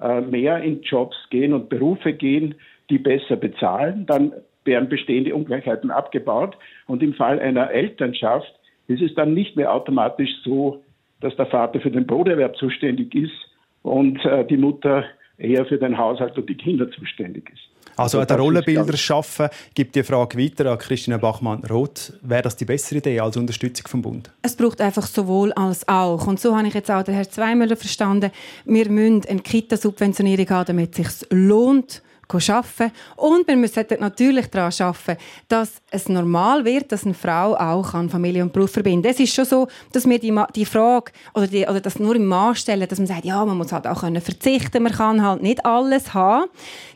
äh, 0.00 0.20
mehr 0.20 0.62
in 0.62 0.82
Jobs 0.82 1.16
gehen 1.30 1.52
und 1.52 1.68
Berufe 1.68 2.12
gehen, 2.12 2.54
die 2.90 2.98
besser 2.98 3.36
bezahlen, 3.36 4.06
dann 4.06 4.32
werden 4.64 4.88
bestehende 4.88 5.34
Ungleichheiten 5.34 5.90
abgebaut. 5.90 6.56
Und 6.86 7.02
im 7.02 7.14
Fall 7.14 7.40
einer 7.40 7.70
Elternschaft 7.70 8.52
ist 8.88 9.02
es 9.02 9.14
dann 9.14 9.34
nicht 9.34 9.56
mehr 9.56 9.72
automatisch 9.72 10.30
so, 10.44 10.82
dass 11.20 11.36
der 11.36 11.46
Vater 11.46 11.80
für 11.80 11.90
den 11.90 12.06
Broterwerb 12.06 12.56
zuständig 12.56 13.14
ist 13.14 13.51
und 13.82 14.24
äh, 14.24 14.46
die 14.46 14.56
Mutter 14.56 15.04
eher 15.38 15.66
für 15.66 15.78
den 15.78 15.96
Haushalt 15.96 16.36
und 16.38 16.48
die 16.48 16.56
Kinder 16.56 16.90
zuständig 16.90 17.50
ist. 17.52 17.62
Also, 17.96 18.20
also 18.20 18.34
an 18.34 18.40
Rollenbilder 18.40 18.96
schaffen, 18.96 19.48
gibt 19.74 19.94
die 19.94 20.02
Frage 20.02 20.38
weiter 20.38 20.70
an 20.70 20.78
Christina 20.78 21.18
Bachmann-Roth. 21.18 22.14
Wäre 22.22 22.42
das 22.42 22.56
die 22.56 22.64
bessere 22.64 22.98
Idee 22.98 23.20
als 23.20 23.36
Unterstützung 23.36 23.86
vom 23.86 24.02
Bund? 24.02 24.30
Es 24.40 24.56
braucht 24.56 24.80
einfach 24.80 25.06
sowohl 25.06 25.52
als 25.52 25.86
auch. 25.88 26.26
Und 26.26 26.40
so 26.40 26.56
habe 26.56 26.68
ich 26.68 26.74
jetzt 26.74 26.90
auch 26.90 27.02
den 27.02 27.14
Herrn 27.14 27.28
Zweimüller 27.28 27.76
verstanden. 27.76 28.30
Wir 28.64 28.88
müssen 28.88 29.26
eine 29.28 29.40
Kita-Subventionierung 29.40 30.48
haben, 30.48 30.66
damit 30.66 30.98
es 30.98 31.18
sich 31.18 31.30
lohnt, 31.30 32.02
arbeiten 32.34 32.92
Und 33.16 33.46
wir 33.46 33.56
müssen 33.56 33.84
natürlich 34.00 34.46
daran 34.46 34.72
arbeiten, 34.78 35.20
dass 35.48 35.72
es 35.90 36.08
normal 36.08 36.64
wird, 36.64 36.92
dass 36.92 37.04
eine 37.04 37.14
Frau 37.14 37.54
auch 37.54 37.94
Familie 38.08 38.42
und 38.42 38.52
Beruf 38.52 38.72
verbinden 38.72 39.02
kann. 39.02 39.12
Es 39.12 39.20
ist 39.20 39.34
schon 39.34 39.44
so, 39.44 39.68
dass 39.92 40.08
wir 40.08 40.18
die, 40.18 40.34
die 40.54 40.64
Frage 40.64 41.12
oder, 41.34 41.46
die, 41.46 41.64
oder 41.64 41.80
das 41.80 41.98
nur 41.98 42.16
im 42.16 42.26
Mann 42.26 42.54
stellen, 42.54 42.88
dass 42.88 42.98
man 42.98 43.06
sagt, 43.06 43.24
ja, 43.24 43.44
man 43.44 43.56
muss 43.56 43.72
halt 43.72 43.86
auch 43.86 44.00
können 44.00 44.20
verzichten, 44.20 44.82
man 44.82 44.92
kann 44.92 45.22
halt 45.22 45.42
nicht 45.42 45.64
alles 45.64 46.14
haben. 46.14 46.48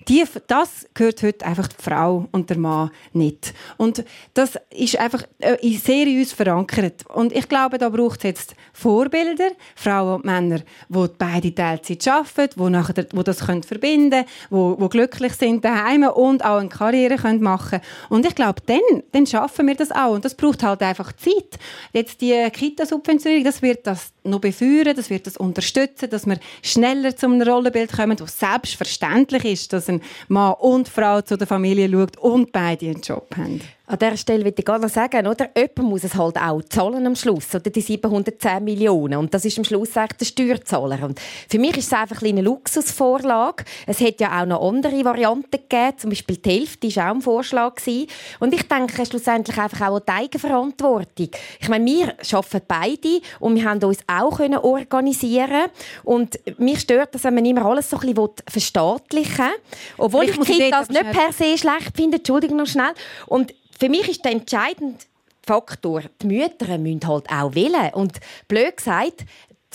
Die, 0.08 0.24
das 0.46 0.86
gehört 0.94 1.22
heute 1.22 1.44
einfach 1.44 1.66
die 1.68 1.82
Frau 1.82 2.28
und 2.30 2.48
der 2.48 2.58
Mann 2.58 2.90
nicht. 3.12 3.52
Und 3.76 4.04
das 4.34 4.52
ist 4.70 4.98
einfach 4.98 5.24
äh, 5.40 5.56
sehr 5.78 6.06
in 6.06 6.20
uns 6.20 6.32
verankert. 6.32 7.04
Und 7.12 7.32
ich 7.32 7.48
glaube, 7.48 7.78
da 7.78 7.88
braucht 7.88 8.18
es 8.18 8.22
jetzt 8.22 8.54
Vorbilder, 8.72 9.50
Frauen 9.74 10.16
und 10.16 10.24
Männer, 10.24 10.60
die 10.88 11.06
beide 11.18 11.54
Teilzeit 11.54 12.06
arbeiten, 12.06 12.54
die, 12.56 12.70
nachher, 12.70 13.02
die 13.02 13.24
das 13.24 13.44
können 13.44 13.62
verbinden 13.64 14.24
können, 14.48 14.76
die, 14.76 14.82
die 14.82 14.88
glücklich 14.88 15.25
sind 15.30 15.64
daheim 15.64 16.04
und 16.04 16.44
auch 16.44 16.58
eine 16.58 16.68
Karriere 16.68 17.16
können 17.16 17.42
machen 17.42 17.80
Und 18.08 18.26
ich 18.26 18.34
glaube, 18.34 18.60
dann, 18.66 19.02
dann 19.12 19.26
schaffen 19.26 19.66
wir 19.66 19.74
das 19.74 19.90
auch. 19.90 20.14
Und 20.14 20.24
das 20.24 20.34
braucht 20.34 20.62
halt 20.62 20.82
einfach 20.82 21.12
Zeit. 21.12 21.58
Jetzt 21.92 22.20
die 22.20 22.48
Kita-Subventionierung, 22.50 23.44
das 23.44 23.62
wird 23.62 23.86
das 23.86 24.12
noch 24.26 24.40
befeuern, 24.40 24.94
das 24.96 25.10
wird 25.10 25.26
das 25.26 25.36
unterstützen, 25.36 26.10
dass 26.10 26.26
wir 26.26 26.38
schneller 26.62 27.16
zu 27.16 27.26
einem 27.26 27.42
Rollenbild 27.42 27.92
kommen, 27.92 28.18
wo 28.18 28.26
selbstverständlich 28.26 29.44
ist, 29.44 29.72
dass 29.72 29.88
ein 29.88 30.02
Mann 30.28 30.54
und 30.54 30.88
Frau 30.88 31.20
zu 31.20 31.36
der 31.36 31.46
Familie 31.46 31.90
schaut 31.90 32.16
und 32.18 32.52
beide 32.52 32.86
einen 32.86 33.00
Job 33.00 33.28
haben. 33.36 33.60
An 33.88 34.00
dieser 34.00 34.16
Stelle 34.16 34.44
will 34.44 34.54
ich 34.56 34.64
gerne 34.64 34.88
sagen, 34.88 35.28
oder? 35.28 35.48
Jemand 35.56 35.90
muss 35.90 36.02
es 36.02 36.16
halt 36.16 36.36
auch 36.38 36.60
zahlen 36.68 37.06
am 37.06 37.14
Schluss, 37.14 37.54
oder 37.54 37.70
die 37.70 37.80
710 37.80 38.64
Millionen. 38.64 39.16
Und 39.16 39.32
das 39.32 39.44
ist 39.44 39.58
am 39.58 39.64
Schluss 39.64 39.96
eigentlich 39.96 40.18
der 40.18 40.24
Steuerzahler. 40.24 41.04
Und 41.04 41.20
für 41.48 41.60
mich 41.60 41.76
ist 41.76 41.86
es 41.86 41.92
einfach 41.92 42.20
eine 42.20 42.42
Luxusvorlage. 42.42 43.64
Es 43.86 44.00
hätte 44.00 44.24
ja 44.24 44.42
auch 44.42 44.46
noch 44.46 44.68
andere 44.68 45.04
Varianten 45.04 45.52
gegeben, 45.52 45.98
zum 45.98 46.10
Beispiel 46.10 46.36
die 46.36 46.50
Hälfte 46.50 46.96
war 46.96 47.10
auch 47.10 47.14
ein 47.14 47.20
Vorschlag. 47.22 47.76
Gewesen. 47.76 48.08
Und 48.40 48.54
ich 48.54 48.66
denke 48.66 49.06
schlussendlich 49.06 49.56
einfach 49.56 49.88
auch 49.88 49.96
an 49.96 50.02
die 50.04 50.12
Eigenverantwortung. 50.12 51.30
Ich 51.60 51.68
meine, 51.68 51.86
wir 51.86 52.16
arbeiten 52.32 52.66
beide 52.66 53.20
und 53.38 53.54
wir 53.54 53.64
haben 53.64 53.82
uns 53.84 53.98
auch 54.20 54.40
organisieren 54.40 55.70
Und 56.04 56.38
mich 56.58 56.80
stört, 56.80 57.14
dass 57.14 57.24
man 57.24 57.44
immer 57.44 57.64
alles 57.64 57.90
so 57.90 57.98
ein 57.98 58.14
bisschen 58.14 58.30
verstaatlichen 58.48 59.46
will. 59.46 59.54
Obwohl 59.98 60.24
ich, 60.24 60.38
ich 60.38 60.70
das 60.70 60.88
nicht 60.88 61.10
per 61.10 61.32
se 61.32 61.56
schlecht 61.58 61.96
finde. 61.96 62.18
Entschuldigung 62.18 62.58
noch 62.58 62.66
schnell. 62.66 62.92
Und 63.26 63.54
für 63.78 63.88
mich 63.88 64.08
ist 64.08 64.24
der 64.24 64.32
entscheidende 64.32 64.98
Faktor, 65.46 66.02
die 66.20 66.26
Mütter 66.26 66.76
müssen 66.76 67.06
halt 67.06 67.30
auch 67.30 67.54
wählen. 67.54 67.92
Und 67.94 68.14
blöd 68.48 68.76
gesagt, 68.76 69.24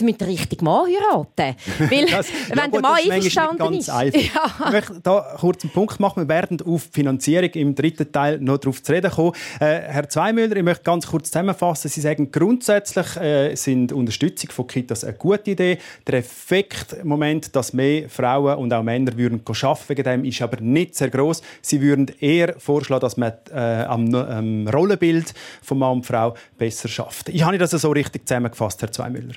Sie 0.02 0.06
müssen 0.06 0.18
den 0.18 0.30
richtigen 0.30 0.66
Mann 0.66 0.88
heiraten. 0.88 1.56
Weil, 1.92 2.06
das, 2.08 2.28
wenn 2.50 2.58
ja, 2.58 2.68
der 2.68 2.82
Mann 2.82 2.96
einverstanden 2.96 3.74
ist. 3.76 3.88
Ja. 3.88 4.04
Ich 4.04 4.32
möchte 4.72 5.00
da 5.04 5.38
kurz 5.40 5.64
einen 5.64 5.74
Punkt 5.74 6.00
machen. 6.00 6.24
Wir 6.24 6.28
werden 6.28 6.60
auf 6.66 6.88
die 6.88 6.94
Finanzierung 6.94 7.52
im 7.52 7.76
dritten 7.76 8.12
Teil 8.12 8.40
noch 8.40 8.58
darauf 8.58 8.82
zu 8.82 8.92
reden 8.92 9.12
kommen. 9.12 9.34
Äh, 9.60 9.82
Herr 9.82 10.10
Zweimüller, 10.10 10.56
ich 10.56 10.64
möchte 10.64 10.84
ganz 10.84 11.06
kurz 11.06 11.30
zusammenfassen. 11.30 11.90
Sie 11.90 12.02
sagen, 12.02 12.32
grundsätzlich 12.32 13.16
äh, 13.18 13.54
sind 13.54 13.94
Unterstützung 13.94 14.50
von 14.50 14.66
Kitas 14.66 15.04
eine 15.04 15.14
gute 15.14 15.52
Idee. 15.52 15.78
Der 16.08 16.16
Effekt 16.16 16.94
im 16.94 17.08
Moment, 17.08 17.56
dass 17.56 17.72
mehr 17.72 18.10
Frauen 18.10 18.58
und 18.58 18.74
auch 18.74 18.82
Männer 18.82 19.16
würden 19.16 19.44
arbeiten 19.46 19.90
wegen 19.90 20.04
dem, 20.04 20.26
ist 20.26 20.42
aber 20.42 20.60
nicht 20.62 20.96
sehr 20.96 21.12
groß. 21.12 21.44
Sie 21.62 21.80
würden 21.80 22.08
eher 22.20 22.56
vorschlagen, 22.58 23.02
dass 23.02 23.18
man 23.18 23.34
äh, 23.54 23.84
am, 23.84 24.16
am 24.16 24.68
Rollenbild 24.68 25.36
von 25.62 25.78
Mann 25.78 25.98
und 25.98 26.06
Frau 26.08 26.34
besser 26.58 26.88
schafft. 26.88 27.30
Ich 27.30 27.44
habe 27.44 27.60
das 27.60 27.70
so 27.70 27.92
richtig 27.92 28.28
zusammengefasst, 28.28 28.82
Herr 28.82 28.92
Zweimüller. 28.92 29.36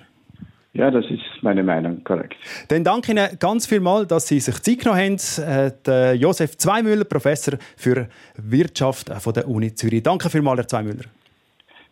Ja, 0.74 0.90
das 0.90 1.04
ist 1.08 1.22
meine 1.42 1.62
Meinung, 1.62 2.02
korrekt. 2.02 2.34
Dann 2.66 2.82
danke 2.82 3.12
Ihnen 3.12 3.28
ganz 3.38 3.64
vielmals, 3.64 4.09
dass 4.09 4.26
Sie 4.26 4.40
sich 4.40 4.61
Zeit 4.61 4.80
genommen 4.80 5.18
haben. 5.18 5.72
Der 5.86 6.14
Josef 6.14 6.57
Zweimüller, 6.57 7.05
Professor 7.05 7.55
für 7.76 8.09
Wirtschaft 8.36 9.09
von 9.09 9.32
der 9.32 9.49
Uni 9.49 9.72
Zürich. 9.72 10.03
Danke 10.03 10.28
vielmals, 10.28 10.59
Herr 10.59 10.68
Zweimüller. 10.68 11.05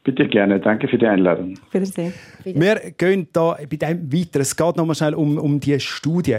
Bitte 0.04 0.26
gerne, 0.26 0.59
danke 0.59 0.88
für 0.88 0.98
die 0.98 1.07
Einladung. 1.07 1.57
Wiedersehen. 1.70 2.12
Wir 2.42 2.90
gehen 2.98 3.28
da 3.32 3.57
bei 3.70 3.76
dem 3.76 4.12
weiter. 4.12 4.40
Es 4.40 4.57
geht 4.57 4.76
noch 4.76 4.84
mal 4.84 4.96
schnell 4.96 5.14
um, 5.14 5.38
um 5.38 5.61
die 5.61 5.78
Studie. 5.78 6.38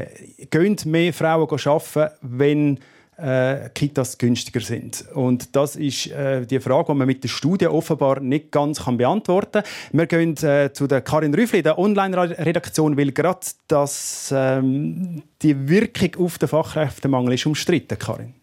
Gehen 0.51 0.75
mehr 0.85 1.13
Frauen 1.13 1.47
arbeiten, 1.49 2.13
wenn 2.21 2.79
äh, 3.17 3.69
Kitas 3.73 4.17
günstiger 4.17 4.61
sind. 4.61 5.05
Und 5.13 5.55
das 5.55 5.75
ist 5.75 6.07
äh, 6.07 6.45
die 6.45 6.59
Frage, 6.59 6.91
die 6.91 6.97
man 6.97 7.07
mit 7.07 7.23
der 7.23 7.29
Studie 7.29 7.67
offenbar 7.67 8.19
nicht 8.19 8.51
ganz 8.51 8.83
kann 8.83 8.97
beantworten 8.97 9.63
kann. 9.63 9.63
Wir 9.91 10.07
gehen 10.07 10.35
äh, 10.43 10.71
zu 10.73 10.87
der 10.87 11.01
Karin 11.01 11.33
Rüffli, 11.33 11.63
der 11.63 11.77
Online-Redaktion, 11.77 12.97
weil 12.97 13.11
gerade 13.11 13.45
ähm, 14.31 15.23
die 15.41 15.69
Wirkung 15.69 16.25
auf 16.25 16.37
den 16.37 16.49
Fachkräftemangel 16.49 17.33
ist 17.33 17.45
umstritten, 17.45 17.97
Karin. 17.97 18.33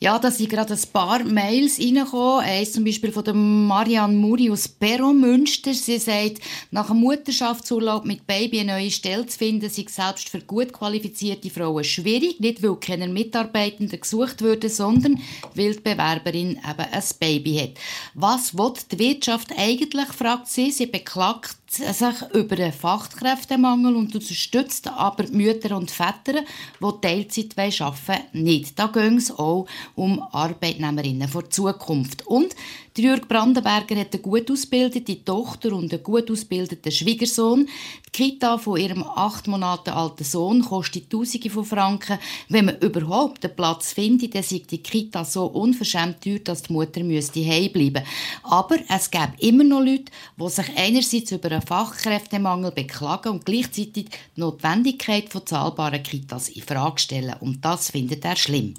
Ja, 0.00 0.16
da 0.20 0.30
sind 0.30 0.48
gerade 0.48 0.74
ein 0.74 0.92
paar 0.92 1.24
Mails 1.24 1.80
reingekommen. 1.80 2.44
Eins 2.44 2.70
zum 2.70 2.84
Beispiel 2.84 3.10
von 3.10 3.66
Marianne 3.66 4.14
Muri 4.14 4.48
aus 4.48 4.68
Perro 4.68 5.12
Münster. 5.12 5.74
Sie 5.74 5.98
sagt, 5.98 6.38
nach 6.70 6.88
einem 6.88 7.00
Mutterschaftsurlaub 7.00 8.04
mit 8.04 8.24
Baby 8.24 8.60
eine 8.60 8.74
neue 8.74 8.92
Stelle 8.92 9.26
zu 9.26 9.36
finden, 9.36 9.68
sei 9.68 9.86
selbst 9.88 10.28
für 10.28 10.40
gut 10.40 10.72
qualifizierte 10.72 11.50
Frauen 11.50 11.82
schwierig. 11.82 12.38
Nicht, 12.38 12.62
weil 12.62 12.76
keine 12.76 13.08
Mitarbeitenden 13.08 14.00
gesucht 14.00 14.40
würden, 14.40 14.70
sondern 14.70 15.20
weil 15.56 15.74
die 15.74 15.80
Bewerberin 15.80 16.50
eben 16.50 16.92
ein 16.92 17.04
Baby 17.18 17.56
hat. 17.56 17.70
Was 18.14 18.56
will 18.56 18.74
die 18.92 18.98
Wirtschaft 19.00 19.50
eigentlich, 19.58 20.12
fragt 20.16 20.46
sie. 20.46 20.70
Sie 20.70 20.86
beklagt 20.86 21.57
sich 21.70 22.34
über 22.34 22.56
den 22.56 22.72
Fachkräftemangel 22.72 23.94
und 23.94 24.14
unterstützt 24.14 24.88
aber 24.88 25.24
die 25.24 25.36
Mütter 25.36 25.76
und 25.76 25.90
Väter, 25.90 26.42
die 26.80 27.00
Teilzeit 27.00 27.80
arbeiten 27.80 28.06
wollen, 28.06 28.44
nicht. 28.44 28.78
Da 28.78 28.86
geht 28.86 29.18
es 29.18 29.30
auch 29.30 29.66
um 29.94 30.22
Arbeitnehmerinnen 30.32 31.28
vor 31.28 31.48
Zukunft. 31.50 32.26
Und 32.26 32.54
Jürg 32.98 33.28
Brandenberger 33.28 33.96
hat 33.96 34.12
eine 34.12 34.22
gut 34.22 34.50
ausgebildete 34.50 35.24
Tochter 35.24 35.72
und 35.72 35.92
einen 35.92 36.02
gut 36.02 36.30
ausgebildeten 36.30 36.90
Schwiegersohn. 36.90 37.68
Die 38.06 38.10
Kita 38.10 38.58
von 38.58 38.80
ihrem 38.80 39.04
acht 39.04 39.46
Monate 39.46 39.94
alten 39.94 40.24
Sohn 40.24 40.62
kostet 40.62 41.10
Tausende 41.10 41.50
von 41.50 41.64
Franken. 41.64 42.18
Wenn 42.48 42.66
man 42.66 42.78
überhaupt 42.78 43.44
einen 43.44 43.54
Platz 43.54 43.92
findet, 43.92 44.34
dann 44.34 44.42
ist 44.42 44.70
die 44.70 44.78
Kita 44.78 45.24
so 45.24 45.46
unverschämt 45.46 46.22
teuer, 46.22 46.40
dass 46.40 46.62
die 46.62 46.72
Mutter 46.72 47.02
müsste 47.02 47.40
bleiben 47.40 48.04
Aber 48.42 48.76
es 48.88 49.10
gibt 49.10 49.40
immer 49.40 49.64
noch 49.64 49.80
Leute, 49.80 50.12
die 50.36 50.48
sich 50.48 50.76
einerseits 50.76 51.32
über 51.32 51.50
einen 51.50 51.62
Fachkräftemangel 51.62 52.72
beklagen 52.72 53.32
und 53.32 53.44
gleichzeitig 53.44 54.06
die 54.06 54.40
Notwendigkeit 54.40 55.28
von 55.28 55.46
zahlbaren 55.46 56.02
Kitas 56.02 56.48
in 56.48 56.62
Frage 56.62 56.98
stellen. 56.98 57.34
Und 57.40 57.64
das 57.64 57.90
findet 57.90 58.24
er 58.24 58.36
schlimm. 58.36 58.74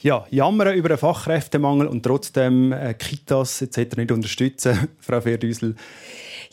Ja, 0.00 0.26
jammern 0.30 0.76
über 0.76 0.90
den 0.90 0.98
Fachkräftemangel 0.98 1.88
und 1.88 2.04
trotzdem 2.04 2.72
äh, 2.72 2.94
Kitas 2.94 3.62
etc. 3.62 3.96
nicht 3.96 4.12
unterstützen, 4.12 4.88
Frau 5.00 5.20
Ferdüsel. 5.20 5.74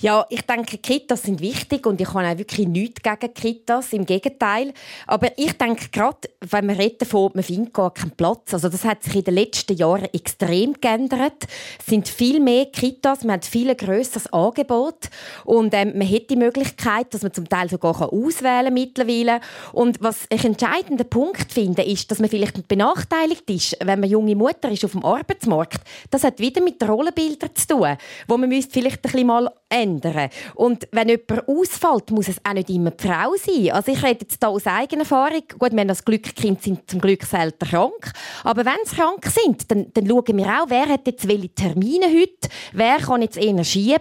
Ja, 0.06 0.24
ich 0.30 0.44
denke, 0.44 0.78
Kitas 0.78 1.24
sind 1.24 1.42
wichtig 1.42 1.88
und 1.88 2.00
ich 2.00 2.14
habe 2.14 2.28
auch 2.28 2.38
wirklich 2.38 2.68
nichts 2.68 3.02
gegen 3.02 3.34
Kitas, 3.34 3.92
im 3.92 4.06
Gegenteil. 4.06 4.72
Aber 5.08 5.32
ich 5.36 5.54
denke 5.54 5.90
gerade, 5.92 6.30
wenn 6.42 6.68
wir 6.68 6.78
reden 6.78 7.00
davon, 7.00 7.32
man 7.34 7.44
findet 7.44 7.74
gar 7.74 7.92
keinen 7.92 8.12
Platz, 8.12 8.54
also 8.54 8.70
das 8.70 8.84
hat 8.84 9.02
sich 9.02 9.16
in 9.16 9.24
den 9.24 9.34
letzten 9.34 9.76
Jahren 9.76 10.08
extrem 10.14 10.74
geändert. 10.80 11.46
Es 11.80 11.88
sind 11.88 12.08
viel 12.08 12.40
mehr 12.40 12.68
Kitas, 12.68 13.24
man 13.24 13.38
hat 13.38 13.46
viel 13.46 13.74
grösseres 13.74 14.32
Angebot 14.32 15.10
und 15.44 15.74
ähm, 15.74 15.98
man 15.98 16.08
hat 16.08 16.30
die 16.30 16.36
Möglichkeit, 16.36 17.12
dass 17.12 17.24
man 17.24 17.34
zum 17.34 17.50
Teil 17.50 17.68
sogar 17.68 18.14
auswählen 18.14 18.66
kann 18.66 18.74
mittlerweile. 18.76 19.40
Und 19.74 20.04
was 20.04 20.28
ich 20.30 20.46
entscheidender 20.46 21.06
Punkt 21.06 21.52
finde, 21.52 21.82
ist, 21.82 22.12
dass 22.12 22.20
man 22.20 22.30
vielleicht 22.30 22.68
benachteiligt 22.68 23.50
ist, 23.50 23.76
wenn 23.84 24.02
man 24.02 24.10
junge 24.12 24.36
Mutter 24.36 24.70
ist 24.70 24.86
auf 24.86 24.92
dem 24.92 25.04
Arbeitsmarkt. 25.04 25.82
Das 26.12 26.24
hat 26.24 26.38
wieder 26.38 26.62
mit 26.62 26.88
Rollenbildern 26.88 27.56
zu 27.56 27.68
tun, 27.70 27.98
wo 28.28 28.38
man 28.38 28.50
müsste 28.50 28.72
vielleicht 28.72 28.98
ein 28.98 29.12
bisschen 29.12 29.26
mal 29.26 29.52
ändern. 29.76 30.30
Und 30.54 30.88
wenn 30.92 31.10
jemand 31.10 31.48
ausfällt, 31.48 32.12
muss 32.12 32.30
es 32.30 32.38
auch 32.44 32.54
nicht 32.54 32.70
immer 32.70 32.92
die 32.92 33.08
Frau 33.08 33.34
sein. 33.38 33.72
Also 33.72 33.92
ich 33.92 34.02
rede 34.04 34.20
jetzt 34.22 34.38
hier 34.40 34.50
aus 34.50 34.66
eigener 34.66 35.02
Erfahrung. 35.02 35.44
Gut, 35.60 35.72
wir 35.72 35.80
haben 35.80 35.88
das 35.88 36.06
Glück, 36.06 36.36
Kinder 36.36 36.62
sind 36.62 36.90
zum 36.90 37.02
Glück 37.02 37.24
selten 37.24 37.68
krank. 37.68 38.12
Aber 38.44 38.66
wenn 38.66 38.74
sie 38.86 38.96
krank 38.96 39.26
sind, 39.26 39.70
dann, 39.70 39.92
dann 39.94 40.08
schauen 40.08 40.38
wir 40.38 40.46
auch, 40.46 40.70
wer 40.70 40.88
hat 40.88 41.08
jetzt 41.08 41.28
welche 41.28 41.50
Termine 41.50 42.06
heute, 42.06 42.50
wer 42.74 42.98
kann 42.98 43.22
jetzt 43.22 43.38
eher 43.38 43.64
schieben. 43.64 44.00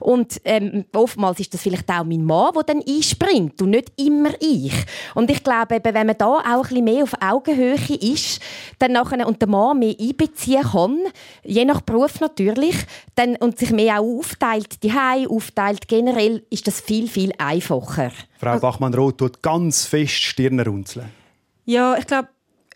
Und 0.00 0.40
ähm, 0.44 0.84
oftmals 0.94 1.40
ist 1.40 1.54
das 1.54 1.62
vielleicht 1.62 1.88
auch 1.90 2.04
mein 2.04 2.24
Mann, 2.24 2.52
der 2.54 2.62
dann 2.64 2.82
einspringt 2.86 3.60
und 3.62 3.70
nicht 3.70 3.92
immer 3.96 4.30
ich. 4.40 4.74
Und 5.14 5.30
ich 5.30 5.42
glaube, 5.42 5.76
eben, 5.76 5.94
wenn 5.94 6.06
man 6.06 6.18
da 6.18 6.26
auch 6.26 6.44
ein 6.44 6.62
bisschen 6.62 6.84
mehr 6.84 7.02
auf 7.02 7.14
Augenhöhe 7.20 7.76
ist, 8.00 8.40
dann 8.78 8.92
nachher, 8.92 9.26
und 9.26 9.40
der 9.40 9.48
Mann 9.48 9.78
mehr 9.78 9.94
einbeziehen 9.98 10.62
kann, 10.62 10.98
je 11.42 11.64
nach 11.64 11.80
Beruf 11.80 12.20
natürlich, 12.20 12.76
dann, 13.14 13.36
und 13.36 13.58
sich 13.58 13.70
mehr 13.70 14.00
auch 14.00 14.18
aufteilt, 14.18 14.82
die 14.82 14.92
aufteilt, 15.28 15.88
generell 15.88 16.44
ist 16.50 16.66
das 16.66 16.80
viel, 16.80 17.08
viel 17.08 17.32
einfacher. 17.38 18.12
Frau 18.38 18.58
Bachmann-Roth 18.58 19.18
tut 19.18 19.42
ganz 19.42 19.84
fest 19.84 20.14
Stirn 20.14 20.60
runzeln. 20.60 21.08
Ja, 21.64 21.96
ich 21.96 22.06
glaube, 22.06 22.28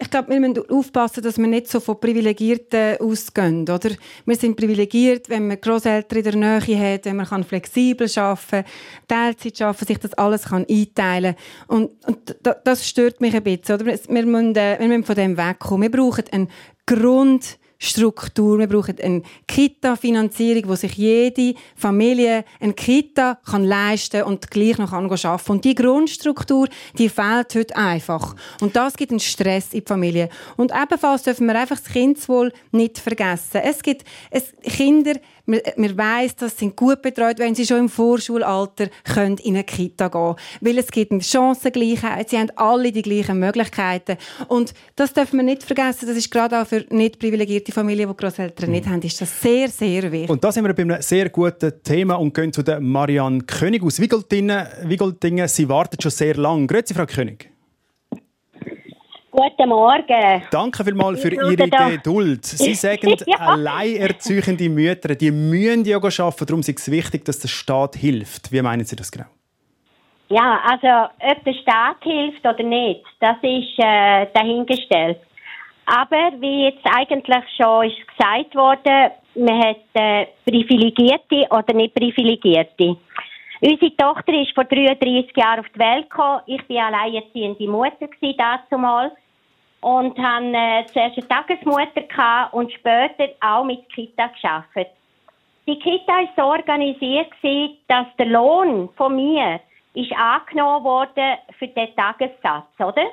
ich 0.03 0.09
glaube, 0.09 0.31
wir 0.31 0.41
müssen 0.41 0.63
aufpassen, 0.71 1.23
dass 1.23 1.37
wir 1.37 1.47
nicht 1.47 1.69
so 1.69 1.79
von 1.79 2.01
Privilegierten 2.01 2.97
ausgehen, 3.01 3.63
oder? 3.63 3.91
Wir 4.25 4.37
sind 4.37 4.57
privilegiert, 4.57 5.29
wenn 5.29 5.47
man 5.47 5.61
Großeltern 5.61 6.19
in 6.19 6.25
der 6.25 6.37
Nähe 6.37 6.95
hat, 6.95 7.05
wenn 7.05 7.17
man 7.17 7.45
flexibel 7.45 8.09
arbeiten 8.17 8.49
kann, 8.51 8.65
Teilzeit 9.07 9.61
arbeiten, 9.61 9.87
sich 9.87 9.99
das 9.99 10.15
alles 10.15 10.45
kann 10.45 10.65
einteilen 10.69 11.37
kann. 11.69 11.83
Und, 11.83 12.07
und 12.07 12.37
das 12.65 12.89
stört 12.89 13.21
mich 13.21 13.35
ein 13.35 13.43
bisschen, 13.43 13.75
oder? 13.75 13.85
Wir 13.85 14.27
müssen, 14.27 14.57
äh, 14.57 14.77
wir 14.79 14.89
müssen 14.89 15.05
von 15.05 15.17
dem 15.17 15.37
wegkommen. 15.37 15.93
Wir 15.93 16.01
brauchen 16.01 16.25
einen 16.33 16.49
Grund, 16.87 17.59
Struktur. 17.83 18.59
Wir 18.59 18.69
brauchen 18.69 18.97
eine 19.01 19.23
Kita-Finanzierung, 19.49 20.69
wo 20.69 20.75
sich 20.77 20.93
jede 20.95 21.55
Familie 21.75 22.45
eine 22.61 22.75
Kita 22.75 23.39
kann 23.45 23.65
leisten 23.65 24.23
und 24.23 24.51
gleich 24.51 24.77
noch 24.77 24.93
arbeiten 24.93 25.51
Und 25.51 25.65
die 25.65 25.75
Grundstruktur, 25.75 26.69
die 26.99 27.09
fehlt 27.09 27.55
heute 27.55 27.77
einfach. 27.77 28.37
Und 28.61 28.77
das 28.77 28.95
gibt 28.95 29.13
einen 29.13 29.21
Stress 29.21 29.73
in 29.73 29.81
die 29.81 29.87
Familie. 29.87 30.29
Und 30.59 30.73
ebenfalls 30.73 31.23
dürfen 31.23 31.47
wir 31.47 31.59
einfach 31.59 31.79
das 31.81 31.91
Kindeswohl 31.91 32.53
nicht 32.71 32.99
vergessen. 32.99 33.63
Es 33.65 33.83
gibt 33.83 34.05
es, 34.31 34.53
Kinder, 34.63 35.15
man, 35.47 35.61
man 35.77 35.99
weiss, 35.99 36.37
dass 36.37 36.59
sie 36.59 36.71
gut 36.71 37.03
betreut, 37.03 37.39
wenn 37.39 37.55
sie 37.55 37.67
schon 37.67 37.79
im 37.79 37.89
Vorschulalter 37.89 38.89
können 39.05 39.39
in 39.39 39.55
eine 39.55 39.65
Kita 39.65 40.09
gehen 40.09 40.21
können. 40.21 40.37
Weil 40.61 40.79
es 40.79 40.89
gibt 40.89 41.13
eine 41.13 41.23
Chancengleichheit, 41.23 42.31
sie 42.31 42.39
haben 42.39 42.51
alle 42.57 42.93
die 42.93 43.03
gleichen 43.03 43.39
Möglichkeiten. 43.39 44.17
Und 44.49 44.75
das 44.97 45.13
dürfen 45.13 45.39
wir 45.39 45.45
nicht 45.45 45.63
vergessen, 45.63 46.07
das 46.09 46.17
ist 46.17 46.31
gerade 46.31 46.61
auch 46.61 46.67
für 46.67 46.85
nicht 46.91 47.19
privilegierte 47.19 47.73
Familien, 47.73 48.09
die 48.09 48.17
Großeltern 48.17 48.69
mhm. 48.69 48.75
nicht 48.75 48.87
haben, 48.89 49.03
ist 49.03 49.21
das 49.21 49.41
sehr, 49.41 49.69
sehr 49.69 50.11
wichtig. 50.11 50.31
Und 50.31 50.43
da 50.43 50.53
sind 50.53 50.65
wir 50.65 50.75
bei 50.75 50.83
einem 50.83 51.03
sehr 51.03 51.29
guten 51.29 51.83
Thema 51.83 52.15
und 52.15 52.35
gehen 52.35 52.53
zu 52.53 52.63
der 52.63 52.81
Marianne 52.81 53.43
König 53.43 53.83
aus 53.83 54.01
Wigoltingen. 54.01 54.67
Wigoltingen, 54.85 55.49
Sie 55.49 55.69
warten 55.69 56.01
schon 56.01 56.11
sehr 56.11 56.37
lange. 56.37 56.67
Grüezi, 56.67 56.95
Frau 56.95 57.07
König. 57.07 57.51
Guten 59.31 59.69
Morgen. 59.69 60.43
Danke 60.51 60.85
vielmals 60.85 61.23
für 61.23 61.33
Ihre 61.33 61.57
Geduld. 61.57 62.45
Sie 62.45 62.75
sagen, 62.75 63.15
ja. 63.27 63.37
alleinerziehende 63.39 64.69
Mütter, 64.69 65.15
die 65.15 65.31
müssen 65.31 65.85
ja 65.85 65.99
arbeiten, 65.99 66.47
darum 66.47 66.61
ist 66.61 66.71
es 66.71 66.91
wichtig, 66.91 67.25
dass 67.25 67.39
der 67.39 67.49
Staat 67.49 67.95
hilft. 67.95 68.51
Wie 68.51 68.61
meinen 68.61 68.85
Sie 68.85 68.97
das 68.97 69.11
genau? 69.11 69.27
Ja, 70.29 70.61
also 70.65 71.11
ob 71.21 71.45
der 71.45 71.55
Staat 71.55 72.03
hilft 72.03 72.45
oder 72.45 72.63
nicht, 72.63 73.05
das 73.21 73.37
ist 73.43 73.79
äh, 73.79 74.27
dahingestellt. 74.33 75.19
Aber 75.87 76.33
wie 76.41 76.67
jetzt 76.67 76.85
eigentlich 76.85 77.45
schon 77.57 77.87
ist 77.87 78.07
gesagt 78.07 78.55
wurde, 78.55 79.13
man 79.35 79.61
hat 79.61 79.77
äh, 79.95 80.27
Privilegierte 80.45 81.47
oder 81.51 81.75
nicht 81.75 81.95
Privilegierte. 81.95 82.97
Unsere 83.63 83.95
Tochter 83.95 84.33
ist 84.33 84.55
vor 84.55 84.65
33 84.65 85.37
Jahren 85.37 85.61
auf 85.61 85.67
die 85.75 85.79
Welt 85.79 86.09
gekommen. 86.09 86.41
Ich 86.47 86.67
war 86.71 86.87
alleinerziehende 86.87 87.69
Mutter 87.69 88.09
dazu 88.39 88.79
mal 88.79 89.13
und 89.83 90.19
hatte 90.19 90.47
äh, 90.47 90.87
zuerst 90.87 91.19
eine 91.19 91.29
Tagesmutter 91.29 92.03
gehabt 92.03 92.55
und 92.55 92.73
später 92.73 93.29
auch 93.41 93.65
mit 93.65 93.87
Kita 93.91 94.29
geschafft. 94.29 94.91
Die 95.67 95.79
Kita 95.79 96.13
war 96.13 96.29
so 96.37 96.43
organisiert, 96.43 97.29
dass 97.89 98.07
der 98.19 98.27
Lohn 98.27 98.89
von 98.97 99.15
mir 99.15 99.61
ist 99.93 100.13
angenommen 100.13 100.85
wurde 100.85 101.39
für 101.59 101.69
den 101.69 101.95
Tagessatz, 101.97 102.65
oder? 102.79 103.05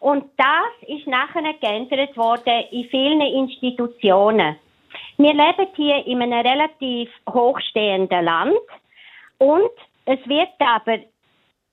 Und 0.00 0.24
das 0.36 0.88
ist 0.88 1.06
nachher 1.06 1.52
geändert 1.60 2.16
worden 2.16 2.64
in 2.70 2.88
vielen 2.88 3.20
Institutionen. 3.20 4.56
Wir 5.18 5.34
leben 5.34 5.66
hier 5.74 6.06
in 6.06 6.22
einem 6.22 6.46
relativ 6.46 7.10
hochstehenden 7.28 8.24
Land 8.24 8.54
und 9.38 9.70
es 10.04 10.18
wird 10.28 10.50
aber 10.58 10.98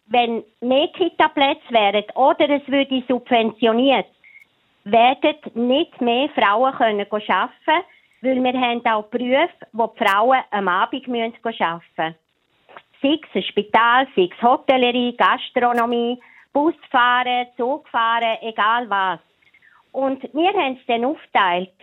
wenn 0.07 0.43
mehr 0.61 0.88
Kita-Plätze 0.89 1.70
wären 1.70 2.03
oder 2.16 2.49
es 2.49 2.68
würde 2.68 3.03
subventioniert, 3.07 4.07
werden 4.84 5.36
nicht 5.53 6.01
mehr 6.01 6.30
Frauen 6.30 6.74
können 6.74 7.07
arbeiten 7.09 7.86
weil 8.22 8.41
wir 8.41 8.53
haben 8.53 8.86
auch 8.86 9.03
Berufe, 9.07 9.49
wo 9.74 9.88
die 9.88 10.03
Frauen 10.03 10.39
am 10.51 10.68
Abend 10.70 11.07
arbeiten 11.07 11.11
müssen. 11.11 12.16
Sei 13.01 13.20
es 13.22 13.36
ein 13.36 13.43
Spital, 13.43 14.07
sei 14.16 14.30
es 14.32 14.41
Hotellerie, 14.41 15.16
Gastronomie, 15.18 16.18
Busfahren, 16.53 17.47
Zugfahren, 17.57 18.38
egal 18.41 18.89
was. 18.89 19.20
Und 19.91 20.24
wir 20.34 20.53
haben 20.53 20.78
es 20.80 20.86
dann 20.88 21.03
aufgeteilt. 21.03 21.74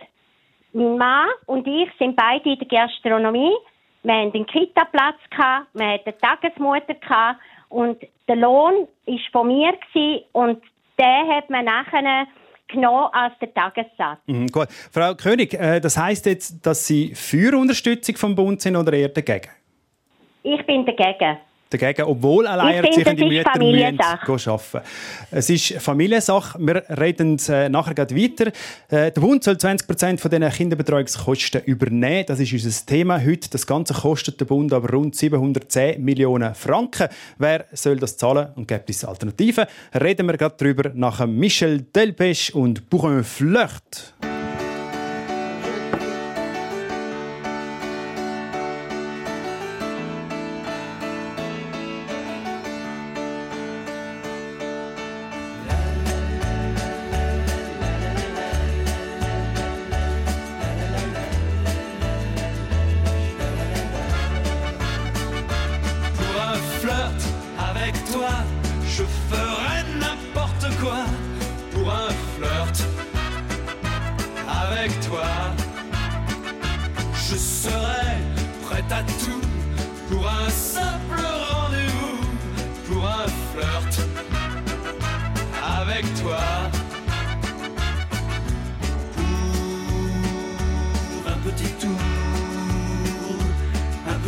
Mein 0.73 0.97
Mann 0.97 1.29
und 1.45 1.67
ich 1.67 1.89
sind 1.99 2.15
beide 2.15 2.49
in 2.49 2.57
der 2.57 2.67
Gastronomie. 2.67 3.53
Wir 4.03 4.13
hatten 4.13 4.35
einen 4.35 4.45
Kita-Platz, 4.45 5.17
wir 5.73 5.85
hatten 5.85 6.05
eine 6.05 6.17
Tagesmutter 6.17 7.37
und 7.69 7.97
der 8.27 8.35
Lohn 8.35 8.87
war 9.05 9.19
von 9.31 9.47
mir 9.47 9.73
und 10.31 10.61
den 10.99 11.35
hat 11.35 11.49
man 11.49 11.65
nachher 11.65 12.27
genommen 12.67 13.09
als 13.11 13.33
der 13.39 13.53
Tagessatz. 13.53 14.19
Mhm, 14.25 14.47
gut. 14.47 14.67
Frau 14.69 15.13
König, 15.15 15.53
äh, 15.53 15.79
das 15.79 15.97
heißt 15.97 16.25
jetzt, 16.25 16.65
dass 16.65 16.87
Sie 16.87 17.13
für 17.13 17.57
Unterstützung 17.57 18.15
vom 18.15 18.35
Bund 18.35 18.61
sind 18.61 18.75
oder 18.75 18.93
eher 18.93 19.09
dagegen? 19.09 19.49
Ich 20.43 20.65
bin 20.65 20.85
dagegen 20.85 21.37
dagegen, 21.71 22.03
obwohl 22.03 22.47
alleinerziehende 22.47 23.25
Mütter 23.25 23.59
müssen 23.59 23.99
arbeiten 23.99 24.81
Es 25.31 25.49
ist 25.49 25.73
Familiensache. 25.79 26.59
Wir 26.59 26.83
reden 26.89 27.37
äh, 27.49 27.69
nachher 27.69 27.93
gleich 27.93 28.15
weiter. 28.15 28.51
Äh, 28.89 29.11
der 29.11 29.21
Bund 29.21 29.43
soll 29.43 29.57
20 29.57 29.87
Prozent 29.87 30.21
von 30.21 30.29
diesen 30.29 30.49
Kinderbetreuungskosten 30.49 31.63
übernehmen. 31.63 32.25
Das 32.27 32.39
ist 32.39 32.53
unser 32.53 32.85
Thema 32.85 33.23
heute. 33.23 33.49
Das 33.49 33.65
Ganze 33.65 33.93
kostet 33.93 34.39
der 34.39 34.45
Bund 34.45 34.73
aber 34.73 34.89
rund 34.89 35.15
710 35.15 36.03
Millionen 36.03 36.53
Franken. 36.55 37.07
Wer 37.37 37.65
soll 37.71 37.97
das 37.97 38.17
zahlen 38.17 38.49
und 38.55 38.67
gibt 38.67 38.89
es 38.89 39.05
Alternativen? 39.05 39.65
Reden 39.93 40.27
wir 40.27 40.37
gerade 40.37 40.55
darüber 40.57 40.91
nach 40.93 41.25
Michel 41.25 41.81
Delpech 41.81 42.53
und 42.53 42.89
Bourrin 42.89 43.23
Flirt. 43.23 44.13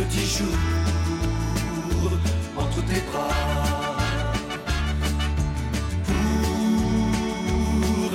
petit 0.04 0.28
jour 0.38 0.56
entre 2.56 2.80
tes 2.84 3.00
bras. 3.10 3.96
Pour 6.06 6.20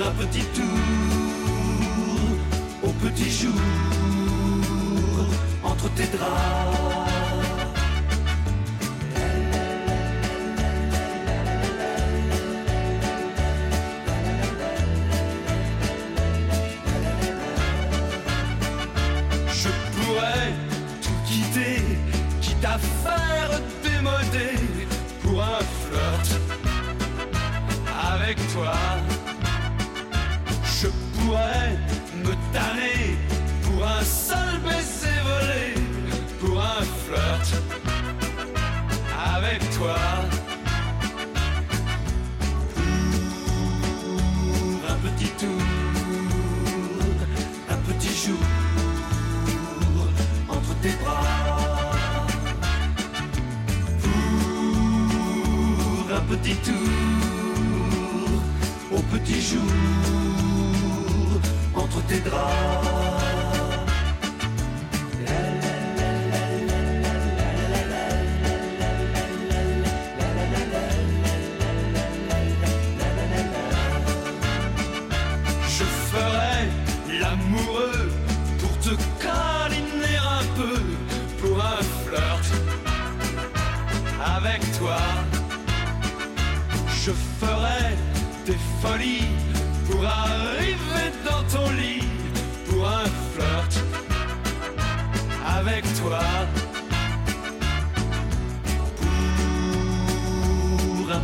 un 0.06 0.12
petit 0.22 0.46
tour 0.54 0.80
au 2.82 2.90
petit 3.04 3.30
jour 3.30 3.60
entre 5.64 5.88
tes 5.94 6.08
draps. 6.16 6.89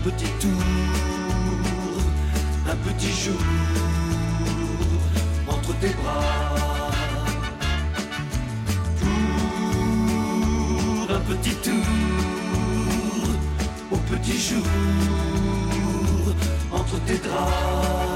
Petit 0.06 0.30
tour, 0.38 0.62
un 2.70 2.76
petit 2.88 3.10
jour 3.10 3.40
entre 5.48 5.74
tes 5.80 5.88
bras. 5.88 6.92
Un 11.08 11.20
petit 11.20 11.54
tour, 11.56 11.86
au 13.90 13.96
petit 13.96 14.38
jour, 14.38 14.66
entre 16.72 16.98
tes 17.06 17.18
draps. 17.18 18.15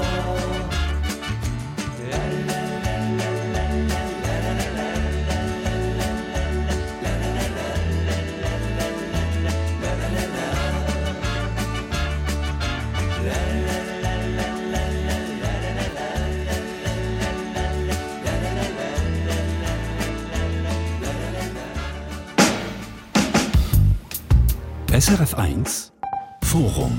SRF 25.11 25.33
1 25.33 25.91
Forum 26.41 26.97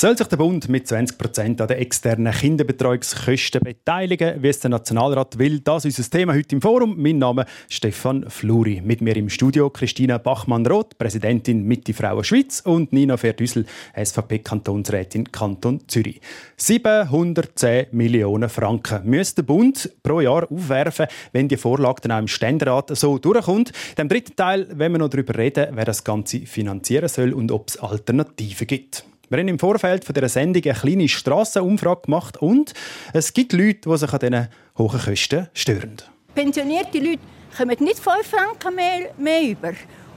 Soll 0.00 0.16
sich 0.16 0.28
der 0.28 0.36
Bund 0.36 0.68
mit 0.68 0.86
20% 0.86 1.60
an 1.60 1.66
den 1.66 1.76
externen 1.76 2.32
Kinderbetreuungskosten 2.32 3.60
beteiligen, 3.64 4.40
wie 4.40 4.46
es 4.46 4.60
der 4.60 4.70
Nationalrat 4.70 5.40
will? 5.40 5.58
Das 5.58 5.84
ist 5.84 5.98
unser 5.98 6.08
Thema 6.08 6.34
heute 6.34 6.54
im 6.54 6.62
Forum. 6.62 6.94
Mein 6.96 7.18
Name 7.18 7.46
ist 7.68 7.74
Stefan 7.74 8.30
Fluri. 8.30 8.80
Mit 8.80 9.00
mir 9.00 9.16
im 9.16 9.28
Studio 9.28 9.70
Christina 9.70 10.18
Bachmann-Roth, 10.18 10.98
Präsidentin 10.98 11.64
Mitte 11.64 11.94
Frauen 11.94 12.22
Schweiz 12.22 12.60
und 12.60 12.92
Nina 12.92 13.16
Verdüssel, 13.16 13.66
SVP-Kantonsrätin 13.96 15.32
Kanton 15.32 15.80
Zürich. 15.88 16.20
710 16.56 17.86
Millionen 17.90 18.48
Franken 18.48 19.00
müsste 19.04 19.42
der 19.42 19.46
Bund 19.48 19.90
pro 20.04 20.20
Jahr 20.20 20.48
aufwerfen, 20.48 21.06
wenn 21.32 21.48
die 21.48 21.56
Vorlage 21.56 22.02
dann 22.02 22.12
auch 22.12 22.18
im 22.20 22.28
Ständerat 22.28 22.96
so 22.96 23.18
durchkommt. 23.18 23.72
Im 23.96 24.08
dritten 24.08 24.36
Teil 24.36 24.68
werden 24.78 24.92
wir 24.92 24.98
noch 25.00 25.08
darüber 25.08 25.36
reden, 25.36 25.70
wer 25.72 25.86
das 25.86 26.04
Ganze 26.04 26.38
finanzieren 26.42 27.08
soll 27.08 27.32
und 27.32 27.50
ob 27.50 27.70
es 27.70 27.78
Alternativen 27.78 28.68
gibt. 28.68 29.04
Wir 29.30 29.40
haben 29.40 29.48
im 29.48 29.58
Vorfeld 29.58 30.06
von 30.06 30.14
dieser 30.14 30.30
Sendung 30.30 30.62
eine 30.64 30.72
kleine 30.72 31.06
Strassenumfrage 31.06 32.02
gemacht 32.06 32.38
und 32.38 32.72
es 33.12 33.34
gibt 33.34 33.52
Leute, 33.52 33.90
die 33.90 33.96
sich 33.98 34.10
an 34.10 34.18
diesen 34.20 34.48
hohen 34.78 35.00
Kosten 35.00 35.48
stören. 35.52 35.96
Pensionierte 36.34 36.98
Leute 36.98 37.20
kommen 37.54 37.76
nicht 37.80 37.98
5 37.98 38.26
Franken 38.26 38.74
mehr, 38.74 39.10
mehr 39.18 39.42
über. 39.42 39.72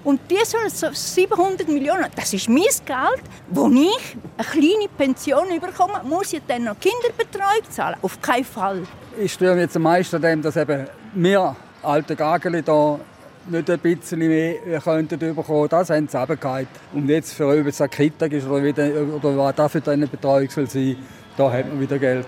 Und 0.05 0.21
die 0.31 0.37
sollen 0.45 0.69
so 0.69 0.87
700 0.93 1.67
Millionen, 1.67 2.05
das 2.15 2.33
ist 2.33 2.47
mein 2.47 2.63
Geld, 2.63 3.23
wo 3.49 3.67
ich 3.67 4.17
eine 4.37 4.47
kleine 4.47 4.87
Pension 4.97 5.59
bekomme, 5.59 6.01
muss 6.05 6.31
ich 6.31 6.41
dann 6.47 6.63
noch 6.63 6.79
Kinderbetreuung 6.79 7.69
zahlen? 7.69 7.97
Auf 8.01 8.21
keinen 8.21 8.45
Fall. 8.45 8.83
Ich 9.21 9.33
störe 9.33 9.55
mich 9.55 9.63
jetzt 9.63 9.75
am 9.75 9.81
meisten 9.83 10.15
an 10.15 10.21
dem, 10.21 10.41
dass 10.41 10.55
eben 10.55 10.87
wir 11.15 11.53
alte 11.83 12.15
Gageli 12.15 12.63
da 12.63 12.97
nicht 13.49 13.69
ein 13.69 13.79
bisschen 13.79 14.19
mehr 14.19 14.79
könnten 14.81 15.17
bekommen. 15.17 15.69
Das 15.69 15.89
haben 15.89 16.07
sie 16.07 16.21
eben 16.21 16.39
gehabt. 16.39 16.67
Und 16.93 17.09
jetzt 17.09 17.33
für 17.33 17.47
ob 17.47 17.65
es 17.65 17.81
eine 17.81 17.89
Kita 17.89 18.25
ist 18.25 18.47
oder, 18.47 18.63
wieder, 18.63 18.89
oder 19.15 19.37
was 19.37 19.55
das 19.55 19.71
für 19.71 19.91
eine 19.91 20.07
Betreuung 20.07 20.49
soll 20.49 20.67
sein, 20.67 20.95
da 21.37 21.51
hat 21.51 21.67
man 21.67 21.79
wieder 21.79 21.97
Geld. 21.97 22.25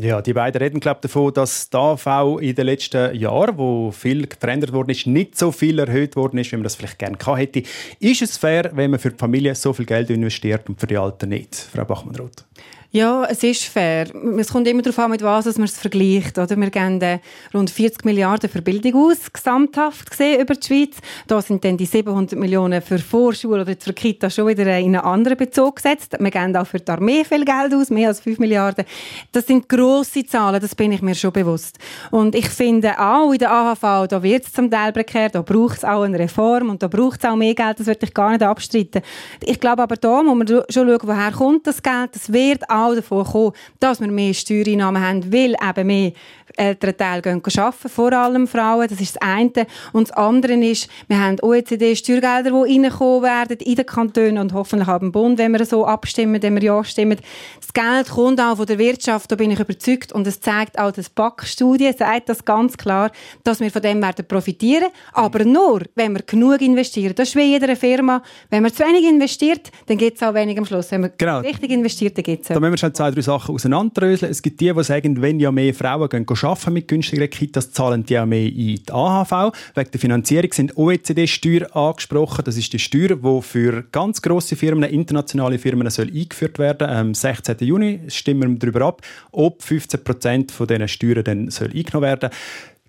Ja, 0.00 0.22
die 0.22 0.32
beiden 0.32 0.62
reden 0.62 0.78
glaube 0.78 1.00
davon, 1.00 1.34
dass 1.34 1.70
die 1.70 1.76
AV 1.76 2.38
in 2.40 2.54
den 2.54 2.66
letzten 2.66 3.16
Jahren, 3.16 3.58
wo 3.58 3.90
viel 3.90 4.28
verändert 4.38 4.72
worden 4.72 4.90
ist, 4.90 5.08
nicht 5.08 5.36
so 5.36 5.50
viel 5.50 5.80
erhöht 5.80 6.14
worden 6.14 6.38
ist, 6.38 6.52
wie 6.52 6.56
man 6.56 6.62
das 6.62 6.76
vielleicht 6.76 7.00
gerne 7.00 7.16
gehabt 7.16 7.38
hätte. 7.40 7.62
Ist 7.98 8.22
es 8.22 8.36
fair, 8.36 8.70
wenn 8.74 8.92
man 8.92 9.00
für 9.00 9.10
die 9.10 9.18
Familie 9.18 9.56
so 9.56 9.72
viel 9.72 9.86
Geld 9.86 10.08
investiert 10.10 10.68
und 10.68 10.78
für 10.78 10.86
die 10.86 10.96
Alten 10.96 11.30
nicht? 11.30 11.56
Frau 11.56 11.84
Bachmann-Roth. 11.84 12.44
Ja, 12.90 13.26
es 13.26 13.42
ist 13.42 13.64
fair. 13.64 14.06
Es 14.38 14.50
kommt 14.50 14.66
immer 14.66 14.80
darauf 14.80 14.98
an, 14.98 15.10
mit 15.10 15.20
was 15.22 15.58
man 15.58 15.66
es 15.66 15.78
vergleicht. 15.78 16.38
Oder? 16.38 16.56
Wir 16.56 16.70
geben 16.70 17.20
rund 17.52 17.68
40 17.68 18.02
Milliarden 18.06 18.48
für 18.48 18.62
Bildung 18.62 19.10
aus, 19.10 19.30
gesamthaft 19.30 20.10
gesehen 20.10 20.40
über 20.40 20.54
die 20.54 20.66
Schweiz. 20.66 20.96
Da 21.26 21.42
sind 21.42 21.62
dann 21.66 21.76
die 21.76 21.84
700 21.84 22.38
Millionen 22.38 22.80
für 22.80 22.98
Vorschule 22.98 23.60
oder 23.60 23.76
für 23.78 23.92
Kita 23.92 24.30
schon 24.30 24.46
wieder 24.46 24.62
in 24.78 24.96
einen 24.96 25.04
anderen 25.04 25.36
Bezug 25.36 25.76
gesetzt. 25.76 26.16
Wir 26.18 26.30
geben 26.30 26.56
auch 26.56 26.66
für 26.66 26.80
die 26.80 26.90
Armee 26.90 27.24
viel 27.24 27.44
Geld 27.44 27.74
aus, 27.74 27.90
mehr 27.90 28.08
als 28.08 28.20
5 28.20 28.38
Milliarden. 28.38 28.86
Das 29.32 29.46
sind 29.46 29.68
grosse 29.68 30.24
Zahlen, 30.24 30.58
das 30.58 30.74
bin 30.74 30.90
ich 30.90 31.02
mir 31.02 31.14
schon 31.14 31.32
bewusst. 31.32 31.76
Und 32.10 32.34
ich 32.34 32.48
finde 32.48 32.98
auch 32.98 33.30
in 33.32 33.38
der 33.38 33.52
AHV, 33.52 34.08
da 34.08 34.22
wird 34.22 34.46
es 34.46 34.52
zum 34.54 34.70
Teil 34.70 34.94
prekär, 34.94 35.28
da 35.28 35.42
braucht 35.42 35.76
es 35.76 35.84
auch 35.84 36.04
eine 36.04 36.18
Reform 36.18 36.70
und 36.70 36.82
da 36.82 36.88
braucht 36.88 37.22
es 37.22 37.28
auch 37.28 37.36
mehr 37.36 37.54
Geld, 37.54 37.80
das 37.80 37.86
würde 37.86 38.06
ich 38.06 38.14
gar 38.14 38.30
nicht 38.30 38.42
abstreiten. 38.42 39.02
Ich 39.44 39.60
glaube 39.60 39.82
aber 39.82 39.96
da 39.96 40.22
muss 40.22 40.38
man 40.38 40.46
schon 40.46 40.64
schauen, 40.70 40.98
woher 41.02 41.32
kommt 41.32 41.66
das 41.66 41.82
Geld. 41.82 42.14
Das 42.14 42.32
wird 42.32 42.62
davon 42.96 43.24
kommen, 43.24 43.52
dass 43.80 44.00
wir 44.00 44.08
mehr 44.08 44.34
Steuereinnahmen 44.34 45.02
haben, 45.02 45.32
weil 45.32 45.54
eben 45.54 45.86
mehr 45.86 46.12
ältere 46.58 46.96
Teile 46.96 47.22
gehen 47.22 47.42
arbeiten, 47.44 47.88
vor 47.88 48.12
allem 48.12 48.46
Frauen. 48.46 48.88
Das 48.88 49.00
ist 49.00 49.16
das 49.16 49.22
eine. 49.22 49.66
Und 49.92 50.08
das 50.08 50.16
andere 50.16 50.54
ist, 50.54 50.88
wir 51.06 51.20
haben 51.20 51.36
OECD-Steuergelder, 51.40 52.50
die 52.50 52.78
reinkommen 52.80 53.22
werden 53.22 53.56
in 53.58 53.74
den 53.74 53.86
Kantonen 53.86 54.38
und 54.38 54.52
hoffentlich 54.52 54.88
auch 54.88 55.00
im 55.00 55.12
Bund, 55.12 55.38
wenn 55.38 55.52
wir 55.52 55.64
so 55.64 55.86
abstimmen, 55.86 56.42
wenn 56.42 56.54
wir 56.54 56.62
Ja 56.62 56.84
stimmen. 56.84 57.18
Das 57.60 57.72
Geld 57.72 58.08
kommt 58.10 58.40
auch 58.40 58.56
von 58.56 58.66
der 58.66 58.78
Wirtschaft, 58.78 59.30
da 59.30 59.36
bin 59.36 59.50
ich 59.50 59.60
überzeugt. 59.60 60.12
Und 60.12 60.26
es 60.26 60.40
zeigt 60.40 60.78
auch, 60.78 60.90
das 60.90 61.08
BAC-Studie 61.10 61.92
sagt 61.96 62.28
das 62.28 62.44
ganz 62.44 62.76
klar, 62.76 63.10
dass 63.44 63.60
wir 63.60 63.70
von 63.70 63.82
dem 63.82 64.02
werden 64.02 64.26
profitieren. 64.26 64.88
Aber 65.12 65.44
nur, 65.44 65.82
wenn 65.94 66.12
wir 66.12 66.22
genug 66.22 66.60
investieren. 66.60 67.14
Das 67.14 67.28
ist 67.28 67.36
wie 67.36 67.42
jeder 67.42 67.76
Firma. 67.76 68.22
Wenn 68.50 68.62
man 68.62 68.72
zu 68.72 68.82
wenig 68.82 69.04
investiert, 69.04 69.70
dann 69.86 69.96
gibt 69.96 70.16
es 70.16 70.22
auch 70.22 70.34
wenig 70.34 70.58
am 70.58 70.64
Schluss. 70.64 70.90
Wenn 70.90 71.02
man 71.02 71.10
Genau. 71.18 71.40
richtig 71.40 71.70
investiert, 71.70 72.16
dann 72.16 72.24
gibt 72.24 72.42
es 72.42 72.48
Da 72.48 72.60
müssen 72.60 72.72
wir 72.72 72.78
schon 72.78 72.94
zwei, 72.94 73.10
drei 73.10 73.20
Sachen 73.20 73.54
auseinanderdröseln. 73.54 74.30
Es 74.30 74.42
gibt 74.42 74.60
die, 74.60 74.72
die 74.72 74.84
sagen, 74.84 75.20
wenn 75.20 75.40
ja 75.40 75.50
mehr 75.50 75.74
Frauen 75.74 76.08
gehen 76.08 76.26
arbeiten 76.28 76.47
mit 76.70 76.88
günstigeren 76.88 77.30
Kitas, 77.30 77.72
zahlen 77.72 78.04
die 78.04 78.18
auch 78.18 78.26
mehr 78.26 78.46
in 78.46 78.76
die 78.76 78.82
AHV. 78.90 79.52
Wegen 79.74 79.90
der 79.90 80.00
Finanzierung 80.00 80.52
sind 80.52 80.76
OECD-Steuer 80.76 81.74
angesprochen. 81.76 82.44
Das 82.44 82.56
ist 82.56 82.72
die 82.72 82.78
Steuer, 82.78 83.16
die 83.16 83.42
für 83.42 83.84
ganz 83.92 84.22
grosse 84.22 84.56
Firmen, 84.56 84.90
internationale 84.90 85.58
Firmen, 85.58 85.88
soll 85.90 86.08
eingeführt 86.08 86.58
werden 86.58 86.88
Am 86.88 87.14
16. 87.14 87.56
Juni 87.60 88.00
stimmen 88.08 88.52
wir 88.52 88.58
darüber 88.58 88.86
ab, 88.86 89.02
ob 89.32 89.62
15 89.62 90.04
Prozent 90.04 90.52
von 90.52 90.66
diesen 90.66 90.88
Steuern 90.88 91.24
dann 91.24 91.50
soll 91.50 91.68
eingenommen 91.68 92.02
werden 92.02 92.30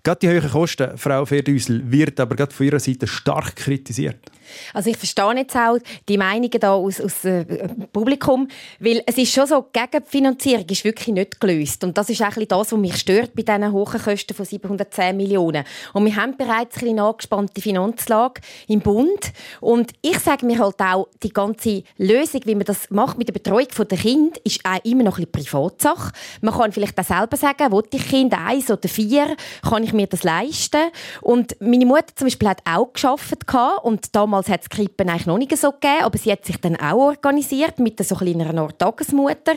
Gerade 0.02 0.18
die 0.20 0.28
hohen 0.28 0.50
Kosten, 0.50 0.96
Frau 0.96 1.26
Verdüsel, 1.26 1.82
wird 1.90 2.18
aber 2.20 2.36
gerade 2.36 2.54
von 2.54 2.66
Ihrer 2.66 2.80
Seite 2.80 3.06
stark 3.06 3.56
kritisiert. 3.56 4.30
Also 4.74 4.90
ich 4.90 4.96
verstehe 4.96 5.34
jetzt 5.36 5.56
auch 5.56 5.78
die 6.08 6.18
Meinungen 6.18 6.58
da 6.60 6.72
aus, 6.72 7.00
aus 7.00 7.24
äh, 7.24 7.44
Publikum, 7.92 8.48
weil 8.78 9.02
es 9.06 9.18
ist 9.18 9.32
schon 9.32 9.46
so, 9.46 9.66
die 9.74 9.80
Gegenfinanzierung 9.80 10.66
ist 10.68 10.84
wirklich 10.84 11.08
nicht 11.08 11.40
gelöst 11.40 11.84
und 11.84 11.96
das 11.96 12.10
ist 12.10 12.22
auch 12.22 12.34
das, 12.34 12.72
was 12.72 12.72
mich 12.72 12.96
stört 12.96 13.34
bei 13.34 13.42
diesen 13.42 13.72
hohen 13.72 14.00
Kosten 14.00 14.34
von 14.34 14.44
710 14.44 15.16
Millionen. 15.16 15.64
Und 15.92 16.04
wir 16.04 16.16
haben 16.16 16.36
bereits 16.36 16.82
eine 16.82 17.02
angespannte 17.02 17.60
Finanzlage 17.60 18.40
im 18.68 18.80
Bund 18.80 19.32
und 19.60 19.92
ich 20.02 20.18
sage 20.18 20.46
mir 20.46 20.58
halt 20.58 20.80
auch, 20.80 21.08
die 21.22 21.30
ganze 21.30 21.82
Lösung, 21.98 22.42
wie 22.44 22.54
man 22.54 22.64
das 22.64 22.90
macht 22.90 23.18
mit 23.18 23.28
der 23.28 23.34
Betreuung 23.34 23.68
der 23.88 23.98
Kind, 23.98 24.38
ist 24.38 24.60
auch 24.64 24.84
immer 24.84 25.04
noch 25.04 25.18
ein 25.18 25.26
bisschen 25.26 25.50
Privatsache. 25.50 26.12
Man 26.40 26.54
kann 26.54 26.72
vielleicht 26.72 26.98
auch 26.98 27.04
selber 27.04 27.36
sagen, 27.36 27.72
will 27.72 27.84
ich 27.92 28.08
Kind 28.08 28.34
eins 28.34 28.70
oder 28.70 28.88
vier, 28.88 29.36
kann 29.62 29.84
ich 29.84 29.89
mir 29.92 30.06
das 30.06 30.22
leisten? 30.22 30.90
Und 31.20 31.56
meine 31.60 31.86
Mutter 31.86 32.14
zum 32.14 32.26
Beispiel 32.26 32.48
hat 32.48 32.62
auch 32.64 32.92
geschafft 32.92 33.44
und 33.82 34.14
damals 34.14 34.48
hat 34.48 34.62
es 34.62 34.68
Krippen 34.68 35.08
eigentlich 35.08 35.26
noch 35.26 35.38
nicht 35.38 35.56
so 35.56 35.72
gegeben, 35.72 36.02
aber 36.02 36.18
sie 36.18 36.32
hat 36.32 36.44
sich 36.44 36.56
dann 36.58 36.76
auch 36.76 36.96
organisiert 36.96 37.78
mit 37.78 38.04
so 38.04 38.16
einer 38.16 38.62
Art 38.62 38.78
Tagesmutter. 38.78 39.54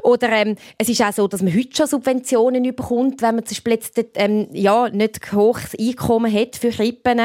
Oder 0.00 0.30
ähm, 0.30 0.56
es 0.78 0.88
ist 0.88 1.02
auch 1.02 1.12
so, 1.12 1.28
dass 1.28 1.42
man 1.42 1.54
heute 1.54 1.76
schon 1.76 1.86
Subventionen 1.86 2.62
bekommt, 2.62 3.22
wenn 3.22 3.36
man 3.36 3.46
zum 3.46 3.54
Beispiel 3.54 3.72
jetzt, 3.74 4.00
ähm, 4.14 4.48
ja, 4.52 4.88
nicht 4.88 5.32
hohes 5.32 5.74
Einkommen 5.78 6.32
hat 6.32 6.56
für 6.56 6.70
Krippen. 6.70 7.20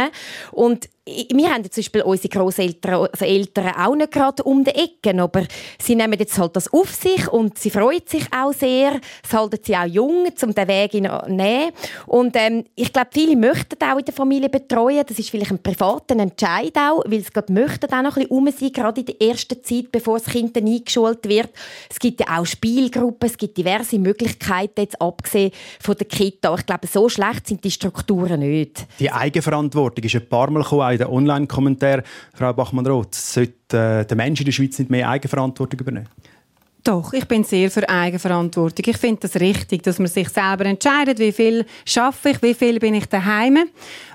Und 0.52 0.90
wir 1.34 1.54
haben 1.54 1.64
zum 1.64 1.82
Beispiel 1.82 2.02
unsere 2.02 2.30
Großeltern, 2.30 2.94
also 3.12 3.26
Eltern 3.26 3.68
auch 3.76 3.96
nicht 3.96 4.12
gerade 4.12 4.44
um 4.44 4.64
die 4.64 4.72
Ecken, 4.72 5.20
aber 5.20 5.44
sie 5.82 5.96
nehmen 5.96 6.20
jetzt 6.20 6.38
halt 6.38 6.56
das 6.56 6.72
auf 6.72 6.94
sich 6.94 7.28
und 7.28 7.58
sie 7.58 7.70
freuen 7.70 8.02
sich 8.06 8.26
auch 8.36 8.54
sehr. 8.54 9.00
Es 9.24 9.34
halten 9.34 9.60
sie 9.64 9.76
auch 9.76 9.86
jung, 9.86 10.28
um 10.42 10.54
den 10.54 10.68
Weg 10.68 10.92
zu 10.92 11.00
nehmen. 11.00 11.72
Und 12.06 12.36
ähm, 12.36 12.64
ich 12.76 12.92
glaube, 12.92 13.10
viele 13.14 13.36
möchten 13.36 13.84
auch 13.84 13.98
in 13.98 14.06
der 14.06 14.14
Familie 14.14 14.50
betreuen. 14.50 15.04
Das 15.08 15.18
ist 15.18 15.30
vielleicht 15.30 15.52
ein 15.52 15.62
privater 15.62 16.18
Entscheid 16.18 16.76
auch, 16.78 17.04
weil 17.06 17.22
sie 17.22 17.32
gerade 17.32 17.52
möchten 17.54 17.92
auch 17.92 18.02
noch 18.02 18.18
ein 18.18 18.28
bisschen 18.28 18.38
um 18.38 18.48
sein, 18.52 18.72
gerade 18.72 19.02
in 19.02 19.06
der 19.08 19.22
ersten 19.22 19.64
Zeit, 19.64 19.92
bevor 19.92 20.20
das 20.20 20.28
Kind 20.28 20.56
dann 20.56 20.68
eingeschult 20.68 21.28
wird. 21.28 21.50
Es 21.90 22.00
gibt 22.00 22.20
ja 22.20 22.40
auch 22.40 22.46
Spielgruppen, 22.46 23.30
es 23.30 23.38
gibt 23.38 23.58
diverse 23.58 24.00
Möglichkeiten, 24.00 24.82
jetzt 24.82 25.02
abgesehen 25.02 25.52
von 25.80 25.96
der 25.96 26.08
Kita. 26.08 26.54
Ich 26.56 26.66
glaube, 26.66 26.88
so 26.88 27.10
schlecht 27.10 27.48
sind 27.48 27.64
die 27.64 27.72
Strukturen 27.72 28.40
nicht. 28.40 28.86
Die 29.00 29.12
Eigenverantwortung 29.12 30.04
ist 30.04 30.16
ein 30.16 30.28
paar 30.28 30.50
Mal 30.50 30.64
gekommen, 30.64 30.82
den 31.00 31.08
Online-Kommentar, 31.08 32.04
Frau 32.34 32.54
Bachmann-Roth, 32.54 33.16
sollte 33.16 33.78
äh, 33.78 34.06
der 34.06 34.18
Mensch 34.18 34.40
in 34.40 34.46
der 34.46 34.52
Schweiz 34.52 34.78
nicht 34.80 34.92
mehr 34.92 35.10
Eigenverantwortung 35.10 35.80
übernehmen? 35.80 36.10
Doch, 36.84 37.12
ich 37.12 37.28
bin 37.28 37.44
sehr 37.44 37.70
für 37.70 37.88
Eigenverantwortung. 37.88 38.86
Ich 38.88 38.98
finde 38.98 39.20
das 39.22 39.36
richtig, 39.40 39.84
dass 39.84 40.00
man 40.00 40.08
sich 40.08 40.30
selber 40.30 40.66
entscheidet, 40.66 41.20
wie 41.20 41.34
viel 41.34 41.66
schaffe 41.86 42.30
ich, 42.30 42.42
wie 42.42 42.54
viel 42.54 42.80
bin 42.80 42.94
ich 42.94 43.06
daheim 43.06 43.60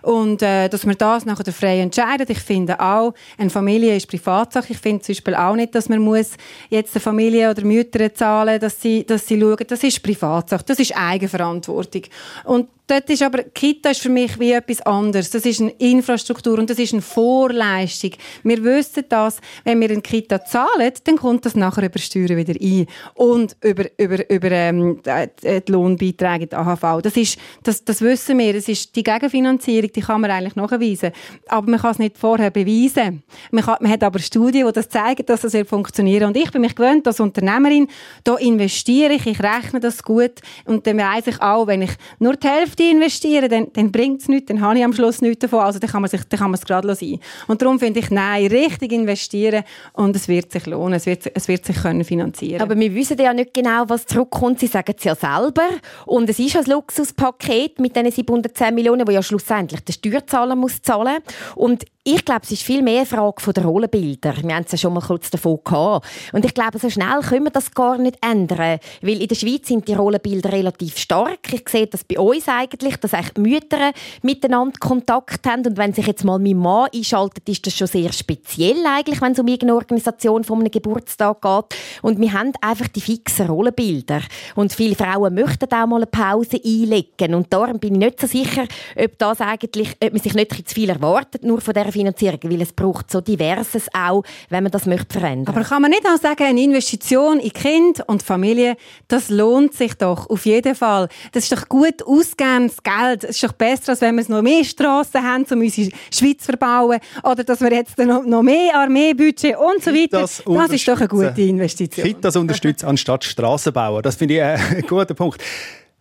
und 0.05 0.43
äh, 0.43 0.69
dass 0.69 0.85
man 0.85 0.97
das 0.97 1.25
nachher 1.25 1.53
frei 1.53 1.81
entscheidet. 1.81 2.31
Ich 2.31 2.41
finde 2.41 2.79
auch, 2.81 3.15
eine 3.39 3.51
Familie 3.51 3.97
ist 3.97 4.07
Privatsache. 4.07 4.73
Ich 4.73 4.79
finde 4.79 5.03
zum 5.03 5.15
Beispiel 5.15 5.35
auch 5.35 5.57
nicht, 5.57 5.75
dass 5.75 5.89
man 5.89 6.01
muss 6.01 6.33
jetzt 6.69 6.95
eine 6.95 7.01
Familie 7.01 7.51
oder 7.51 7.65
Mütter 7.65 8.13
zahlen, 8.13 8.61
dass 8.61 8.81
sie, 8.81 9.05
dass 9.05 9.27
sie 9.27 9.41
schauen. 9.41 9.65
Das 9.67 9.83
ist 9.83 10.03
Privatsache, 10.03 10.65
das 10.65 10.79
ist 10.79 10.97
Eigenverantwortung. 10.97 12.03
Und 12.45 12.69
Dort 12.87 13.09
ist 13.09 13.23
aber, 13.23 13.45
Kita 13.45 13.91
ist 13.91 14.03
für 14.03 14.11
mich 14.11 14.39
wie 14.39 14.53
etwas 14.53 14.83
anderes. 14.83 15.31
Das 15.31 15.47
ist 15.47 15.59
eine 15.59 15.71
Infrastruktur 15.71 16.59
und 16.59 16.69
das 16.69 16.79
ist 16.79 16.93
eine 16.93 17.01
Vorleistung. 17.01 18.11
Wir 18.43 18.63
wissen 18.63 19.05
das, 19.09 19.39
wenn 19.65 19.81
wir 19.81 19.89
eine 19.89 20.03
Kita 20.03 20.45
zahlen, 20.45 20.93
dann 21.05 21.17
kommt 21.17 21.47
das 21.47 21.55
nachher 21.55 21.87
über 21.87 21.99
Steuern 21.99 22.37
wieder 22.37 22.53
ein. 22.61 22.87
Und 23.15 23.57
über, 23.63 23.85
über, 23.97 24.31
über 24.31 24.51
ähm, 24.51 25.01
die 25.03 25.73
Lohnbeiträge, 25.73 26.49
die 26.49 26.57
AHV. 26.57 27.01
Das, 27.01 27.17
ist, 27.17 27.39
das, 27.63 27.83
das 27.85 28.03
wissen 28.03 28.39
wir. 28.39 28.53
Das 28.53 28.69
ist 28.69 28.95
die 28.95 29.03
Gegenfinanzierung, 29.03 29.91
die 29.95 30.01
kann 30.01 30.21
man 30.21 30.31
eigentlich 30.31 30.57
nachweisen. 30.57 31.13
Aber 31.49 31.71
man 31.71 31.81
kann 31.81 31.93
es 31.93 31.99
nicht 31.99 32.19
vorher 32.19 32.51
beweisen. 32.51 33.23
Man, 33.51 33.65
kann, 33.65 33.77
man 33.81 33.91
hat 33.91 34.03
aber 34.03 34.19
Studien, 34.19 34.67
die 34.67 34.73
das 34.73 34.89
zeigen, 34.89 35.25
dass 35.27 35.43
das 35.43 35.57
funktioniert. 35.69 36.25
Und 36.25 36.37
ich 36.37 36.51
bin 36.51 36.61
mich 36.61 36.75
gewöhnt, 36.75 37.07
als 37.07 37.21
Unternehmerin, 37.21 37.89
da 38.25 38.37
investiere 38.37 39.15
ich, 39.15 39.27
ich 39.27 39.41
rechne 39.41 39.81
das 39.81 40.03
gut. 40.03 40.41
Und 40.65 40.87
dann 40.87 40.99
weiss 40.99 41.27
ich 41.27 41.41
auch, 41.41 41.67
wenn 41.67 41.83
ich 41.83 41.93
nur 42.19 42.35
die 42.37 42.49
Hälfte 42.49 42.83
investieren, 42.83 43.49
dann, 43.49 43.69
dann 43.73 43.93
bringt 43.93 44.23
es 44.23 44.29
nichts, 44.29 44.49
dann 44.49 44.61
habe 44.61 44.79
ich 44.79 44.85
am 44.85 44.93
Schluss 44.93 45.21
nichts 45.21 45.41
davon. 45.41 45.61
Also 45.61 45.79
dann 45.79 45.91
kann 45.91 46.03
man, 46.03 46.11
sich, 46.11 46.23
dann 46.25 46.39
kann 46.39 46.51
man 46.51 46.59
es 46.59 46.65
gerade 46.65 46.95
sein. 46.95 47.19
Und 47.47 47.63
darum 47.63 47.79
finde 47.79 48.01
ich, 48.01 48.11
nein, 48.11 48.47
richtig 48.47 48.93
investieren 48.93 49.65
und 49.93 50.17
es 50.17 50.29
wird 50.29 50.53
sich 50.53 50.67
lohnen, 50.67 50.95
es 50.95 51.07
wird, 51.07 51.31
es 51.35 51.49
wird 51.49 51.65
sich 51.65 51.77
können 51.77 52.05
finanzieren 52.05 52.61
Aber 52.61 52.79
wir 52.79 52.95
wissen 52.95 53.19
ja 53.19 53.33
nicht 53.33 53.55
genau, 53.55 53.85
was 53.89 54.07
zurückkommt. 54.07 54.61
Sie 54.61 54.67
sagen 54.67 54.95
es 54.97 55.05
ja 55.05 55.15
selber. 55.15 55.69
Und 56.07 56.29
es 56.29 56.39
ist 56.39 56.57
ein 56.57 56.65
Luxuspaket 56.65 57.79
mit 57.81 57.97
diesen 57.97 58.11
710 58.11 58.75
Millionen, 58.75 59.07
wo 59.07 59.13
ja 59.13 59.23
schlussendlich 59.23 59.84
der 59.87 59.93
Steuerzahler 59.93 60.57
muss 60.57 60.83
zahlen. 60.83 61.19
Und 61.55 61.85
ich 62.07 62.23
glaube, 62.23 62.43
es 62.45 62.53
ist 62.53 62.63
viel 62.63 62.83
mehr 62.83 62.99
eine 62.99 63.07
Frage 63.07 63.53
der 63.55 63.65
Rollenbilder. 63.65 64.35
Wir 64.43 64.55
haben 64.55 64.65
es 64.67 64.73
ja 64.73 64.77
schon 64.77 64.93
mal 64.93 65.01
kurz 65.01 65.31
davon 65.31 65.59
gehabt. 65.65 66.07
Und 66.33 66.45
ich 66.45 66.53
glaube, 66.53 66.79
so 66.79 66.91
schnell 66.91 67.21
können 67.27 67.45
wir 67.45 67.51
das 67.51 67.73
gar 67.73 67.97
nicht 67.97 68.19
ändern. 68.21 68.79
Weil 69.01 69.23
in 69.23 69.29
der 69.29 69.35
Schweiz 69.35 69.69
sind 69.69 69.89
die 69.89 69.95
Rollenbilder 69.95 70.53
relativ 70.53 70.99
stark. 70.99 71.51
Ich 71.51 71.67
sehe 71.67 71.87
das 71.87 72.05
bei 72.05 72.19
uns 72.19 72.47
eigentlich, 72.47 72.97
dass 72.99 73.15
eigentlich 73.15 73.39
Mütter 73.39 73.93
miteinander 74.21 74.79
Kontakt 74.79 75.47
haben. 75.47 75.67
Und 75.67 75.79
wenn 75.79 75.95
sich 75.95 76.07
jetzt 76.07 76.25
mal 76.25 76.39
mein 76.39 76.59
Mann 76.59 76.89
einschaltet, 76.95 77.49
ist 77.49 77.67
das 77.67 77.75
schon 77.75 77.87
sehr 77.87 78.13
speziell 78.13 78.85
eigentlich, 78.87 79.23
wenn 79.23 79.33
es 79.33 79.39
um 79.39 79.49
irgendeine 79.49 79.77
Organisation 79.77 80.45
von 80.45 80.61
einem 80.61 80.71
Geburtstag 80.71 81.41
geht. 81.41 81.79
Und 82.03 82.21
wir 82.21 82.35
haben 82.35 82.53
einfach 82.61 82.89
die 82.89 83.01
fixen 83.01 83.47
Rollenbilder. 83.47 84.21
Und 84.57 84.75
viele 84.75 84.95
Frauen 84.95 85.35
möchten 85.35 85.73
auch 85.73 85.87
mal 85.87 85.97
eine 85.97 86.07
Pause 86.07 86.61
einlegen. 86.63 87.35
Und 87.35 87.51
darum 87.51 87.79
bin 87.79 87.95
ich 87.95 88.01
nicht 88.01 88.21
so 88.21 88.27
sicher, 88.27 88.67
ob 88.95 89.19
das 89.19 89.41
eigentlich, 89.41 89.97
ob 90.05 90.13
man 90.13 90.21
sich 90.21 90.35
nicht 90.35 90.69
zu 90.69 90.75
viel 90.75 90.91
erwartet, 90.91 91.45
nur 91.45 91.63
von 91.63 91.73
der 91.73 91.94
Finanzierung, 91.95 92.41
weil 92.45 92.63
es 92.63 92.73
braucht 92.73 93.11
so 93.11 93.21
diverses 93.21 93.89
auch, 93.93 94.23
wenn 94.51 94.63
man 94.63 94.73
das 94.73 94.87
möchte 94.87 95.19
verändern. 95.19 95.55
Aber 95.55 95.65
kann 95.65 95.83
man 95.83 95.91
nicht 95.91 96.05
auch 96.07 96.21
sagen, 96.21 96.45
eine 96.45 96.61
Investition 96.61 97.41
in 97.41 97.53
Kind 97.53 98.03
und 98.07 98.23
Familie, 98.23 98.77
das 99.09 99.31
lohnt 99.31 99.75
sich 99.75 99.95
doch 99.95 100.29
auf 100.29 100.47
jeden 100.47 100.75
Fall. 100.75 101.09
Das 101.33 101.45
ist 101.45 101.53
doch 101.53 101.69
gut 101.69 102.03
ausgehendes 102.05 102.83
Geld. 102.83 103.25
Es 103.25 103.31
ist 103.31 103.45
doch 103.45 103.53
besser, 103.53 103.91
als 103.93 104.01
wenn 104.01 104.17
wir 104.17 104.25
noch 104.29 104.43
mehr 104.43 104.65
Strassen 104.65 105.23
haben, 105.23 105.45
um 105.51 105.61
unsere 105.61 105.91
Schweiz 106.13 106.41
zu 106.41 106.45
verbauen, 106.47 106.99
oder 107.23 107.45
dass 107.45 107.61
wir 107.61 107.73
jetzt 107.73 107.97
noch 107.99 108.43
mehr 108.43 108.75
Armeebudget 108.77 109.57
und 109.57 109.83
so 109.83 109.93
weiter. 109.93 110.21
Das, 110.21 110.43
das 110.45 110.71
ist 110.71 110.89
doch 110.89 110.99
eine 110.99 111.09
gute 111.09 111.43
Investition. 111.43 112.07
Kitas 112.07 112.37
unterstützen 112.37 112.87
anstatt 112.87 113.25
Strassen 113.25 113.73
bauen. 113.73 114.03
Das 114.03 114.17
finde 114.17 114.35
ich 114.35 114.43
ein 114.43 114.83
guter 114.87 115.15
Punkt. 115.15 115.41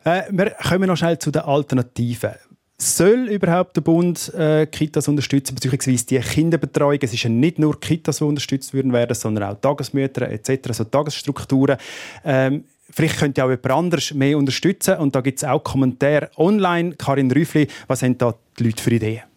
Äh, 0.05 0.23
wir 0.31 0.51
kommen 0.51 0.87
noch 0.87 0.97
schnell 0.97 1.17
zu 1.17 1.31
den 1.31 1.43
Alternativen. 1.43 2.31
Soll 2.77 3.29
überhaupt 3.29 3.75
der 3.75 3.81
Bund 3.81 4.33
äh, 4.33 4.65
Kitas 4.65 5.07
unterstützen, 5.07 5.55
beziehungsweise 5.55 6.05
die 6.05 6.19
Kinderbetreuung? 6.19 6.99
Es 7.01 7.13
ist 7.13 7.23
ja 7.23 7.29
nicht 7.29 7.59
nur 7.59 7.79
Kitas, 7.79 8.17
die 8.17 8.23
unterstützt 8.23 8.73
werden 8.73 8.91
werden, 8.91 9.15
sondern 9.15 9.43
auch 9.43 9.61
Tagesmütter 9.61 10.29
etc., 10.29 10.73
so 10.73 10.83
Tagesstrukturen. 10.83 11.77
Ähm, 12.25 12.65
vielleicht 12.89 13.19
könnte 13.19 13.43
auch 13.43 13.49
jemand 13.49 13.71
anderes 13.71 14.13
mehr 14.13 14.37
unterstützen. 14.37 14.97
Und 14.97 15.15
da 15.15 15.21
gibt 15.21 15.39
es 15.39 15.43
auch 15.43 15.63
Kommentare 15.63 16.31
online. 16.37 16.95
Karin 16.95 17.31
Rüffli, 17.31 17.67
was 17.87 18.01
haben 18.01 18.17
da 18.17 18.33
die 18.57 18.63
Leute 18.63 18.81
für 18.81 18.91
Ideen? 18.91 19.32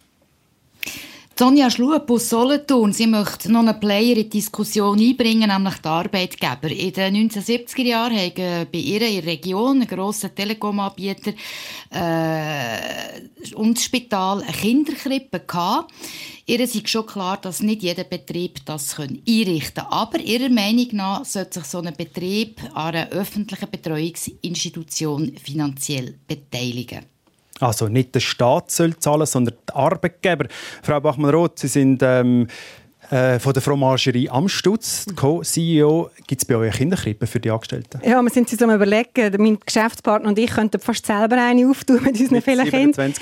Sonja 1.38 1.68
Schlup 1.68 2.10
aus 2.10 2.30
Solothurn, 2.30 2.94
sie 2.94 3.06
möchte 3.06 3.52
noch 3.52 3.60
einen 3.60 3.78
Player 3.78 4.16
in 4.16 4.22
die 4.22 4.30
Diskussion 4.30 4.98
einbringen, 4.98 5.50
nämlich 5.50 5.76
die 5.82 5.88
Arbeitgeber. 5.88 6.70
In 6.70 6.92
den 6.94 7.30
1970er 7.30 7.82
Jahren 7.82 8.16
haben 8.16 8.66
bei 8.72 8.78
ihr 8.78 9.02
in 9.02 9.16
der 9.16 9.32
Region 9.32 9.82
einen 9.82 9.86
grossen 9.86 10.34
Telekom-Anbieter 10.34 11.34
äh, 11.90 13.54
und 13.54 13.76
das 13.76 13.84
Spital 13.84 14.44
eine 14.44 14.50
Kinderkrippe 14.50 15.40
gehabt. 15.40 15.92
Ihr 16.46 16.60
ist 16.60 16.88
schon 16.88 17.04
klar, 17.04 17.36
dass 17.36 17.60
nicht 17.60 17.82
jeder 17.82 18.04
Betrieb 18.04 18.64
das 18.64 18.98
einrichten 18.98 19.74
kann. 19.74 19.86
Aber 19.90 20.18
ihrer 20.18 20.48
Meinung 20.48 20.88
nach 20.92 21.26
sollte 21.26 21.60
sich 21.60 21.68
so 21.68 21.82
ein 21.82 21.92
Betrieb 21.94 22.62
an 22.72 22.94
einer 22.94 23.10
öffentlichen 23.10 23.70
Betreuungsinstitution 23.70 25.36
finanziell 25.36 26.14
beteiligen. 26.26 27.04
Also 27.60 27.88
nicht 27.88 28.14
der 28.14 28.20
Staat 28.20 28.70
soll 28.70 28.96
zahlen, 28.96 29.26
sondern 29.26 29.54
die 29.68 29.74
Arbeitgeber. 29.74 30.46
Frau 30.82 31.00
Bachmann-Roth, 31.00 31.58
Sie 31.58 31.68
sind 31.68 32.02
ähm, 32.02 32.48
äh, 33.10 33.38
von 33.38 33.52
der 33.52 33.62
Fromagerie 33.62 34.28
Amstutz, 34.28 35.06
Co-CEO. 35.14 36.10
Gibt 36.26 36.42
es 36.42 36.44
bei 36.44 36.56
euch 36.56 36.74
Kinderkrippe 36.74 37.26
für 37.26 37.40
die 37.40 37.50
Angestellten? 37.50 38.00
Ja, 38.04 38.20
wir 38.20 38.30
sind 38.30 38.50
uns 38.50 38.62
am 38.62 38.70
überlegen. 38.70 39.32
Mein 39.38 39.58
Geschäftspartner 39.64 40.28
und 40.28 40.38
ich 40.38 40.50
könnten 40.50 40.80
fast 40.80 41.06
selber 41.06 41.36
eine 41.36 41.68
auftun 41.68 42.02
mit 42.02 42.18
unseren 42.20 42.42
vielen 42.42 42.68
Kindern. 42.68 43.14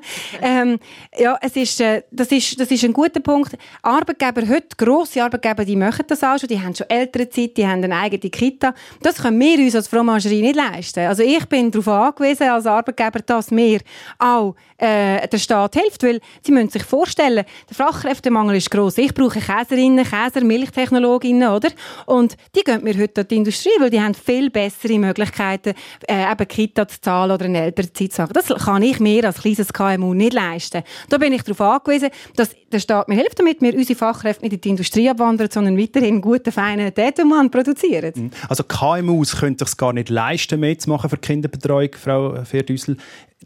ähm, 0.42 0.78
ja, 1.18 1.38
es 1.40 1.56
ist, 1.56 1.80
äh, 1.80 2.02
das, 2.10 2.32
ist, 2.32 2.58
das 2.58 2.70
ist 2.70 2.84
ein 2.84 2.92
guter 2.92 3.20
Punkt. 3.20 3.56
Arbeitgeber 3.82 4.48
heute, 4.48 4.68
grosse 4.76 5.22
Arbeitgeber, 5.22 5.64
die 5.64 5.76
machen 5.76 6.04
das 6.08 6.22
auch 6.22 6.38
schon. 6.38 6.48
Die 6.48 6.60
haben 6.60 6.74
schon 6.74 6.88
ältere 6.88 7.28
Zeit, 7.28 7.56
die 7.56 7.66
haben 7.66 7.84
eine 7.84 7.96
eigene 7.96 8.30
Kita. 8.30 8.74
Das 9.02 9.16
können 9.16 9.38
wir 9.38 9.58
uns 9.58 9.74
als 9.74 9.88
Fromagerie 9.88 10.42
nicht 10.42 10.56
leisten. 10.56 11.06
Also 11.06 11.22
ich 11.22 11.44
bin 11.46 11.70
darauf 11.70 11.88
angewiesen 11.88 12.48
als 12.48 12.66
Arbeitgeber, 12.66 13.20
dass 13.20 13.50
mir 13.50 13.80
auch 14.18 14.54
äh, 14.78 15.28
der 15.28 15.38
Staat 15.38 15.74
hilft, 15.74 16.02
weil 16.02 16.20
Sie 16.42 16.52
müssen 16.52 16.70
sich 16.70 16.84
vorstellen, 16.84 17.44
der 17.68 17.76
Fachkräftemangel 17.76 18.56
ist 18.56 18.70
gross. 18.70 18.98
Ich 18.98 19.09
Ich 19.10 19.14
brauche 19.14 19.40
Käserinnen, 19.40 20.04
Käser, 20.04 20.44
Milchtechnologinnen, 20.44 21.48
oder? 21.48 21.70
Und 22.06 22.36
die 22.54 22.62
gehen 22.62 22.84
mir 22.84 22.96
heute 22.96 23.22
an 23.22 23.28
die 23.28 23.36
Industrie, 23.38 23.70
weil 23.80 23.90
die 23.90 24.00
haben 24.00 24.14
viel 24.14 24.50
bessere 24.50 25.00
Möglichkeiten, 25.00 25.74
äh, 26.08 26.30
eben 26.30 26.46
Kita 26.46 26.86
zu 26.86 27.00
zahlen 27.00 27.32
oder 27.32 27.46
eine 27.46 27.60
Elternzeit 27.60 28.12
zu 28.12 28.16
sagen. 28.18 28.32
Das 28.32 28.46
kann 28.46 28.84
ich 28.84 29.00
mir 29.00 29.24
als 29.24 29.40
kleines 29.40 29.72
KMU 29.72 30.14
nicht 30.14 30.32
leisten. 30.32 30.84
Da 31.08 31.18
bin 31.18 31.32
ich 31.32 31.42
darauf 31.42 31.60
angewiesen, 31.60 32.10
dass 32.36 32.54
der 32.70 32.78
Staat 32.78 33.08
mir 33.08 33.16
hilft, 33.16 33.40
damit 33.40 33.60
wir 33.60 33.74
unsere 33.74 33.98
Fachkräfte 33.98 34.44
nicht 34.44 34.52
in 34.52 34.60
die 34.60 34.68
Industrie 34.68 35.10
abwandern, 35.10 35.48
sondern 35.50 35.76
weiterhin 35.76 36.20
gute, 36.20 36.52
feine 36.52 36.94
Tätermann 36.94 37.50
produzieren. 37.50 38.30
Also 38.48 38.62
KMUs 38.62 39.36
können 39.36 39.58
sich 39.58 39.76
gar 39.76 39.92
nicht 39.92 40.08
leisten, 40.08 40.60
mehr 40.60 40.78
zu 40.78 40.88
machen 40.88 41.10
für 41.10 41.18
Kinderbetreuung, 41.18 41.90
Frau 42.00 42.44
Ferdüssel. 42.44 42.96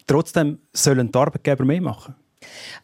Trotzdem 0.07 0.59
sollen 0.75 1.11
die 1.11 1.19
Arbeitgeber 1.19 1.65
mehr 1.65 1.81
machen. 1.81 2.17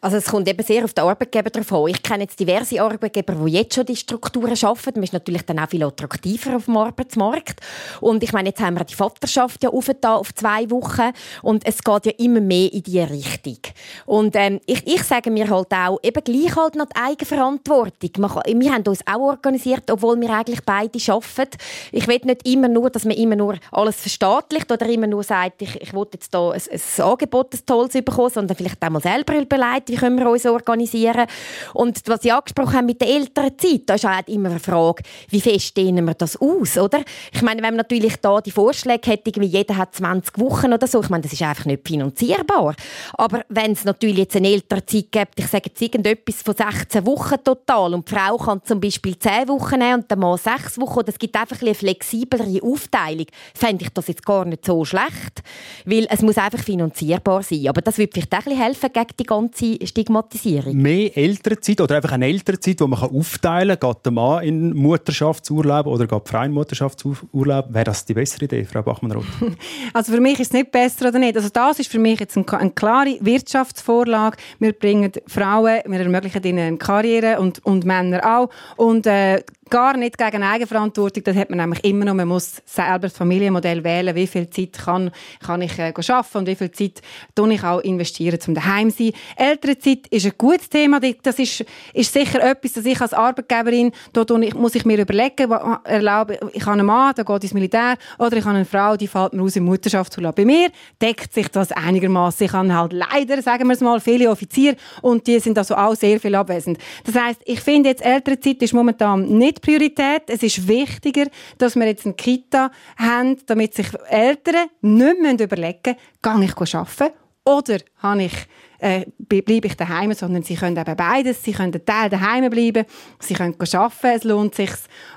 Also 0.01 0.17
es 0.17 0.25
kommt 0.25 0.47
eben 0.47 0.63
sehr 0.63 0.83
auf 0.83 0.93
den 0.93 1.03
Arbeitgeber 1.03 1.49
drauf 1.49 1.71
an. 1.73 1.87
Ich 1.87 2.01
kenne 2.01 2.23
jetzt 2.23 2.39
diverse 2.39 2.81
Arbeitgeber, 2.81 3.33
die 3.33 3.51
jetzt 3.51 3.75
schon 3.75 3.85
die 3.85 3.95
Strukturen 3.95 4.55
schaffen. 4.55 4.93
Man 4.95 5.03
ist 5.03 5.13
natürlich 5.13 5.43
dann 5.43 5.59
auch 5.59 5.69
viel 5.69 5.83
attraktiver 5.83 6.55
auf 6.55 6.65
dem 6.65 6.77
Arbeitsmarkt. 6.77 7.59
Und 7.99 8.23
ich 8.23 8.33
meine, 8.33 8.49
jetzt 8.49 8.61
haben 8.61 8.77
wir 8.77 8.83
die 8.83 8.95
Vaterschaft 8.95 9.63
ja 9.63 9.69
auf 9.69 10.33
zwei 10.35 10.69
Wochen 10.69 11.11
und 11.41 11.65
es 11.65 11.83
geht 11.83 12.05
ja 12.05 12.11
immer 12.17 12.41
mehr 12.41 12.71
in 12.71 12.83
diese 12.83 13.09
Richtung. 13.09 13.57
Und 14.05 14.35
ähm, 14.35 14.59
ich, 14.65 14.85
ich 14.87 15.03
sage 15.03 15.31
mir 15.31 15.49
halt 15.49 15.71
auch, 15.71 15.99
eben 16.03 16.23
gleich 16.23 16.55
halt 16.55 16.75
noch 16.75 16.87
die 16.87 16.95
Eigenverantwortung. 16.95 18.09
Wir 18.13 18.73
haben 18.73 18.83
uns 18.87 18.99
auch 19.05 19.19
organisiert, 19.19 19.89
obwohl 19.91 20.19
wir 20.19 20.29
eigentlich 20.29 20.63
beide 20.65 20.99
arbeiten. 21.07 21.57
Ich 21.91 22.07
will 22.07 22.21
nicht 22.23 22.47
immer 22.47 22.67
nur, 22.67 22.89
dass 22.89 23.05
man 23.05 23.15
immer 23.15 23.35
nur 23.35 23.55
alles 23.71 23.97
verstaatlicht 23.97 24.71
oder 24.71 24.87
immer 24.87 25.07
nur 25.07 25.23
sagt, 25.23 25.61
ich, 25.61 25.81
ich 25.81 25.93
will 25.93 26.07
jetzt 26.13 26.33
da 26.33 26.51
ein, 26.51 26.61
ein 26.61 27.03
Angebot, 27.03 27.53
ein 27.53 27.65
tolles 27.65 27.93
bekommen, 27.93 28.29
sondern 28.29 28.57
vielleicht 28.57 28.83
auch 28.83 28.89
mal 28.89 29.01
selber 29.01 29.33
überlegt, 29.61 29.89
wie 29.89 29.95
können 29.95 30.17
wir 30.19 30.29
uns 30.29 30.45
organisieren. 30.45 31.25
Und 31.73 31.99
was 32.07 32.21
Sie 32.21 32.31
angesprochen 32.31 32.73
haben 32.73 32.85
mit 32.85 33.01
der 33.01 33.09
älteren 33.09 33.57
Zeit, 33.57 33.81
da 33.85 33.95
ist 33.95 34.03
halt 34.03 34.27
immer 34.29 34.49
eine 34.49 34.59
Frage, 34.59 35.03
wie 35.29 35.41
fest 35.41 35.77
dehnen 35.77 36.05
wir 36.05 36.13
das 36.13 36.37
aus, 36.37 36.77
oder? 36.77 37.01
Ich 37.31 37.41
meine, 37.41 37.61
wenn 37.61 37.75
man 37.75 37.77
natürlich 37.77 38.17
da 38.17 38.41
die 38.41 38.51
Vorschläge 38.51 39.11
hätte, 39.11 39.31
wie 39.39 39.45
jeder 39.45 39.77
hat 39.77 39.95
20 39.95 40.39
Wochen 40.39 40.73
oder 40.73 40.87
so, 40.87 41.01
ich 41.01 41.09
meine, 41.09 41.23
das 41.23 41.33
ist 41.33 41.41
einfach 41.41 41.65
nicht 41.65 41.87
finanzierbar. 41.87 42.75
Aber 43.13 43.43
wenn 43.49 43.71
es 43.71 43.85
natürlich 43.85 44.17
jetzt 44.17 44.35
eine 44.35 44.49
ältere 44.49 44.85
Zeit 44.85 45.11
gibt, 45.11 45.39
ich 45.39 45.47
sage 45.47 45.65
jetzt 45.67 45.81
irgendetwas 45.81 46.41
von 46.41 46.55
16 46.55 47.05
Wochen 47.05 47.43
total 47.43 47.93
und 47.93 48.09
die 48.09 48.15
Frau 48.15 48.37
kann 48.37 48.63
zum 48.63 48.79
Beispiel 48.79 49.17
10 49.17 49.47
Wochen 49.47 49.79
nehmen 49.79 50.01
und 50.01 50.09
der 50.09 50.17
Mann 50.17 50.37
6 50.37 50.79
Wochen, 50.79 50.99
oder 50.99 51.09
es 51.09 51.19
gibt 51.19 51.35
einfach 51.35 51.61
eine 51.61 51.73
flexiblere 51.73 52.61
Aufteilung, 52.63 53.27
fände 53.53 53.85
ich 53.85 53.89
das 53.91 54.07
jetzt 54.07 54.25
gar 54.25 54.45
nicht 54.45 54.65
so 54.65 54.83
schlecht, 54.85 55.41
weil 55.85 56.07
es 56.09 56.21
muss 56.21 56.37
einfach 56.37 56.63
finanzierbar 56.63 57.43
sein. 57.43 57.67
Aber 57.67 57.81
das 57.81 57.97
würde 57.97 58.11
vielleicht 58.13 58.33
auch 58.33 58.39
ein 58.39 58.43
bisschen 58.45 58.63
helfen 58.63 58.93
gegen 58.93 59.17
die 59.19 59.23
ganze 59.23 59.50
Stigmatisierung. 59.55 60.75
Mehr 60.75 61.15
Elternzeit 61.15 61.81
oder 61.81 61.95
einfach 61.97 62.11
eine 62.11 62.25
Elternzeit, 62.25 62.79
die 62.79 62.87
man 62.87 62.99
aufteilen 62.99 63.79
kann. 63.79 63.91
Geht 63.91 64.05
der 64.05 64.11
Mann 64.11 64.43
in 64.43 64.73
Mutterschaftsurlaub 64.75 65.87
oder 65.87 66.07
geht 66.07 66.27
die 66.27 66.29
Frau 66.29 66.43
in 66.43 66.51
Mutterschaftsurlaub? 66.51 67.73
Wäre 67.73 67.85
das 67.85 68.05
die 68.05 68.13
bessere 68.13 68.45
Idee, 68.45 68.65
Frau 68.65 68.81
Bachmann-Roth? 68.81 69.25
Also 69.93 70.13
für 70.13 70.21
mich 70.21 70.39
ist 70.39 70.47
es 70.47 70.53
nicht 70.53 70.71
besser 70.71 71.09
oder 71.09 71.19
nicht. 71.19 71.35
Also 71.35 71.49
das 71.49 71.79
ist 71.79 71.91
für 71.91 71.99
mich 71.99 72.19
jetzt 72.19 72.37
eine, 72.37 72.45
eine 72.53 72.71
klare 72.71 73.17
Wirtschaftsvorlage. 73.19 74.37
Wir 74.59 74.73
bringen 74.73 75.11
Frauen, 75.27 75.81
wir 75.85 75.99
ermöglichen 75.99 76.43
ihnen 76.43 76.59
eine 76.59 76.77
Karriere 76.77 77.39
und, 77.39 77.63
und 77.65 77.85
Männer 77.85 78.39
auch. 78.39 78.49
Und 78.77 79.05
äh, 79.05 79.43
gar 79.71 79.97
nicht 79.97 80.17
gegen 80.17 80.43
Eigenverantwortung. 80.43 81.23
Das 81.23 81.35
hat 81.35 81.49
man 81.49 81.57
nämlich 81.57 81.83
immer 81.83 82.05
noch. 82.05 82.13
Man 82.13 82.27
muss 82.27 82.61
selber 82.65 83.07
das 83.07 83.17
Familienmodell 83.17 83.83
wählen. 83.83 84.13
Wie 84.15 84.27
viel 84.27 84.47
Zeit 84.49 84.73
kann, 84.73 85.09
kann 85.43 85.61
ich 85.61 85.79
äh, 85.79 85.93
arbeiten 85.95 86.37
und 86.37 86.47
wie 86.47 86.55
viel 86.55 86.71
Zeit 86.71 87.01
tue 87.33 87.53
ich 87.53 87.63
auch 87.63 87.79
investieren, 87.79 88.37
um 88.47 88.53
daheim 88.53 88.91
zu 88.91 89.05
sein. 89.05 89.13
Elternzeit 89.37 90.07
ist 90.07 90.25
ein 90.25 90.33
gutes 90.37 90.69
Thema. 90.69 90.99
Das 90.99 91.39
ist, 91.39 91.65
ist 91.93 92.13
sicher 92.13 92.43
etwas, 92.43 92.73
das 92.73 92.85
ich 92.85 92.99
als 93.01 93.13
Arbeitgeberin, 93.13 93.91
da 94.13 94.23
ich, 94.41 94.53
muss 94.53 94.75
ich 94.75 94.85
mir 94.85 94.99
überlegen, 94.99 95.51
erlaube, 95.85 96.37
ich 96.53 96.65
habe 96.65 96.73
einen 96.73 96.85
Mann, 96.85 97.15
der 97.15 97.23
geht 97.23 97.43
ins 97.43 97.53
Militär, 97.53 97.95
oder 98.19 98.37
ich 98.37 98.43
habe 98.43 98.55
eine 98.55 98.65
Frau, 98.65 98.97
die 98.97 99.07
fällt 99.07 99.33
mir 99.33 99.41
aus 99.41 99.55
im 99.55 99.63
Mutterschaftsurlaub. 99.63 100.35
Bei 100.35 100.45
mir 100.45 100.69
deckt 101.01 101.33
sich 101.33 101.47
das 101.47 101.71
einigermaßen. 101.71 102.45
Ich 102.45 102.53
habe 102.53 102.73
halt 102.73 102.93
leider, 102.93 103.41
sagen 103.41 103.67
wir 103.67 103.73
es 103.73 103.79
mal, 103.81 104.01
viele 104.01 104.29
Offiziere 104.29 104.75
und 105.01 105.25
die 105.27 105.39
sind 105.39 105.57
also 105.57 105.75
auch 105.75 105.95
sehr 105.95 106.19
viel 106.19 106.35
abwesend. 106.35 106.77
Das 107.05 107.15
heißt, 107.15 107.41
ich 107.45 107.61
finde 107.61 107.89
jetzt 107.89 108.03
Elternzeit 108.03 108.61
ist 108.61 108.73
momentan 108.73 109.25
nicht 109.37 109.60
Priorität. 109.61 110.23
Es 110.27 110.43
ist 110.43 110.67
wichtiger, 110.67 111.27
dass 111.57 111.75
wir 111.75 111.85
jetzt 111.85 112.05
eine 112.05 112.15
Kita 112.15 112.71
haben, 112.97 113.37
damit 113.45 113.73
sich 113.73 113.87
Eltern 114.09 114.69
nicht 114.81 115.21
mehr 115.21 115.39
überlegen 115.39 115.95
müssen, 116.21 116.55
gehe 116.55 116.65
ich 116.65 116.75
arbeiten 116.75 117.13
oder 117.45 117.77
habe 117.97 118.23
ich 118.23 118.33
äh, 118.81 119.05
bleibe 119.19 119.67
ich 119.67 119.77
daheim, 119.77 120.13
sondern 120.13 120.43
sie 120.43 120.55
können 120.55 120.75
eben 120.75 120.95
beides. 120.95 121.43
Sie 121.43 121.51
können 121.51 121.73
einen 121.73 121.85
Teil 121.85 122.09
daheim 122.09 122.49
bleiben, 122.49 122.85
sie 123.19 123.35
können 123.35 123.55
arbeiten, 123.55 124.17
es 124.17 124.23
lohnt 124.23 124.55
sich 124.55 124.71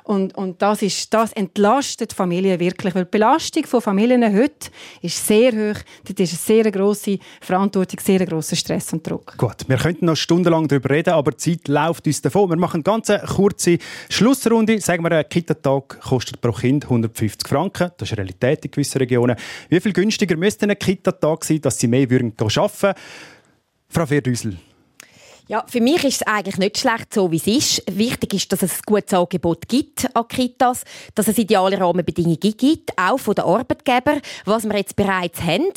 und, 0.05 0.37
und 0.37 0.61
das, 0.61 0.83
ist, 0.83 1.12
das 1.15 1.33
entlastet 1.33 2.12
Familien 2.12 2.61
wirklich, 2.61 2.95
weil 2.95 3.05
die 3.05 3.11
Belastung 3.11 3.65
von 3.65 3.81
Familien 3.81 4.23
heute 4.37 4.69
ist 5.01 5.27
sehr 5.27 5.53
hoch. 5.53 5.81
Das 6.05 6.31
ist 6.31 6.49
eine 6.49 6.62
sehr 6.62 6.71
grosse 6.71 7.19
Verantwortung, 7.41 7.99
sehr 8.01 8.25
grosser 8.27 8.55
Stress 8.55 8.93
und 8.93 9.09
Druck. 9.09 9.35
Gut, 9.39 9.67
wir 9.67 9.79
könnten 9.79 10.05
noch 10.07 10.17
stundenlang 10.17 10.69
darüber 10.69 10.91
reden, 10.91 11.15
aber 11.15 11.33
die 11.33 11.39
Zeit 11.39 11.69
läuft 11.69 12.07
uns 12.07 12.21
davon. 12.21 12.51
Wir 12.51 12.57
machen 12.57 12.85
eine 12.87 13.01
ganz 13.01 13.11
kurze 13.35 13.79
Schlussrunde. 14.11 14.79
Sagen 14.81 15.03
wir, 15.05 15.12
ein 15.12 15.29
Kita-Tag 15.29 16.01
kostet 16.01 16.41
pro 16.41 16.53
Kind 16.53 16.85
150 16.85 17.49
Franken. 17.49 17.91
Das 17.97 18.11
ist 18.11 18.19
Realität 18.19 18.65
in 18.67 18.71
gewissen 18.71 18.99
Regionen. 18.99 19.37
Wie 19.71 19.81
viel 19.81 19.95
günstiger 19.95 20.37
müsste 20.37 20.69
ein 20.69 20.79
Kita-Tag 20.79 21.45
sein, 21.45 21.62
dass 21.62 21.79
sie 21.79 21.89
mehr 21.89 22.03
arbeiten 22.03 22.35
würden? 22.39 22.95
Frau 23.95 24.07
Verdüsel. 24.07 24.57
Ja, 25.47 25.62
für 25.68 25.80
mich 25.80 26.03
ist 26.03 26.22
es 26.22 26.26
eigentlich 26.26 26.57
nicht 26.57 26.78
schlecht, 26.78 27.12
so 27.12 27.30
wie 27.30 27.36
es 27.36 27.47
ist. 27.47 27.82
Wichtig 27.86 28.32
ist, 28.32 28.51
dass 28.51 28.62
es 28.62 28.72
ein 28.72 28.80
gutes 28.86 29.12
Angebot 29.12 29.68
gibt 29.68 30.09
an 30.16 30.26
Kitas, 30.26 30.84
dass 31.14 31.28
es 31.28 31.36
ideale 31.36 31.78
Rahmenbedingungen 31.78 32.40
gibt, 32.40 32.99
auch 32.99 33.18
von 33.18 33.34
den 33.34 33.45
Arbeitgebern, 33.45 34.22
was 34.47 34.64
wir 34.64 34.74
jetzt 34.74 34.97
bereits 34.97 35.42
haben 35.42 35.70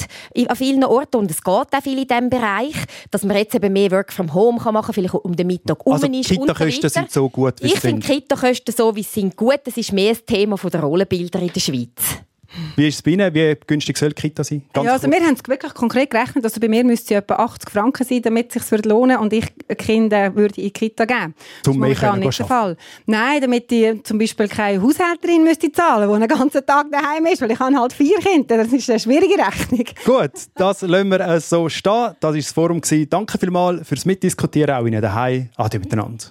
an 0.47 0.55
vielen 0.55 0.85
Orten. 0.85 1.17
Und 1.17 1.29
es 1.29 1.43
geht 1.43 1.53
auch 1.53 1.83
viel 1.83 1.99
in 1.99 2.07
diesem 2.07 2.29
Bereich, 2.29 2.75
dass 3.11 3.23
man 3.23 3.35
jetzt 3.35 3.53
eben 3.55 3.73
mehr 3.73 3.91
Work 3.91 4.13
from 4.13 4.33
Home 4.33 4.57
kann 4.57 4.73
machen 4.73 4.85
kann, 4.85 4.93
vielleicht 4.95 5.13
um 5.13 5.35
den 5.35 5.47
Mittag 5.47 5.85
also 5.85 6.07
um 6.07 6.13
ist. 6.13 6.29
Kita-Kosten 6.29 6.89
sind 6.89 7.11
so 7.11 7.29
gut, 7.29 7.61
wie 7.61 7.67
Ich 7.67 7.79
finde 7.79 8.07
Kita-Kosten 8.07 8.73
so, 8.75 8.95
wie 8.95 9.03
sie 9.03 9.19
sind, 9.19 9.35
gut. 9.35 9.59
Das 9.65 9.75
ist 9.75 9.91
mehr 9.91 10.13
das 10.13 10.23
Thema 10.25 10.55
der 10.55 10.79
Rollenbilder 10.79 11.39
in 11.39 11.51
der 11.51 11.59
Schweiz. 11.59 12.26
Wie 12.75 12.87
ist 12.87 12.95
es 12.95 13.01
bei 13.01 13.11
Ihnen? 13.11 13.33
Wie 13.33 13.55
günstig 13.67 13.97
soll 13.97 14.09
die 14.09 14.15
Kita 14.15 14.43
sein? 14.43 14.63
ja, 14.75 14.93
also 14.93 15.09
wir 15.09 15.19
haben 15.19 15.33
es 15.33 15.47
wirklich 15.47 15.73
konkret 15.73 16.09
gerechnet. 16.09 16.43
Also 16.43 16.59
bei 16.59 16.67
mir 16.67 16.83
müsste 16.83 17.15
es 17.15 17.21
etwa 17.21 17.35
80 17.35 17.69
Franken 17.69 18.03
sein, 18.05 18.21
damit 18.21 18.55
es 18.55 18.67
sich 18.67 18.85
lohnen 18.85 19.17
und 19.17 19.33
ich 19.33 19.45
Kinder 19.77 20.33
würde 20.35 20.55
in 20.61 20.63
die 20.63 20.71
Kita 20.71 21.05
geben. 21.05 21.35
Zum 21.63 21.79
das 21.81 21.91
ist 21.91 22.01
gar 22.01 22.17
nicht 22.17 22.39
der 22.39 22.45
Fall. 22.45 22.77
Nein, 23.05 23.41
damit 23.41 23.69
die 23.69 24.01
zum 24.03 24.17
Beispiel 24.17 24.47
keine 24.47 24.81
Haushälterin 24.81 25.43
müsste 25.43 25.71
zahlen, 25.71 26.07
die 26.07 26.15
einen 26.15 26.27
ganzen 26.27 26.65
Tag 26.65 26.87
daheim 26.91 27.25
ist, 27.25 27.41
weil 27.41 27.51
ich 27.51 27.59
habe 27.59 27.75
halt 27.75 27.93
vier 27.93 28.17
Kinder. 28.19 28.57
Das 28.57 28.71
ist 28.71 28.89
eine 28.89 28.99
schwierige 28.99 29.37
Rechnung. 29.37 29.85
Gut, 30.05 30.31
das 30.55 30.81
lassen 30.81 31.09
wir 31.09 31.19
äh, 31.19 31.39
so 31.39 31.69
stehen. 31.69 32.15
Das 32.19 32.33
war 32.33 32.33
das 32.33 32.51
Forum. 32.51 32.81
Danke 33.09 33.37
vielmals 33.37 33.87
fürs 33.87 34.05
Mitdiskutieren, 34.05 34.75
auch 34.75 34.85
Ihnen 34.85 35.01
daheim. 35.01 35.49
Ade 35.57 35.79
miteinander. 35.79 36.25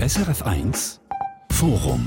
SRF 0.00 0.46
1 0.46 1.00
Forum 1.52 2.06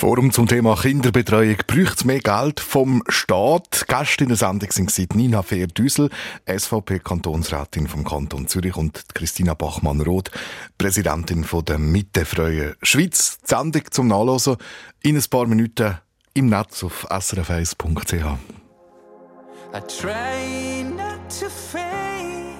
Forum 0.00 0.32
zum 0.32 0.48
Thema 0.48 0.76
Kinderbetreuung 0.76 1.58
braucht 1.66 1.98
es 1.98 2.04
mehr 2.06 2.20
Geld 2.20 2.58
vom 2.58 3.02
Staat. 3.08 3.84
Gäste 3.86 4.24
in 4.24 4.28
der 4.28 4.38
Sendung 4.38 4.70
sind 4.70 5.14
Nina 5.14 5.42
Fehr-Düsel, 5.42 6.08
SVP-Kantonsrätin 6.46 7.86
vom 7.86 8.02
Kanton 8.02 8.48
Zürich 8.48 8.76
und 8.76 9.04
Christina 9.14 9.52
Bachmann-Roth, 9.52 10.30
Präsidentin 10.78 11.44
von 11.44 11.66
der 11.66 11.76
Mittefreie 11.76 12.76
Schweiz. 12.82 13.40
Die 13.42 13.48
Sendung 13.48 13.82
zum 13.90 14.08
Nachlesen 14.08 14.56
in 15.02 15.18
ein 15.18 15.24
paar 15.28 15.46
Minuten 15.46 15.98
im 16.32 16.46
Netz 16.46 16.82
auf 16.82 17.06
srf1.ch. 17.10 18.14
I 18.14 19.80
try 19.86 20.82
not 20.82 21.20
to 21.28 21.50
fade 21.50 22.56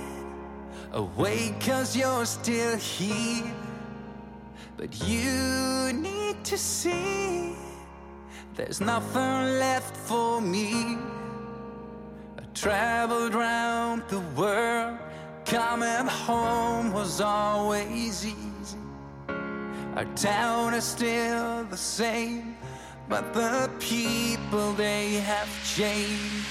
away 0.93 1.55
cause 1.59 1.99
you're 1.99 2.27
still 2.27 2.77
here 2.77 3.51
But 4.77 4.95
you 5.09 5.93
need 5.95 6.20
to 6.45 6.57
see 6.57 7.55
there's 8.55 8.81
nothing 8.81 9.59
left 9.59 9.97
for 9.97 10.41
me. 10.41 10.99
I 12.39 12.43
traveled 12.55 13.35
round 13.35 14.03
the 14.09 14.21
world, 14.37 14.99
coming 15.45 16.07
home 16.07 16.93
was 16.93 17.21
always 17.21 18.27
easy. 18.27 18.37
Our 19.97 20.05
town 20.17 20.75
is 20.75 20.85
still 20.85 21.65
the 21.65 21.77
same, 21.77 22.57
but 23.09 23.33
the 23.33 23.71
people 23.79 24.73
they 24.75 25.15
have 25.15 25.49
changed. 25.65 26.47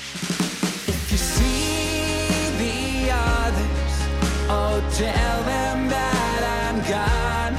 If 0.87 1.11
you 1.11 1.17
see 1.17 2.49
the 2.57 3.11
others, 3.11 3.93
oh, 4.49 4.81
tell 4.93 5.43
them 5.43 5.87
that 5.89 6.41
I'm 6.59 6.79
gone 6.89 7.55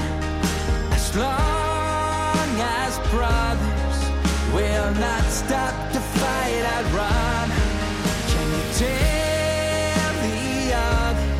As 0.93 1.15
long 1.15 1.50
not 4.99 5.23
stop 5.23 5.73
to 5.93 5.99
fight, 5.99 6.63
I'd 6.75 6.87
run. 6.99 7.49
Can 8.31 8.47
you 8.55 8.63
tell 8.81 10.13
the 10.23 10.73
others 10.75 11.31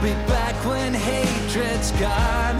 We'll 0.00 0.14
be 0.14 0.28
back 0.28 0.54
when 0.64 0.94
hatred's 0.94 1.90
gone. 1.92 2.56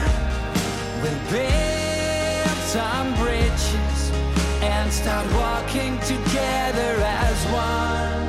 We'll 1.03 1.31
build 1.31 2.59
some 2.66 3.14
bridges 3.14 4.11
and 4.62 4.93
start 4.93 5.26
walking 5.35 5.99
together 6.01 6.97
as 7.01 7.45
one. 7.47 8.24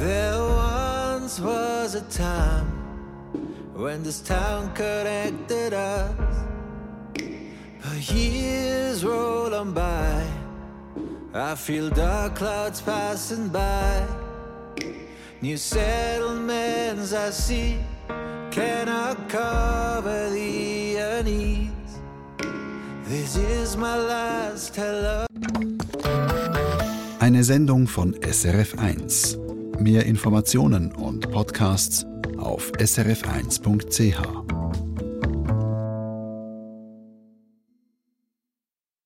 There 0.00 0.40
once 0.40 1.38
was 1.38 1.94
a 1.94 2.02
time 2.10 2.66
when 3.74 4.02
this 4.02 4.20
town 4.22 4.74
connected 4.74 5.72
us. 5.74 6.47
Years 7.98 9.04
roll 9.04 9.52
on 9.54 9.72
by. 9.72 10.22
I 11.34 11.56
feel 11.56 11.90
dark 11.90 12.36
clouds 12.36 12.80
passing 12.80 13.48
by. 13.48 14.06
New 15.42 15.56
settlements 15.56 17.12
I 17.12 17.30
see 17.30 17.76
cannot 18.52 19.28
cover 19.28 20.30
the 20.30 20.96
unease. 20.96 21.70
This 23.04 23.36
is 23.36 23.76
my 23.76 23.96
last 23.96 24.76
hello. 24.76 25.26
Eine 27.18 27.42
Sendung 27.42 27.88
von 27.88 28.14
SRF1. 28.14 29.80
Mehr 29.80 30.06
Informationen 30.06 30.92
und 30.92 31.28
Podcasts 31.32 32.06
auf 32.38 32.70
srf1.ch. 32.78 34.87